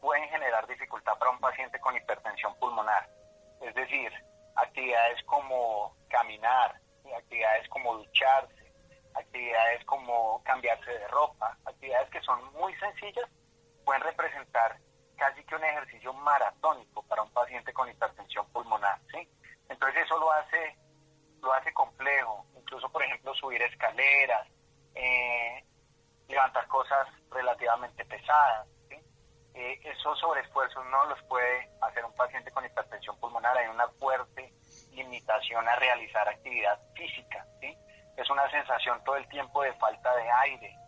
pueden 0.00 0.28
generar 0.28 0.66
dificultad 0.66 1.18
para 1.18 1.30
un 1.30 1.40
paciente 1.40 1.80
con 1.80 1.96
hipertensión 1.96 2.54
pulmonar. 2.58 3.08
Es 3.60 3.74
decir, 3.74 4.12
actividades 4.56 5.22
como 5.24 5.96
caminar, 6.08 6.80
actividades 7.16 7.68
como 7.68 7.96
ducharse, 7.96 8.72
actividades 9.14 9.84
como 9.84 10.42
cambiarse 10.44 10.90
de 10.90 11.08
ropa, 11.08 11.56
actividades 11.64 12.10
que 12.10 12.20
son 12.20 12.52
muy 12.54 12.74
sencillas, 12.76 13.28
pueden 13.84 14.02
representar 14.02 14.78
casi 15.20 15.44
que 15.44 15.54
un 15.54 15.64
ejercicio 15.64 16.14
maratónico 16.14 17.02
para 17.02 17.22
un 17.22 17.30
paciente 17.30 17.74
con 17.74 17.90
hipertensión 17.90 18.50
pulmonar, 18.52 18.98
¿sí? 19.12 19.28
Entonces 19.68 20.04
eso 20.06 20.18
lo 20.18 20.32
hace, 20.32 20.78
lo 21.42 21.52
hace 21.52 21.74
complejo, 21.74 22.46
incluso 22.56 22.88
por 22.88 23.02
ejemplo 23.02 23.34
subir 23.34 23.60
escaleras, 23.60 24.48
eh, 24.94 25.62
levantar 26.26 26.66
cosas 26.68 27.06
relativamente 27.30 28.02
pesadas, 28.06 28.66
¿sí? 28.88 28.96
Eh, 29.52 29.78
esos 29.84 30.18
sobreesfuerzos 30.18 30.86
no 30.86 31.04
los 31.04 31.22
puede 31.24 31.70
hacer 31.82 32.02
un 32.02 32.14
paciente 32.14 32.50
con 32.50 32.64
hipertensión 32.64 33.20
pulmonar, 33.20 33.54
hay 33.58 33.68
una 33.68 33.88
fuerte 34.00 34.54
limitación 34.92 35.68
a 35.68 35.76
realizar 35.76 36.26
actividad 36.26 36.80
física, 36.94 37.44
¿sí? 37.60 37.76
es 38.16 38.30
una 38.30 38.50
sensación 38.50 39.02
todo 39.04 39.16
el 39.16 39.28
tiempo 39.28 39.62
de 39.62 39.72
falta 39.74 40.14
de 40.16 40.30
aire, 40.30 40.78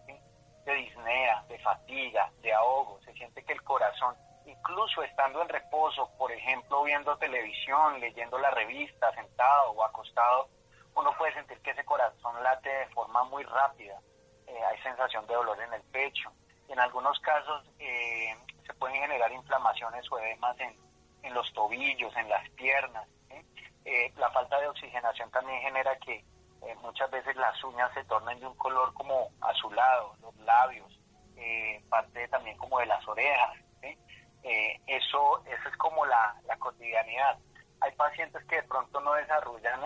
de 0.65 0.75
disnea, 0.75 1.45
de 1.49 1.59
fatiga, 1.59 2.31
de 2.41 2.53
ahogo. 2.53 3.01
Se 3.05 3.13
siente 3.15 3.45
que 3.45 3.53
el 3.53 3.63
corazón, 3.63 4.15
incluso 4.47 5.03
estando 5.03 5.43
en 5.43 5.49
reposo, 5.49 6.11
por 6.19 6.31
ejemplo, 6.33 6.83
viendo 6.85 7.17
televisión, 7.19 8.01
leyendo 8.01 8.39
la 8.39 8.51
revista, 8.51 9.13
sentado 9.15 9.73
o 9.73 9.85
acostado, 9.85 10.49
uno 10.95 11.13
puede 11.17 11.33
sentir 11.35 11.59
que 11.61 11.71
ese 11.71 11.85
corazón 11.85 12.43
late 12.43 12.69
de 12.69 12.87
forma 12.89 13.25
muy 13.25 13.43
rápida. 13.45 14.01
Eh, 14.47 14.65
hay 14.65 14.79
sensación 14.83 15.27
de 15.27 15.35
dolor 15.35 15.61
en 15.61 15.73
el 15.73 15.83
pecho. 15.85 16.31
En 16.69 16.79
algunos 16.79 17.19
casos 17.21 17.65
eh, 17.79 18.37
se 18.67 18.75
pueden 18.75 19.01
generar 19.01 19.33
inflamaciones 19.33 20.11
o 20.11 20.19
edemas 20.19 20.59
en, 20.61 20.77
en 21.23 21.35
los 21.35 21.51
tobillos, 21.53 22.15
en 22.17 22.29
las 22.29 22.49
piernas. 22.51 23.09
Eh, 23.85 24.13
la 24.17 24.31
falta 24.31 24.61
de 24.61 24.69
oxigenación 24.69 25.31
también 25.33 25.61
genera 25.61 25.97
que 25.99 26.25
eh, 26.65 26.77
muchas 26.77 27.11
veces 27.11 27.35
las 27.37 27.63
uñas 27.65 27.93
se 27.93 28.05
tornan 28.05 28.39
de 28.39 28.47
un 28.47 28.57
color 28.57 28.95
como 28.95 29.31
azulado, 29.41 30.15
los 30.21 30.37
labios, 30.39 31.01
eh, 31.37 31.83
parte 31.89 32.29
también 32.29 32.57
como 32.57 32.79
de 32.79 32.87
las 32.87 33.07
orejas. 33.09 33.59
Eh, 34.45 34.81
eso, 34.87 35.45
eso 35.47 35.69
es 35.69 35.77
como 35.77 36.05
la, 36.07 36.37
cotidianidad. 36.59 37.39
Hay 37.81 37.93
pacientes 37.93 38.45
que 38.47 38.57
de 38.57 38.63
pronto 38.65 39.01
no 39.01 39.15
desarrollan 39.15 39.81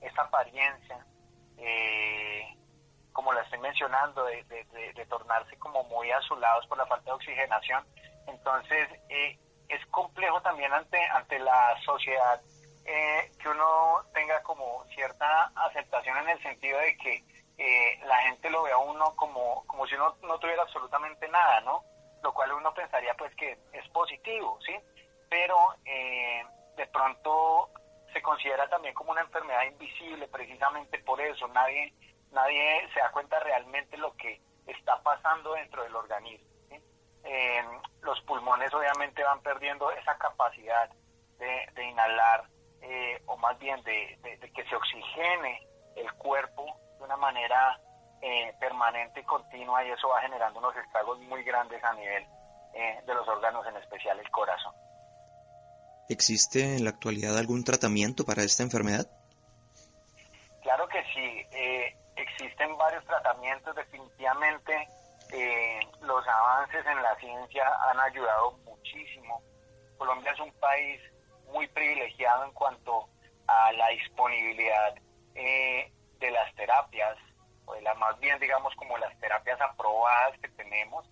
esa 0.00 0.22
apariencia, 0.22 1.06
como 3.12 3.32
la 3.32 3.42
estoy 3.42 3.58
mencionando, 3.60 4.24
de, 4.24 4.44
de, 4.44 5.06
tornarse 5.06 5.58
como 5.58 5.84
muy 5.84 6.10
azulados 6.10 6.66
por 6.66 6.78
la 6.78 6.86
falta 6.86 7.04
de 7.04 7.12
oxigenación. 7.12 7.86
Entonces, 8.26 8.88
es 9.08 9.86
complejo 9.90 10.40
también 10.42 10.72
ante, 10.72 10.98
ante 11.06 11.38
la 11.38 11.74
sociedad 11.84 12.40
eh, 12.84 13.30
que 13.40 13.48
uno 13.48 14.02
tenga 14.12 14.42
como 14.42 14.84
cierta 14.94 15.52
aceptación 15.54 16.16
en 16.18 16.30
el 16.30 16.42
sentido 16.42 16.78
de 16.78 16.96
que 16.96 17.24
eh, 17.58 18.00
la 18.06 18.16
gente 18.22 18.50
lo 18.50 18.64
vea 18.64 18.74
a 18.74 18.78
uno 18.78 19.14
como, 19.14 19.64
como 19.66 19.86
si 19.86 19.94
uno 19.94 20.16
no 20.22 20.38
tuviera 20.38 20.62
absolutamente 20.62 21.28
nada, 21.28 21.60
¿no? 21.60 21.84
Lo 22.22 22.32
cual 22.34 22.52
uno 22.52 22.74
pensaría 22.74 23.14
pues 23.14 23.34
que 23.36 23.58
es 23.72 23.88
positivo, 23.90 24.58
¿sí? 24.66 24.74
Pero 25.28 25.56
eh, 25.84 26.44
de 26.76 26.86
pronto 26.88 27.70
se 28.12 28.20
considera 28.20 28.68
también 28.68 28.94
como 28.94 29.12
una 29.12 29.22
enfermedad 29.22 29.62
invisible 29.64 30.26
precisamente 30.28 30.98
por 31.00 31.20
eso. 31.20 31.46
Nadie, 31.48 31.94
nadie 32.32 32.88
se 32.92 33.00
da 33.00 33.12
cuenta 33.12 33.38
realmente 33.40 33.96
lo 33.96 34.16
que 34.16 34.40
está 34.66 35.00
pasando 35.02 35.54
dentro 35.54 35.82
del 35.82 35.94
organismo. 35.94 36.50
los 38.02 38.20
pulmones 38.22 38.74
obviamente 38.74 39.22
van 39.22 39.40
perdiendo 39.42 39.90
esa 39.92 40.18
capacidad 40.18 40.90
de, 41.38 41.66
de 41.74 41.84
inhalar 41.84 42.51
eh, 42.82 43.22
o 43.26 43.36
más 43.36 43.56
bien 43.60 43.80
de, 43.84 44.18
que 44.54 44.64
se 44.64 44.74
oxigene 44.74 45.66
el 45.94 46.12
cuerpo 46.14 46.66
de 46.98 47.04
una 47.04 47.16
manera 47.16 47.78
eh, 48.20 48.52
permanente 48.58 49.20
y 49.20 49.24
continua 49.24 49.84
y 49.84 49.90
eso 49.90 50.08
va 50.08 50.20
generando 50.20 50.58
unos 50.58 50.74
estragos 50.76 51.18
muy 51.20 51.44
grandes 51.44 51.82
a 51.84 51.92
nivel 51.94 52.26
eh, 52.74 53.00
de 53.06 53.14
los 53.14 53.26
órganos, 53.28 53.64
en 53.66 53.76
especial 53.76 54.18
el 54.18 54.28
corazón. 54.30 54.74
¿Existe 56.08 56.76
en 56.76 56.84
la 56.84 56.90
actualidad 56.90 57.38
algún 57.38 57.62
tratamiento 57.62 58.24
para 58.24 58.42
esta 58.42 58.64
enfermedad? 58.64 59.06
Claro 60.62 60.88
que 60.88 61.02
sí, 61.14 61.46
existen 62.16 62.76
varios 62.76 63.04
tratamientos, 63.04 63.74
definitivamente 63.74 64.88
los 66.02 66.26
avances 66.28 66.84
en 66.84 67.02
la 67.02 67.14
ciencia 67.16 67.64
han 67.88 67.98
ayudado 68.00 68.52
muchísimo. 68.64 69.40
Colombia 69.96 70.32
es 70.32 70.40
un 70.40 70.52
país 70.54 71.00
muy 71.52 71.66
privilegiado 71.68 72.44
en 72.44 72.52
cuanto 72.52 73.08
a 73.46 73.72
la 73.72 73.88
disponibilidad 73.88 74.94
eh, 75.34 75.92
de 76.18 76.30
las 76.30 76.54
terapias, 76.54 77.16
o 77.66 77.74
de 77.74 77.82
las 77.82 77.96
más 77.98 78.18
bien 78.20 78.38
digamos 78.40 78.74
como 78.76 78.96
las 78.98 79.16
terapias 79.20 79.60
aprobadas 79.60 80.38
que 80.40 80.48
tenemos. 80.48 81.08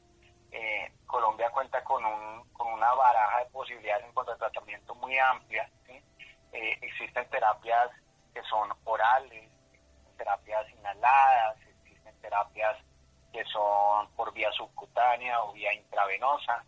eh, 0.52 0.92
Colombia 1.06 1.50
cuenta 1.50 1.82
con, 1.84 2.04
un, 2.04 2.48
con 2.52 2.66
una 2.72 2.92
baraja 2.94 3.38
de 3.44 3.50
posibilidades 3.50 4.04
en 4.04 4.12
cuanto 4.12 4.32
a 4.32 4.36
tratamiento 4.36 4.94
muy 4.96 5.16
amplia. 5.18 5.70
Eh, 6.52 6.78
existen 6.82 7.28
terapias 7.30 7.90
que 8.34 8.42
son 8.42 8.68
orales, 8.84 9.50
terapias 10.16 10.68
inhaladas, 10.70 11.56
existen 11.82 12.20
terapias 12.20 12.76
que 13.32 13.44
son 13.44 14.10
por 14.16 14.32
vía 14.32 14.50
subcutánea 14.52 15.42
o 15.44 15.52
vía 15.52 15.72
intravenosa. 15.72 16.64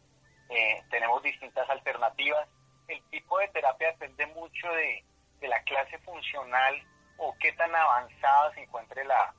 Eh, 0.49 0.83
tenemos 0.91 1.23
distintas 1.23 1.69
alternativas. 1.69 2.49
El 2.89 3.03
tipo 3.11 3.39
de 3.39 3.49
terapia 3.49 3.89
depende 3.93 4.27
mucho 4.27 4.69
de, 4.73 5.05
la 5.43 5.61
clase 5.65 5.99
funcional 5.99 6.81
o 7.19 7.35
qué 7.41 7.53
tan 7.55 7.75
avanzada 7.75 8.55
se 8.55 8.63
encuentre 8.63 9.05
la, 9.05 9.35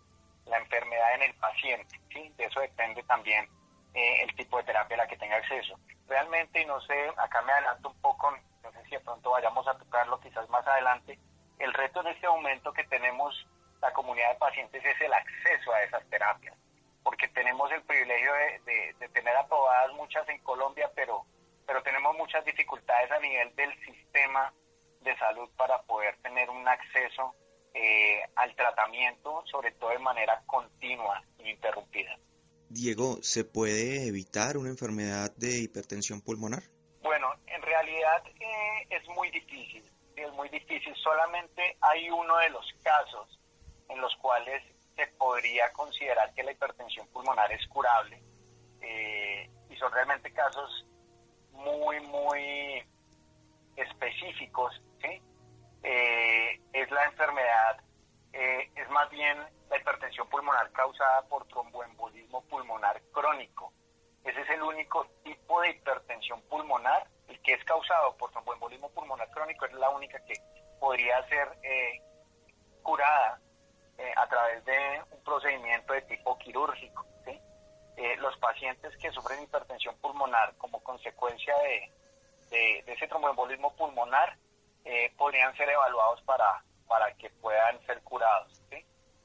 enfermedad 0.45 1.15
en 1.15 1.23
el 1.23 1.33
paciente. 1.35 1.99
¿sí? 2.09 2.33
De 2.37 2.43
eso 2.43 2.59
depende 2.59 3.01
también 3.03 3.47
eh, 3.93 4.23
el 4.23 4.35
tipo 4.35 4.57
de 4.57 4.65
terapia 4.65 4.95
a 4.95 4.97
la 4.97 5.07
que 5.07 5.17
tenga 5.17 5.37
acceso. 5.37 5.79
Realmente, 6.07 6.61
y 6.61 6.65
no 6.65 6.81
sé, 6.81 7.09
acá 7.15 7.41
me 7.43 7.53
adelanto 7.53 7.89
un 7.89 8.01
poco, 8.01 8.31
no 8.61 8.71
sé 8.73 8.83
si 8.83 8.91
de 8.91 8.99
pronto 8.99 9.31
vayamos 9.31 9.65
a 9.67 9.77
tocarlo 9.77 10.19
quizás 10.19 10.49
más 10.49 10.67
adelante, 10.67 11.17
el 11.59 11.73
reto 11.73 12.01
en 12.01 12.07
este 12.07 12.27
momento 12.27 12.73
que 12.73 12.83
tenemos 12.83 13.47
la 13.81 13.93
comunidad 13.93 14.33
de 14.33 14.39
pacientes 14.39 14.83
es 14.83 15.01
el 15.01 15.13
acceso 15.13 15.71
a 15.71 15.83
esas 15.83 16.05
terapias 16.09 16.57
porque 17.03 17.27
tenemos 17.27 17.71
el 17.71 17.83
privilegio 17.83 18.31
de, 18.65 19.07
tener 19.13 19.35
aprobadas 19.35 19.93
muchas 19.93 20.27
en 20.29 20.39
Colombia, 20.39 20.89
pero, 20.95 21.25
pero 21.65 21.81
tenemos 21.83 22.15
muchas 22.17 22.43
dificultades 22.45 23.11
a 23.11 23.19
nivel 23.19 23.55
del 23.55 23.71
sistema 23.85 24.53
de 25.01 25.17
salud 25.17 25.49
para 25.57 25.81
poder 25.83 26.17
tener 26.21 26.49
un 26.49 26.67
acceso 26.67 27.35
eh, 27.73 28.21
al 28.35 28.55
tratamiento, 28.55 29.43
sobre 29.51 29.71
todo 29.71 29.89
de 29.89 29.99
manera 29.99 30.41
continua 30.45 31.21
e 31.39 31.51
interrumpida. 31.51 32.17
Diego, 32.69 33.21
¿se 33.21 33.43
puede 33.43 34.07
evitar 34.07 34.57
una 34.57 34.69
enfermedad 34.69 35.31
de 35.35 35.59
hipertensión 35.59 36.21
pulmonar? 36.21 36.63
Bueno, 37.01 37.33
en 37.47 37.61
realidad 37.61 38.23
eh, 38.39 38.87
es 38.89 39.07
muy 39.09 39.29
difícil, 39.31 39.83
es 40.15 40.31
muy 40.33 40.49
difícil. 40.49 40.95
Solamente 40.95 41.77
hay 41.81 42.09
uno 42.09 42.37
de 42.37 42.49
los 42.49 42.65
casos 42.83 43.39
en 43.89 43.99
los 44.01 44.15
cuales 44.17 44.63
se 44.95 45.07
podría 45.17 45.71
considerar 45.73 46.33
que 46.33 46.43
la 46.43 46.51
hipertensión 46.51 47.07
pulmonar 47.07 47.51
es 47.51 47.67
curable 47.67 48.21
Eh, 55.83 56.61
es 56.71 56.91
la 56.91 57.05
enfermedad, 57.05 57.81
eh, 58.31 58.69
es 58.75 58.89
más 58.89 59.09
bien 59.09 59.37
la 59.69 59.77
hipertensión 59.77 60.27
pulmonar 60.29 60.71
causada 60.71 61.23
por 61.23 61.45
tromboembolismo 61.47 62.41
pulmonar 62.45 63.01
crónico. 63.11 63.73
Ese 64.23 64.39
es 64.41 64.49
el 64.51 64.61
único 64.61 65.05
tipo 65.23 65.61
de 65.61 65.71
hipertensión 65.71 66.41
pulmonar, 66.43 67.05
el 67.27 67.41
que 67.41 67.53
es 67.53 67.63
causado 67.65 68.15
por 68.17 68.31
tromboembolismo 68.31 68.89
pulmonar 68.91 69.29
crónico, 69.31 69.65
es 69.65 69.73
la 69.73 69.89
única 69.89 70.17
que 70.25 70.35
podría 70.79 71.21
ser 71.27 71.49
curada 72.81 73.39
eh, 73.97 74.13
a 74.15 74.27
través 74.27 74.63
de 74.65 75.01
un 75.11 75.23
procedimiento 75.23 75.93
de 75.93 76.01
tipo 76.03 76.37
quirúrgico. 76.37 77.05
Los 78.17 78.37
pacientes 78.37 78.95
que 78.97 79.11
sufren 79.11 79.43
hipertensión 79.43 79.95
pulmonar 79.97 80.55
como 80.57 80.81
consecuencia 80.81 81.53
de, 81.59 82.83
ese 82.87 83.07
tromboembolismo 83.07 83.75
pulmonar 83.75 84.37
eh, 84.85 85.13
podrían 85.17 85.55
ser 85.55 85.69
evaluados 85.69 86.21
para, 86.23 86.63
para 86.87 87.13
que 87.15 87.29
puedan 87.29 87.79
ser 87.85 88.01
curados. 88.03 88.61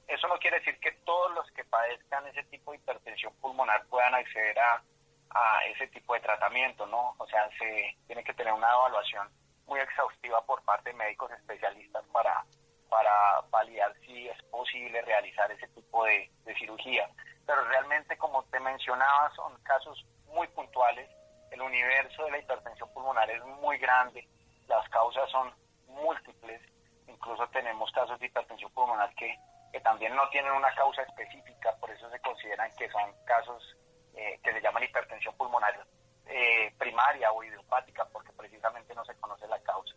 Eso 0.07 0.27
no 0.29 0.39
quiere 0.39 0.59
decir 0.59 0.79
que 0.81 0.93
todos 1.05 1.35
los 1.35 1.51
que 1.53 1.65
padezcan 1.65 2.27
ese 2.29 2.43
tipo 2.45 2.73
de 2.73 2.79
hipertensión 2.79 3.35
pulmonar 3.43 3.85
puedan 3.89 4.15
acceder 4.15 4.59
a, 4.59 4.83
a 5.31 5.65
ese 5.67 5.87
tipo 5.89 6.15
de 6.15 6.21
tratamiento, 6.21 6.87
¿no? 6.87 7.15
O 7.19 7.27
sea, 7.27 7.49
se 7.59 7.97
tiene 8.07 8.25
que 8.25 8.33
tener 8.33 8.53
una 8.53 8.73
evaluación 8.73 9.29
muy 9.67 9.81
exhaustiva 9.81 10.45
por 10.47 10.63
parte 10.63 10.91
de 10.91 10.97
médicos 10.97 11.31
especialistas 11.33 12.05
para, 12.13 12.45
para 12.89 13.41
validar 13.51 13.95
si 14.01 14.29
es 14.29 14.43
posible 14.45 15.03
realizar 15.03 15.51
ese 15.53 15.69
tipo 15.69 16.05
de, 16.05 16.31
cirugía. 16.59 17.09
Pero 17.47 17.63
realmente, 17.69 18.17
como 18.17 18.43
te 18.45 18.59
mencionaba, 18.61 19.31
son 19.37 19.55
casos 19.63 20.05
muy 20.27 20.49
puntuales. 20.49 21.09
El 21.51 21.61
universo 21.61 22.25
de 22.25 22.31
la 22.33 22.39
hipertensión 22.39 22.93
pulmonar 22.93 23.31
es 23.31 23.45
muy 23.45 23.79
grande, 23.79 24.27
las 24.69 24.89
causas 24.91 25.31
son 25.31 25.53
múltiples, 25.87 26.61
incluso 27.07 27.47
tenemos 27.49 27.91
casos 27.93 28.19
de 28.21 28.27
hipertensión 28.27 28.71
pulmonar 28.73 29.13
que, 29.15 29.35
que 29.73 29.81
también 29.81 30.15
no 30.15 30.29
tienen 30.29 30.53
una 30.53 30.75
causa 30.75 31.03
específica, 31.03 31.75
por 31.81 31.91
eso 31.91 32.11
se 32.11 32.21
consideran 32.21 32.71
que 32.77 32.89
son 32.91 33.13
casos 33.25 33.77
eh, 34.15 34.39
que 34.43 34.53
se 34.53 34.61
llaman 34.61 34.85
hipertensión 34.85 35.37
pulmonar 35.37 35.87
eh, 36.27 36.73
primaria 36.79 37.33
o 37.33 37.43
idiopática, 37.43 38.05
porque 38.13 38.33
precisamente 38.33 38.95
no 38.95 39.05
se 39.05 39.15
conoce 39.17 39.47
la 39.49 39.61
causa. 39.61 39.95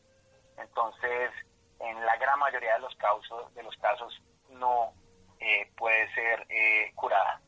Entonces, 0.57 1.32
en 1.80 2.05
la 2.05 2.15
gran 2.17 2.39
mayoría 2.39 2.76
de 2.76 2.80
los 2.80 2.95
casos, 2.95 3.53
de 3.53 3.63
los 3.63 3.76
casos 3.78 4.22
no 4.49 4.93
eh, 5.39 5.72
puede 5.76 6.13
ser 6.13 6.45
eh, 6.49 6.91
curada. 6.95 7.41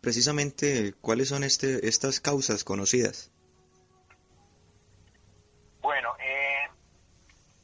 Precisamente, 0.00 0.92
¿cuáles 1.00 1.28
son 1.28 1.44
este, 1.44 1.88
estas 1.88 2.20
causas 2.20 2.64
conocidas? 2.64 3.30
Bueno, 5.80 6.14
eh, 6.18 6.68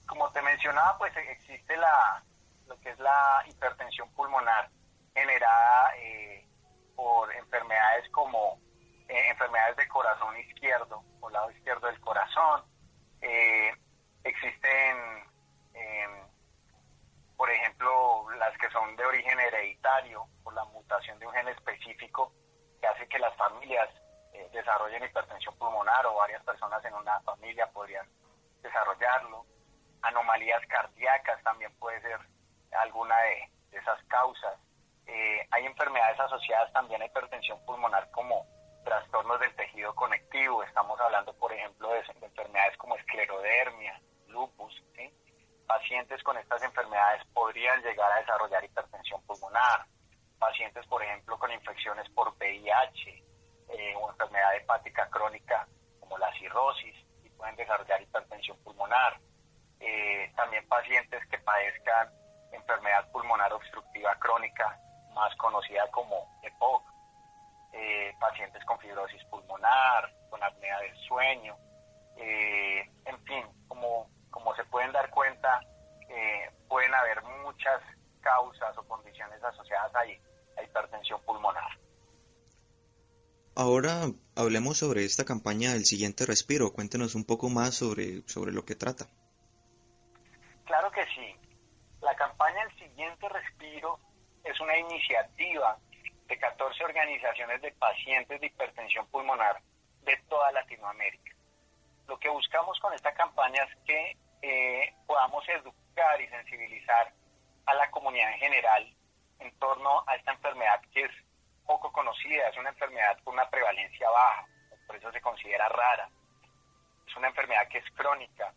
como 0.07 0.31
te 0.33 0.41
mencionaba, 0.41 0.97
pues 0.99 1.13
existe 1.17 1.77
la, 1.77 2.25
lo 2.67 2.79
que 2.81 2.90
es 2.90 2.90
la 3.01 3.45
hipertensión 3.47 4.09
pulmonar 4.13 4.71
generada 5.15 5.93
por 6.95 7.35
enfermedades 7.35 8.09
como 8.11 8.61
enfermedades 9.09 9.77
de 9.77 9.89
corazón 9.89 10.39
izquierdo 10.39 11.03
o 11.21 11.31
lado 11.31 11.51
izquierdo 11.51 11.87
del 11.87 12.01
corazón. 12.01 12.63
existen 14.23 15.21
por 17.41 17.51
ejemplo, 17.51 18.27
las 18.39 18.55
que 18.59 18.69
son 18.69 18.95
de 18.97 19.05
origen 19.07 19.41
hereditario, 19.41 20.27
por 20.45 20.53
la 20.53 20.63
mutación 20.67 21.19
de 21.19 21.27
un 21.27 21.33
gen 21.33 21.49
específico 21.49 22.35
que 22.79 22.87
hace 22.87 23.09
que 23.09 23.19
las 23.19 23.35
familias 23.35 23.89
eh, 24.35 24.47
desarrollen 24.53 25.05
hipertensión 25.05 25.57
pulmonar 25.57 26.05
o 26.05 26.17
varias 26.17 26.45
personas 26.45 26.85
en 26.85 26.93
una 26.93 27.19
familia 27.21 27.67
podrían 27.69 28.07
desarrollarlo. 28.63 29.47
Anomalías 30.03 30.61
cardíacas 30.67 31.43
también 31.43 31.73
puede 31.79 31.99
ser 32.03 32.21
alguna 32.79 33.17
de, 33.23 33.79
esas 33.79 34.03
causas. 34.05 34.59
Eh, 35.07 35.47
hay 35.51 35.65
enfermedades 35.65 36.19
asociadas 36.19 36.73
también 36.73 37.01
a 37.03 37.07
hipertensión 37.07 37.65
pulmonar 37.65 38.11
como 38.11 38.45
trastornos 38.85 39.39
del 39.41 39.55
tejido 39.55 39.95
conectivo. 39.95 40.63
Estamos 40.65 40.99
hablando, 41.01 41.33
por 41.35 41.53
ejemplo, 41.53 41.89
de, 41.91 42.03
de 42.21 42.27
enfermedades 42.27 42.77
como 42.79 42.97
esclerodermia, 42.97 44.01
lupus, 44.27 44.75
¿sí? 44.97 45.13
pacientes 45.71 46.21
con 46.25 46.37
estas 46.37 46.61
enfermedades 46.65 47.25
podrían 47.33 47.81
llegar 47.83 48.11
a 48.11 48.19
desarrollar 48.19 48.65
hipertensión 48.65 49.23
pulmonar, 49.23 49.87
pacientes, 50.37 50.85
por 50.87 51.01
ejemplo, 51.01 51.39
con 51.39 51.53
infecciones 51.53 52.09
por 52.11 52.35
VIH 52.37 53.25
eh, 53.69 53.95
o 53.95 54.11
enfermedad 54.11 54.57
hepática 54.57 55.09
crónica 55.11 55.69
como 56.01 56.19
la 56.19 56.33
cirrosis 56.39 56.97
y 57.23 57.31
pueden 57.31 57.55
desarrollar 57.55 58.03
hipertensión 58.03 58.59
pulmonar. 58.65 59.21
Eh, 59.79 60.33
también 60.35 60.67
pacientes 60.67 61.25
que 61.29 61.39
padezcan 61.39 62.11
enfermedad 62.53 63.11
pulmonar 63.13 63.53
obstructiva 63.53 64.15
crónica, 64.19 64.79
más 65.15 65.35
conocida 65.37 65.89
como 65.91 66.39
EPOC, 66.43 66.83
eh, 67.73 68.15
pacientes 68.19 68.65
con 68.65 68.79
fibrosis 68.79 69.23
pulmonar, 69.25 70.13
con 70.31 70.43
apnea 70.43 70.79
del 70.81 70.97
sueño, 71.07 71.57
en 72.17 73.25
fin, 73.25 73.45
como 73.67 74.09
como 74.31 74.55
se 74.55 74.65
pueden 74.65 74.93
dar 74.93 75.11
cuenta, 75.11 75.61
eh, 76.09 76.51
pueden 76.69 76.95
haber 76.95 77.23
muchas 77.43 77.83
causas 78.21 78.77
o 78.79 78.83
condiciones 78.85 79.43
asociadas 79.43 79.95
a, 79.95 80.01
a 80.01 80.65
hipertensión 80.65 81.21
pulmonar. 81.25 81.79
Ahora 83.57 84.07
hablemos 84.37 84.79
sobre 84.79 85.05
esta 85.05 85.25
campaña 85.25 85.73
del 85.73 85.85
siguiente 85.85 86.25
respiro. 86.25 86.73
Cuéntenos 86.73 87.15
un 87.15 87.25
poco 87.25 87.49
más 87.49 87.75
sobre, 87.75 88.23
sobre 88.29 88.53
lo 88.53 88.65
que 88.65 88.77
trata. 88.77 89.07
Claro 90.65 90.91
que 90.93 91.05
sí. 91.07 91.37
La 92.01 92.15
campaña 92.15 92.63
El 92.63 92.79
siguiente 92.79 93.29
respiro 93.29 93.99
es 94.45 94.59
una 94.61 94.77
iniciativa 94.77 95.77
de 96.27 96.39
14 96.39 96.85
organizaciones 96.85 97.61
de 97.61 97.73
pacientes 97.73 98.41
de 98.41 98.47
hipertensión 98.47 99.07
pulmonar 99.09 99.61
de 100.03 100.17
toda 100.29 100.51
Latinoamérica. 100.53 101.33
Lo 102.07 102.19
que 102.19 102.29
buscamos 102.29 102.79
con 102.81 102.95
esta 102.95 103.13
campaña 103.13 103.63
es 103.65 103.77
que 103.85 104.17
eh, 104.43 104.95
podamos 105.07 105.47
educar 105.49 106.21
y 106.21 106.29
sensibilizar 106.29 107.13
a 107.67 107.75
la 107.75 107.91
comunidad 107.91 108.33
en 108.33 108.39
general 108.39 108.95
en 109.39 109.59
torno 109.59 110.03
a 110.07 110.17
esta 110.17 110.33
enfermedad 110.33 110.81
que 110.93 111.03
es 111.03 111.13
poco 111.67 111.93
conocida, 111.93 112.49
es 112.49 112.57
una 112.57 112.71
enfermedad 112.71 113.19
con 113.23 113.35
una 113.35 113.49
prevalencia 113.49 114.09
baja, 114.09 114.47
por 114.87 114.97
eso 114.97 115.13
se 115.13 115.21
considera 115.21 115.69
rara. 115.69 116.09
Es 117.07 117.17
una 117.17 117.29
enfermedad 117.29 117.69
que 117.69 117.79
es 117.79 117.91
crónica, 117.95 118.53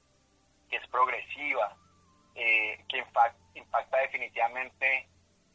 que 0.69 0.77
es 0.77 0.87
progresiva, 0.87 1.75
eh, 2.35 2.83
que 2.87 2.97
impacta 3.55 3.97
definitivamente 3.97 5.07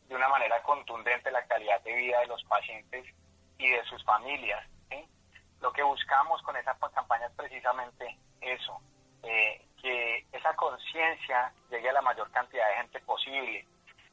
de 0.09 0.14
una 0.14 0.29
manera 0.29 0.62
contundente 0.62 1.31
la 1.31 1.47
calidad 1.47 1.81
de 1.83 1.95
vida 1.95 2.20
de 2.20 2.26
los 2.26 2.43
pacientes 2.45 3.05
y 3.59 3.68
de 3.68 3.85
sus 3.85 4.03
familias. 4.05 4.64
lo 5.61 5.72
que 5.72 5.83
buscamos 5.83 6.41
con 6.43 6.57
esa 6.57 6.76
campaña 6.95 7.26
es 7.26 7.33
precisamente 7.33 8.16
eso, 8.41 8.81
eh, 9.24 9.66
que 9.83 10.24
esa 10.33 10.55
conciencia 10.55 11.53
llegue 11.68 11.89
a 11.89 11.95
la 11.95 12.03
mayor 12.03 12.31
cantidad 12.31 12.68
de 12.68 12.76
gente 12.76 13.01
posible. 13.01 13.66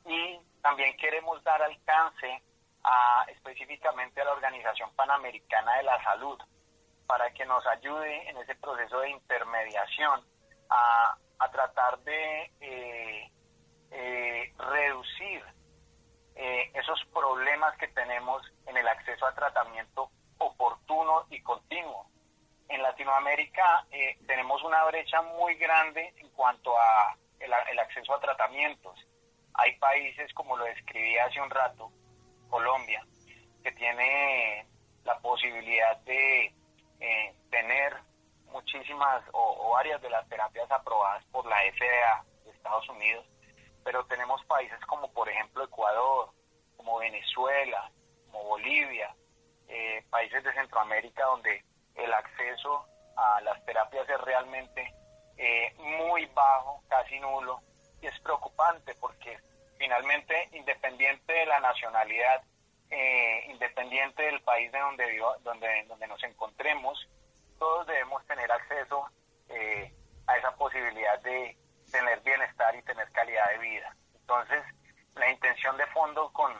Y 0.06 0.40
también 0.62 0.98
queremos 0.98 1.44
dar 1.44 1.62
alcance 1.62 2.42
a, 2.84 3.26
específicamente 3.28 4.22
a 4.22 4.26
la 4.26 4.34
Organización 4.34 4.92
Panamericana 4.96 5.78
de 5.78 5.84
la 5.84 6.04
Salud 6.04 6.40
para 7.06 7.32
que 7.32 7.46
nos 7.46 7.66
ayude 7.68 8.30
en 8.30 8.38
ese 8.38 8.56
proceso 8.56 9.00
de 9.00 9.12
intermediación 9.12 10.22
a, 10.70 11.18
a 11.40 11.52
tratar 11.52 12.00
de 12.00 12.52
eh, 12.62 13.32
eh, 13.92 14.54
reducir 14.58 15.44
eh, 16.36 16.72
esos 16.74 17.04
problemas 17.14 17.78
que 17.78 17.88
tenemos 17.90 18.42
en 18.68 18.78
el 18.78 18.88
acceso 18.88 19.26
a 19.26 19.36
tratamiento 19.36 20.10
oportuno 20.38 21.26
y 21.30 21.42
continuo. 21.42 22.10
En 22.68 22.82
Latinoamérica 22.82 23.86
tenemos 24.26 24.64
una 24.64 24.84
brecha 24.86 25.22
muy 25.22 25.56
grande 25.56 26.14
en 26.18 26.30
cuanto 26.32 26.76
a 26.78 27.16
el, 27.40 27.80
acceso 27.80 28.14
a 28.14 28.20
tratamientos. 28.20 28.98
Hay 29.54 29.78
países, 29.78 30.34
como 30.34 30.58
lo 30.58 30.66
describí 30.66 31.16
hace 31.20 31.40
un 31.40 31.50
rato, 31.52 31.92
Colombia, 32.50 33.06
que 33.64 33.72
tiene 33.74 34.66
la 35.04 35.20
posibilidad 35.20 35.96
de 36.02 36.54
tener 37.52 37.96
muchísimas 38.56 39.22
o, 39.34 39.72
varias 39.74 40.02
de 40.02 40.10
las 40.10 40.28
terapias 40.30 40.72
aprobadas 40.72 41.24
por 41.26 41.46
la 41.46 41.58
FDA 41.74 42.24
de 42.46 42.52
Estados 42.52 42.88
Unidos, 42.88 43.26
pero 43.84 44.06
tenemos 44.06 44.44
países 44.46 44.80
como 44.88 45.12
por 45.12 45.28
ejemplo 45.28 45.66
Ecuador, 45.66 46.30
como 46.78 47.00
Venezuela, 47.00 47.92
como 48.26 48.46
Bolivia, 48.46 49.14
eh, 49.68 50.06
países 50.10 50.42
de 50.44 50.54
Centroamérica 50.54 51.26
donde 51.26 51.66
el 51.96 52.14
acceso 52.14 52.86
a 53.18 53.42
las 53.42 53.64
terapias 53.66 54.08
es 54.08 54.22
realmente 54.22 54.94
eh, 55.38 55.74
muy 55.78 56.26
bajo, 56.28 56.82
casi 56.88 57.20
nulo, 57.20 57.62
y 58.02 58.08
es 58.08 58.18
preocupante 58.22 58.96
porque 58.96 59.38
finalmente, 59.78 60.50
independiente 60.54 61.34
de 61.34 61.46
la 61.46 61.60
nacionalidad, 61.60 62.42
eh, 62.90 63.48
independiente 63.50 64.24
del 64.24 64.42
país 64.42 64.72
de 64.72 64.80
donde, 64.80 65.06
vivo, 65.12 65.36
donde, 65.44 65.84
donde 65.88 66.08
nos 66.08 66.24
encontremos, 66.24 67.06
todos 67.58 67.88
debemos 67.88 68.26
tener 68.28 68.52
acceso 68.52 69.08
a 70.28 70.38
esa 70.38 70.56
posibilidad 70.56 71.20
de 71.22 71.58
tener 71.92 72.20
bienestar 72.22 72.76
y 72.76 72.82
tener 72.84 73.12
calidad 73.12 73.50
de 73.52 73.58
vida. 73.60 73.96
Entonces, 74.16 74.64
la 75.16 75.30
intención 75.30 75.78
de 75.78 75.86
fondo 75.88 76.32
con, 76.34 76.52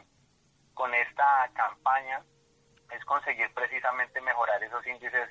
con 0.74 0.94
esta 0.94 1.50
campaña 1.54 2.24
es 2.92 3.04
conseguir 3.06 3.52
precisamente 3.54 4.22
mejorar 4.22 4.64
esos 4.64 4.86
índices 4.86 5.30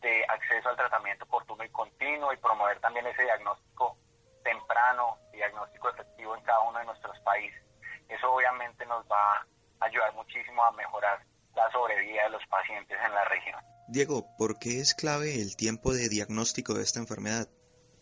de 0.00 0.24
acceso 0.28 0.68
al 0.68 0.76
tratamiento 0.76 1.24
oportuno 1.24 1.64
y 1.64 1.70
continuo 1.70 2.32
y 2.32 2.36
promover 2.36 2.78
también 2.80 3.06
ese 3.06 3.22
diagnóstico 3.22 3.96
temprano, 4.44 5.18
diagnóstico 5.32 5.90
efectivo 5.90 6.36
en 6.36 6.42
cada 6.44 6.60
uno 6.60 6.78
de 6.78 6.84
nuestros 6.86 7.18
países. 7.20 7.62
Eso 8.08 8.32
obviamente 8.32 8.84
nos 8.86 9.04
va 9.10 9.36
a 9.36 9.46
ayudar 9.80 10.12
muchísimo 10.14 10.64
a 10.64 10.72
mejorar 10.72 11.22
la 11.54 11.70
sobrevida 11.70 12.24
de 12.24 12.30
los 12.30 12.46
pacientes 12.46 12.98
en 13.04 13.14
la 13.14 13.24
región. 13.24 13.60
Diego, 13.90 14.24
¿por 14.38 14.60
qué 14.60 14.78
es 14.78 14.94
clave 14.94 15.34
el 15.42 15.56
tiempo 15.56 15.92
de 15.92 16.08
diagnóstico 16.08 16.74
de 16.74 16.84
esta 16.84 17.00
enfermedad? 17.00 17.48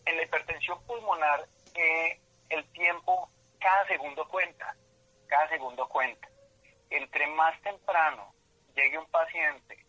En 0.05 0.17
la 0.17 0.23
hipertensión 0.23 0.79
pulmonar, 0.85 1.49
eh, 1.73 2.21
el 2.49 2.63
tiempo, 2.73 3.27
cada 3.59 3.87
segundo 3.87 4.27
cuenta, 4.27 4.75
cada 5.25 5.49
segundo 5.49 5.89
cuenta. 5.89 6.29
Entre 6.91 7.25
más 7.33 7.59
temprano 7.63 8.35
llegue 8.75 8.99
un 8.99 9.07
paciente 9.07 9.83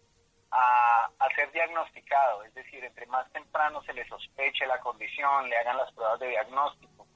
a, 0.50 1.10
ser 1.36 1.52
diagnosticado, 1.52 2.44
es 2.44 2.54
decir, 2.54 2.82
entre 2.82 3.04
más 3.04 3.30
temprano 3.32 3.82
se 3.82 3.92
le 3.92 4.08
sospeche 4.08 4.66
la 4.66 4.80
condición, 4.80 5.50
le 5.50 5.58
hagan 5.58 5.76
las 5.76 5.92
pruebas 5.92 6.18
de 6.18 6.28
diagnóstico 6.28 7.06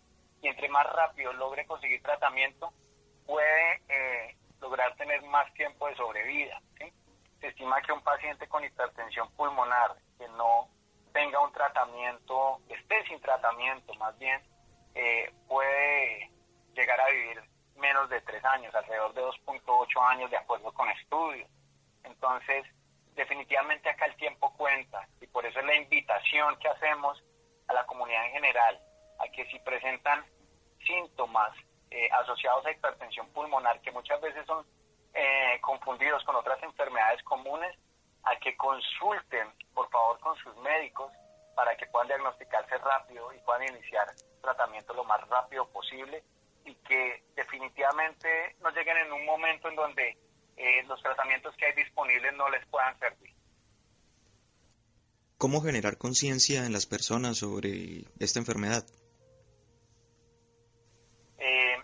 y 0.42 0.48
entre 0.48 0.68
más 0.68 0.86
rápido 0.92 1.32
logre 1.32 1.66
conseguir 1.66 2.02
tratamiento, 2.02 2.70
puede 3.24 3.80
eh, 3.88 4.36
lograr 4.60 4.94
tener 4.96 5.22
más 5.22 5.50
tiempo 5.54 5.88
de 5.88 5.96
sobrevida. 5.96 6.60
Se 7.44 7.50
estima 7.50 7.82
que 7.82 7.92
un 7.92 8.00
paciente 8.00 8.48
con 8.48 8.64
hipertensión 8.64 9.30
pulmonar 9.32 9.94
que 10.16 10.26
no 10.28 10.66
tenga 11.12 11.38
un 11.40 11.52
tratamiento, 11.52 12.62
esté 12.70 13.06
sin 13.06 13.20
tratamiento 13.20 13.92
más 13.96 14.18
bien, 14.18 14.40
eh, 14.94 15.30
puede 15.46 16.30
llegar 16.74 16.98
a 16.98 17.10
vivir 17.10 17.42
menos 17.76 18.08
de 18.08 18.22
tres 18.22 18.42
años, 18.46 18.74
alrededor 18.74 19.12
de 19.12 19.20
2.8 19.20 20.08
años 20.08 20.30
de 20.30 20.38
acuerdo 20.38 20.72
con 20.72 20.88
estudios. 20.88 21.46
Entonces, 22.04 22.64
definitivamente 23.14 23.90
acá 23.90 24.06
el 24.06 24.16
tiempo 24.16 24.50
cuenta 24.56 25.06
y 25.20 25.26
por 25.26 25.44
eso 25.44 25.60
es 25.60 25.66
la 25.66 25.74
invitación 25.74 26.58
que 26.60 26.68
hacemos 26.68 27.22
a 27.68 27.74
la 27.74 27.84
comunidad 27.84 28.24
en 28.24 28.32
general, 28.32 28.80
a 29.18 29.28
que 29.28 29.44
si 29.50 29.58
presentan 29.58 30.24
síntomas 30.86 31.52
eh, 31.90 32.08
asociados 32.10 32.64
a 32.64 32.70
hipertensión 32.70 33.28
pulmonar, 33.34 33.82
que 33.82 33.92
muchas 33.92 34.18
veces 34.22 34.46
son 34.46 34.64
eh, 35.14 35.60
confundidos 35.60 36.22
con 36.24 36.36
otras 36.36 36.62
enfermedades 36.62 37.22
comunes, 37.22 37.76
a 38.24 38.36
que 38.38 38.56
consulten, 38.56 39.48
por 39.74 39.88
favor, 39.90 40.18
con 40.20 40.36
sus 40.36 40.56
médicos 40.58 41.12
para 41.54 41.76
que 41.76 41.86
puedan 41.86 42.08
diagnosticarse 42.08 42.78
rápido 42.78 43.32
y 43.32 43.38
puedan 43.40 43.62
iniciar 43.64 44.06
tratamiento 44.40 44.92
lo 44.94 45.04
más 45.04 45.20
rápido 45.28 45.66
posible 45.68 46.22
y 46.64 46.74
que 46.76 47.22
definitivamente 47.36 48.56
no 48.60 48.70
lleguen 48.70 48.96
en 48.98 49.12
un 49.12 49.24
momento 49.24 49.68
en 49.68 49.76
donde 49.76 50.18
eh, 50.56 50.82
los 50.86 51.00
tratamientos 51.02 51.54
que 51.56 51.66
hay 51.66 51.74
disponibles 51.74 52.32
no 52.34 52.48
les 52.48 52.64
puedan 52.66 52.98
servir. 52.98 53.34
¿Cómo 55.38 55.60
generar 55.60 55.98
conciencia 55.98 56.64
en 56.64 56.72
las 56.72 56.86
personas 56.86 57.38
sobre 57.38 58.04
esta 58.18 58.38
enfermedad? 58.38 58.84
Eh, 61.38 61.76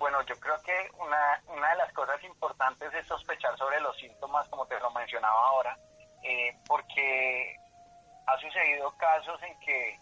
bueno, 0.00 0.22
yo 0.22 0.34
creo 0.40 0.60
que 0.62 0.90
una, 0.98 1.42
una 1.46 1.70
de 1.70 1.76
las 1.76 1.92
cosas 1.92 2.24
importantes 2.24 2.92
es 2.94 3.06
sospechar 3.06 3.56
sobre 3.58 3.78
los 3.82 3.94
síntomas, 3.98 4.48
como 4.48 4.66
te 4.66 4.80
lo 4.80 4.90
mencionaba 4.92 5.48
ahora, 5.48 5.78
eh, 6.22 6.56
porque 6.66 7.54
ha 8.26 8.38
sucedido 8.38 8.90
casos 8.96 9.40
en 9.42 9.60
que 9.60 9.98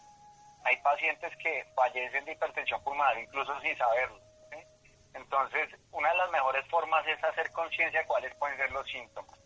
hay 0.65 0.77
pacientes 0.83 1.37
que 1.39 1.67
fallecen 1.75 2.25
de 2.25 2.33
hipertensión 2.33 2.83
pulmonar 2.85 3.19
incluso 3.19 3.61
sin 3.61 3.77
saberlo. 3.77 4.21
Entonces, 5.15 5.69
una 5.91 6.11
de 6.11 6.17
las 6.17 6.31
mejores 6.31 6.65
formas 6.69 7.05
es 7.09 7.23
hacer 7.25 7.51
conciencia 7.51 8.01
de 8.01 8.07
cuáles 8.07 8.33
pueden 8.37 8.57
ser 8.57 8.71
los 8.71 8.87
síntomas. 8.87 9.37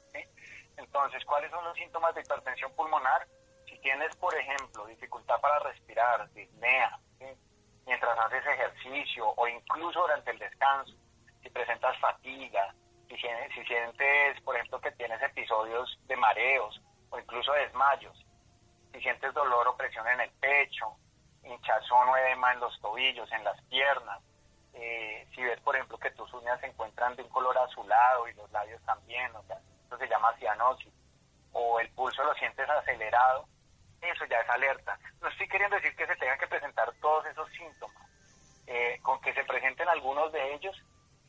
Entonces, 0.77 1.25
¿cuáles 1.25 1.51
son 1.51 1.65
los 1.65 1.77
síntomas 1.79 2.15
de 2.15 2.21
hipertensión 2.21 2.75
pulmonar? 2.75 3.27
Si 3.67 3.79
tienes, 3.79 4.15
por 4.17 4.35
ejemplo, 4.35 4.85
dificultad 4.85 5.41
para 5.41 5.61
respirar, 5.61 6.31
disnea, 6.33 6.99
mientras 8.13 8.27
haces 8.27 8.47
ejercicio 8.47 9.29
o 9.37 9.49
incluso 9.49 10.01
durante 10.01 10.31
el 10.31 10.39
descanso, 10.39 10.95
si 11.43 11.51
presentas 11.51 11.99
fatiga, 11.99 12.75
si, 13.09 13.17
si 13.17 13.65
sientes, 13.67 14.41
por 14.43 14.57
ejemplo, 14.57 14.81
que 14.81 14.93
tienes 14.93 15.21
episodios 15.23 15.99
de 16.07 16.17
mareos 16.17 16.81
o 17.11 17.19
incluso 17.19 17.53
desmayos, 17.53 18.27
si 18.93 19.01
sientes 19.01 19.33
dolor 19.35 19.69
o 19.69 19.77
presión 19.77 20.07
en 20.09 20.21
el 20.21 20.31
pecho, 20.33 20.97
hinchazón 21.45 22.09
o 22.09 22.17
edema 22.17 22.53
en 22.53 22.61
los 22.61 22.81
tobillos, 22.81 23.31
en 23.33 23.45
las 23.45 23.61
piernas, 23.65 24.21
eh, 24.75 25.27
si 25.35 25.43
ves, 25.43 25.61
por 25.61 25.75
ejemplo, 25.75 25.99
que 25.99 26.11
tus 26.13 26.33
uñas 26.33 26.59
se 26.61 26.67
encuentran 26.67 27.15
de 27.17 27.23
un 27.23 27.29
color 27.29 27.57
azulado 27.59 28.29
y 28.29 28.35
los 28.35 28.51
labios 28.53 28.83
también, 28.85 29.35
o 29.37 29.43
sea, 29.45 29.59
eso 29.87 29.99
se 29.99 30.09
llama 30.09 30.35
cianosis, 30.39 30.93
o 31.53 31.81
el 31.81 31.91
pulso 31.91 32.23
lo 32.25 32.33
sientes 32.35 32.69
acelerado, 32.69 33.47
eso 34.03 34.25
ya 34.27 34.39
es 34.41 34.51
alerta. 34.51 34.99
No 35.21 35.29
estoy 35.29 35.49
queriendo 35.49 35.77
decir 35.77 35.95
que 35.97 36.07
se 36.07 36.17
tengan 36.17 36.39
que 36.39 36.47
presentar 36.47 36.93
todos 37.01 37.27
esos 37.27 37.49
síntomas. 37.51 37.97
Eh, 38.67 38.99
con 39.03 39.21
que 39.21 39.35
se 39.35 39.45
presenten 39.45 39.89
algunos 39.89 40.31
de 40.33 40.55
ellos, 40.55 40.77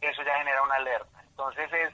eso 0.02 0.24
ya 0.24 0.38
genera 0.38 0.62
una 0.62 0.76
alerta. 0.76 1.22
Entonces 1.24 1.72
es 1.74 1.94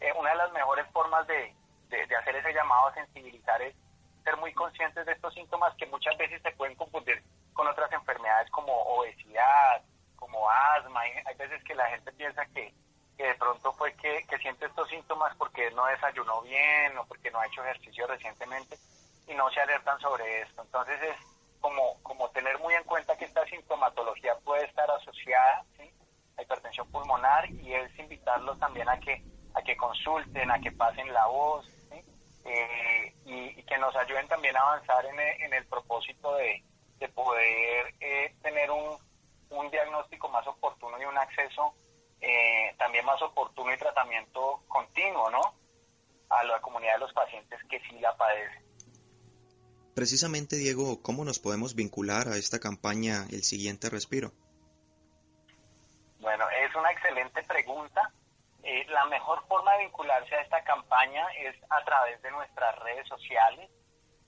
eh, 0.00 0.12
una 0.18 0.30
de 0.30 0.36
las 0.36 0.52
mejores 0.52 0.86
formas 0.92 1.26
de, 1.26 1.54
de 1.88 2.16
hacer 2.16 2.36
ese 2.36 2.52
llamado 2.54 2.88
a 2.88 2.94
sensibilizar 2.94 3.60
es 3.62 3.74
ser 4.24 4.36
muy 4.36 4.52
conscientes 4.54 5.04
de 5.06 5.12
estos 5.12 5.34
síntomas 5.34 5.74
que 5.76 5.86
muchas 5.86 6.16
veces 6.16 6.40
se 6.42 6.50
pueden 6.52 6.76
confundir 6.76 7.22
con 7.52 7.66
otras 7.66 7.90
enfermedades 7.92 8.50
como 8.50 8.72
obesidad, 8.72 9.82
como 10.16 10.48
asma. 10.50 11.00
Hay 11.00 11.34
veces 11.36 11.62
que 11.64 11.74
la 11.74 11.86
gente 11.86 12.12
piensa 12.12 12.46
que, 12.46 12.72
de 13.16 13.34
pronto 13.34 13.72
fue 13.72 13.92
que, 13.96 14.24
siente 14.40 14.66
estos 14.66 14.88
síntomas 14.88 15.34
porque 15.36 15.70
no 15.72 15.84
desayunó 15.86 16.40
bien 16.42 16.96
o 16.96 17.04
porque 17.06 17.30
no 17.30 17.40
ha 17.40 17.46
hecho 17.46 17.62
ejercicio 17.62 18.06
recientemente 18.06 18.76
y 19.30 19.34
no 19.34 19.50
se 19.50 19.60
alertan 19.60 19.98
sobre 20.00 20.42
esto. 20.42 20.62
Entonces 20.62 21.00
es 21.02 21.16
como, 21.60 22.02
como 22.02 22.28
tener 22.30 22.58
muy 22.58 22.74
en 22.74 22.84
cuenta 22.84 23.16
que 23.16 23.24
esta 23.26 23.44
sintomatología 23.46 24.36
puede 24.44 24.64
estar 24.66 24.90
asociada 24.90 25.64
a 26.36 26.42
hipertensión 26.42 26.90
pulmonar 26.90 27.50
y 27.50 27.74
es 27.74 27.98
invitarlos 27.98 28.58
también 28.58 28.88
a 28.88 28.98
que, 28.98 29.22
a 29.54 29.62
que 29.62 29.76
consulten, 29.76 30.50
a 30.50 30.58
que 30.60 30.72
pasen 30.72 31.12
la 31.12 31.26
voz 31.26 31.66
eh, 32.44 33.14
y, 33.26 33.62
que 33.62 33.78
nos 33.78 33.94
ayuden 33.94 34.26
también 34.26 34.56
a 34.56 34.62
avanzar 34.62 35.04
en 35.06 35.20
el, 35.20 35.42
en 35.42 35.54
el 35.54 35.66
propósito 35.66 36.34
de, 36.34 36.64
de 36.98 37.08
poder 37.10 37.94
eh, 38.00 38.34
tener 38.42 38.70
un, 38.70 38.98
un 39.50 39.70
diagnóstico 39.70 40.28
más 40.28 40.44
oportuno 40.46 41.00
y 41.00 41.04
un 41.04 41.16
acceso 41.16 41.74
eh, 42.20 42.74
también 42.78 43.04
más 43.04 43.20
oportuno 43.22 43.72
y 43.72 43.78
tratamiento 43.78 44.62
continuo, 44.66 45.30
¿no? 45.30 45.40
a 46.30 46.44
la 46.44 46.60
comunidad 46.60 46.94
de 46.94 47.00
los 47.00 47.12
pacientes 47.12 47.60
que 47.68 47.80
sí 47.80 47.98
la 47.98 48.16
padecen. 48.16 48.69
Precisamente, 50.00 50.56
Diego, 50.56 51.02
¿cómo 51.02 51.26
nos 51.26 51.38
podemos 51.38 51.74
vincular 51.74 52.26
a 52.28 52.38
esta 52.38 52.58
campaña 52.58 53.26
El 53.30 53.42
siguiente 53.42 53.90
respiro? 53.90 54.32
Bueno, 56.20 56.46
es 56.48 56.74
una 56.74 56.90
excelente 56.90 57.42
pregunta. 57.42 58.10
Eh, 58.62 58.86
la 58.88 59.04
mejor 59.08 59.46
forma 59.46 59.74
de 59.74 59.84
vincularse 59.84 60.34
a 60.34 60.40
esta 60.40 60.64
campaña 60.64 61.26
es 61.44 61.54
a 61.68 61.84
través 61.84 62.22
de 62.22 62.30
nuestras 62.30 62.78
redes 62.78 63.06
sociales. 63.08 63.68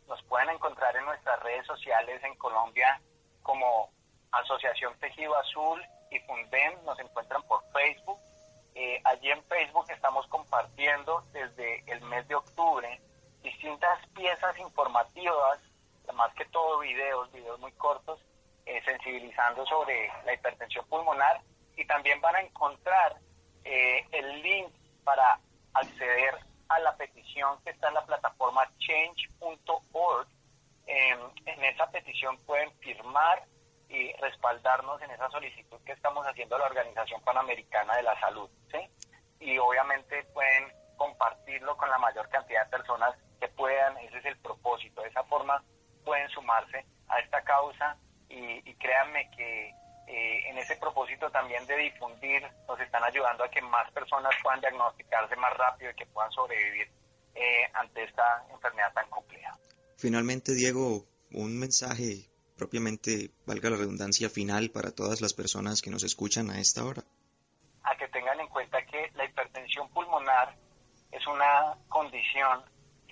Nos 0.08 0.22
pueden 0.24 0.50
encontrar 0.50 0.94
en 0.94 1.06
nuestras 1.06 1.42
redes 1.42 1.66
sociales 1.66 2.22
en 2.22 2.34
Colombia 2.34 3.00
como 3.42 3.88
Asociación 4.30 4.92
Tejido 5.00 5.34
Azul 5.38 5.82
y 6.10 6.18
Fundem. 6.18 6.84
Nos 6.84 6.98
encuentran 6.98 7.42
por 7.44 7.62
Facebook. 7.72 8.18
Eh, 8.74 9.00
allí 9.04 9.30
en 9.30 9.42
Facebook 9.44 9.86
estamos 9.88 10.26
compartiendo 10.26 11.24
desde 11.32 11.82
el 11.90 12.02
mes 12.02 12.28
de 12.28 12.34
octubre 12.34 13.00
distintas 13.62 14.04
piezas 14.08 14.58
informativas, 14.58 15.60
más 16.14 16.34
que 16.34 16.44
todo 16.46 16.80
videos, 16.80 17.30
videos 17.32 17.60
muy 17.60 17.70
cortos, 17.72 18.20
eh, 18.66 18.82
sensibilizando 18.84 19.64
sobre 19.66 20.10
la 20.24 20.34
hipertensión 20.34 20.84
pulmonar 20.88 21.40
y 21.76 21.86
también 21.86 22.20
van 22.20 22.34
a 22.36 22.40
encontrar 22.40 23.16
eh, 23.64 24.04
el 24.10 24.42
link 24.42 24.68
para 25.04 25.38
acceder 25.74 26.34
a 26.68 26.80
la 26.80 26.96
petición 26.96 27.62
que 27.62 27.70
está 27.70 27.88
en 27.88 27.94
la 27.94 28.04
plataforma 28.04 28.68
change.org. 28.78 30.26
en 30.86 31.64
esa 31.64 31.88
petición 31.90 32.36
pueden 32.38 32.72
firmar 32.80 33.44
y 33.88 34.12
respaldarnos 34.14 35.00
en 35.02 35.10
esa 35.12 35.30
solicitud 35.30 35.78
que 35.86 35.92
estamos 35.92 36.26
haciendo 36.26 36.56
a 36.56 36.60
la 36.60 36.66
Organización 36.66 37.20
Panamericana 37.22 37.96
de 37.96 38.02
la 38.02 38.18
Salud. 38.18 38.50
¿sí? 38.72 38.78
Y 39.38 39.56
obviamente 39.58 40.24
pueden 40.34 40.72
compartirlo 40.96 41.76
con 41.76 41.88
la 41.90 41.98
mayor 41.98 42.28
cantidad 42.28 42.64
de 42.64 42.70
personas 42.70 43.14
que 43.42 43.48
puedan, 43.48 43.96
ese 43.98 44.18
es 44.18 44.24
el 44.26 44.36
propósito, 44.36 45.02
de 45.02 45.08
esa 45.08 45.24
forma 45.24 45.60
pueden 46.04 46.28
sumarse 46.30 46.86
a 47.08 47.18
esta 47.18 47.42
causa 47.42 47.96
y, 48.28 48.62
créanme 48.74 49.28
que 49.36 49.68
eh, 50.06 50.48
en 50.48 50.58
ese 50.58 50.76
propósito 50.76 51.28
también 51.30 51.66
de 51.66 51.76
difundir 51.76 52.42
nos 52.68 52.78
están 52.80 53.02
ayudando 53.02 53.42
a 53.42 53.50
que 53.50 53.60
más 53.60 53.90
personas 53.90 54.32
puedan 54.42 54.60
diagnosticarse 54.60 55.34
más 55.36 55.56
rápido 55.56 55.90
y 55.90 55.94
que 55.94 56.06
puedan 56.06 56.30
sobrevivir 56.30 56.88
eh, 57.34 57.68
ante 57.74 58.04
esta 58.04 58.44
enfermedad 58.52 58.92
tan 58.94 59.08
compleja. 59.10 59.56
Finalmente, 59.96 60.54
Diego, 60.54 61.04
un 61.32 61.58
mensaje 61.58 62.30
propiamente, 62.56 63.30
valga 63.44 63.70
la 63.70 63.76
redundancia 63.76 64.30
final, 64.30 64.70
para 64.70 64.92
todas 64.92 65.20
las 65.20 65.34
personas 65.34 65.82
que 65.82 65.90
nos 65.90 66.04
escuchan 66.04 66.48
a 66.50 66.60
esta 66.60 66.84
hora. 66.84 67.02
A 67.82 67.96
que 67.96 68.06
tengan 68.08 68.38
en 68.38 68.46
cuenta 68.48 68.84
que 68.86 69.10
la 69.14 69.24
hipertensión 69.24 69.88
pulmonar 69.90 70.54
es 71.10 71.26
una 71.26 71.76
condición 71.88 72.62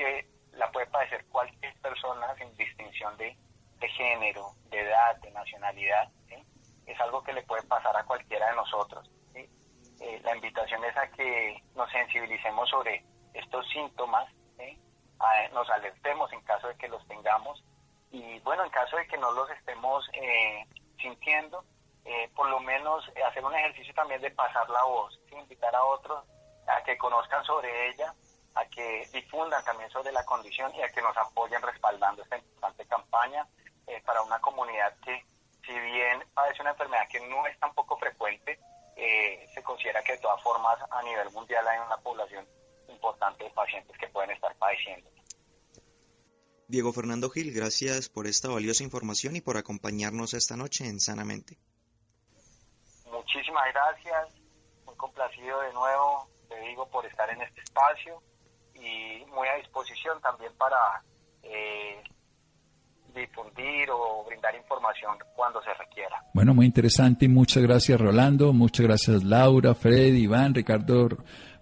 que 0.01 0.26
la 0.53 0.70
puede 0.72 0.86
padecer 0.86 1.26
cualquier 1.26 1.74
persona 1.82 2.34
sin 2.36 2.57
distinción 2.57 3.14
de, 3.18 3.36
género, 3.80 4.53
de 4.70 4.80
edad, 4.80 5.16
de 5.20 5.30
nacionalidad. 5.30 6.11
Es 6.86 6.98
algo 7.01 7.22
que 7.22 7.34
le 7.34 7.42
puede 7.42 7.62
pasar 7.64 7.94
a 7.96 8.05
cualquiera 8.05 8.48
de 8.48 8.57
nosotros. 8.57 9.11
Eh, 9.34 10.20
la 10.24 10.34
invitación 10.34 10.82
es 10.84 10.96
a 10.96 11.07
que 11.11 11.62
nos 11.74 11.90
sensibilicemos 11.92 12.68
sobre 12.70 13.05
estos 13.34 13.68
síntomas, 13.68 14.26
nos 15.53 15.68
alertemos 15.68 16.32
en 16.32 16.40
caso 16.42 16.68
de 16.68 16.76
que 16.76 16.88
los 16.88 17.07
tengamos 17.07 17.62
y 18.11 18.38
bueno, 18.40 18.64
en 18.64 18.70
caso 18.70 18.96
de 18.96 19.07
que 19.07 19.18
no 19.18 19.30
los 19.32 19.51
estemos 19.51 20.09
eh, 20.14 20.64
sintiendo, 20.98 21.64
eh, 22.07 22.30
por 22.34 22.48
lo 22.48 22.61
menos 22.61 23.05
hacer 23.28 23.44
un 23.44 23.55
ejercicio 23.55 23.92
también 23.92 24.22
de 24.22 24.30
pasar 24.30 24.68
la 24.70 24.82
voz, 24.84 25.20
invitar 25.32 25.74
a 25.74 25.84
otros 25.84 26.24
a 26.66 26.82
que 26.84 26.96
conozcan 26.96 27.44
sobre 27.44 27.90
ella, 27.90 28.14
a 28.61 28.68
que 28.68 29.08
difundan 29.12 29.64
también 29.64 29.90
sobre 29.90 30.12
la 30.12 30.24
condición 30.24 30.72
y 30.74 30.82
a 30.82 30.88
que 30.90 31.00
nos 31.00 31.16
apoyen 31.16 31.62
respaldando 31.62 32.22
esta 32.22 32.36
importante 32.36 32.84
campaña 32.86 33.46
eh, 33.86 34.02
para 34.04 34.22
una 34.22 34.38
comunidad 34.40 34.94
que, 35.00 35.24
si 35.64 35.72
bien 35.72 36.22
padece 36.34 36.62
una 36.62 36.72
enfermedad 36.72 37.08
que 37.11 37.20
no 37.28 37.46
es 37.46 37.58
tan 37.58 37.72
poco 37.74 37.96
frecuente, 37.96 38.58
eh, 38.96 39.48
se 39.54 39.62
considera 39.62 40.02
que 40.02 40.12
de 40.12 40.18
todas 40.18 40.42
formas 40.42 40.78
a 40.90 41.02
nivel 41.02 41.30
mundial 41.30 41.66
hay 41.66 41.78
una 41.78 41.96
población 41.98 42.46
importante 42.88 43.44
de 43.44 43.50
pacientes 43.50 43.96
que 43.96 44.08
pueden 44.08 44.30
estar 44.32 44.54
padeciendo. 44.56 45.08
Diego 46.68 46.92
Fernando 46.92 47.30
Gil, 47.30 47.52
gracias 47.52 48.08
por 48.08 48.26
esta 48.26 48.48
valiosa 48.48 48.84
información 48.84 49.36
y 49.36 49.40
por 49.40 49.56
acompañarnos 49.56 50.34
esta 50.34 50.56
noche 50.56 50.86
en 50.86 51.00
Sanamente. 51.00 51.58
Muchísimas 53.11 53.64
gracias, 53.72 54.34
muy 54.84 54.94
complacido 54.96 55.61
de 55.62 55.72
nuevo, 55.72 56.28
te 56.48 56.61
digo, 56.61 56.88
por 56.90 57.06
estar 57.06 57.28
en 57.30 57.42
este 57.42 57.62
espacio 57.62 58.22
y 58.81 59.24
muy 59.26 59.49
a 59.49 59.57
disposición 59.57 60.20
también 60.20 60.53
para 60.59 60.76
eh, 61.43 62.03
difundir 63.14 63.89
o 63.91 64.24
brindar 64.26 64.55
información 64.55 65.16
cuando 65.35 65.62
se 65.62 65.72
requiera. 65.74 66.22
Bueno, 66.35 66.55
muy 66.55 66.66
interesante 66.66 67.24
y 67.26 67.28
muchas 67.28 67.62
gracias 67.62 68.01
Rolando, 68.01 68.53
muchas 68.53 68.87
gracias 68.87 69.24
Laura, 69.24 69.74
Fred, 69.74 70.14
Iván, 70.14 70.55
Ricardo 70.55 71.09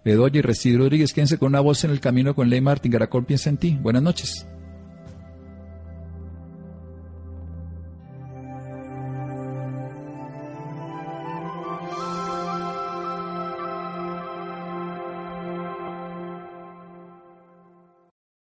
Bedoya 0.03 0.39
y 0.39 0.41
Residio 0.41 0.79
Rodríguez. 0.79 1.13
Quédense 1.13 1.37
con 1.37 1.49
una 1.49 1.61
voz 1.61 1.83
en 1.83 1.91
el 1.91 1.99
camino 1.99 2.33
con 2.35 2.49
Ley 2.49 2.61
Martín 2.61 2.91
Garacol 2.91 3.25
piensa 3.25 3.49
en 3.49 3.57
ti. 3.57 3.77
Buenas 3.79 4.03
noches. 4.03 4.47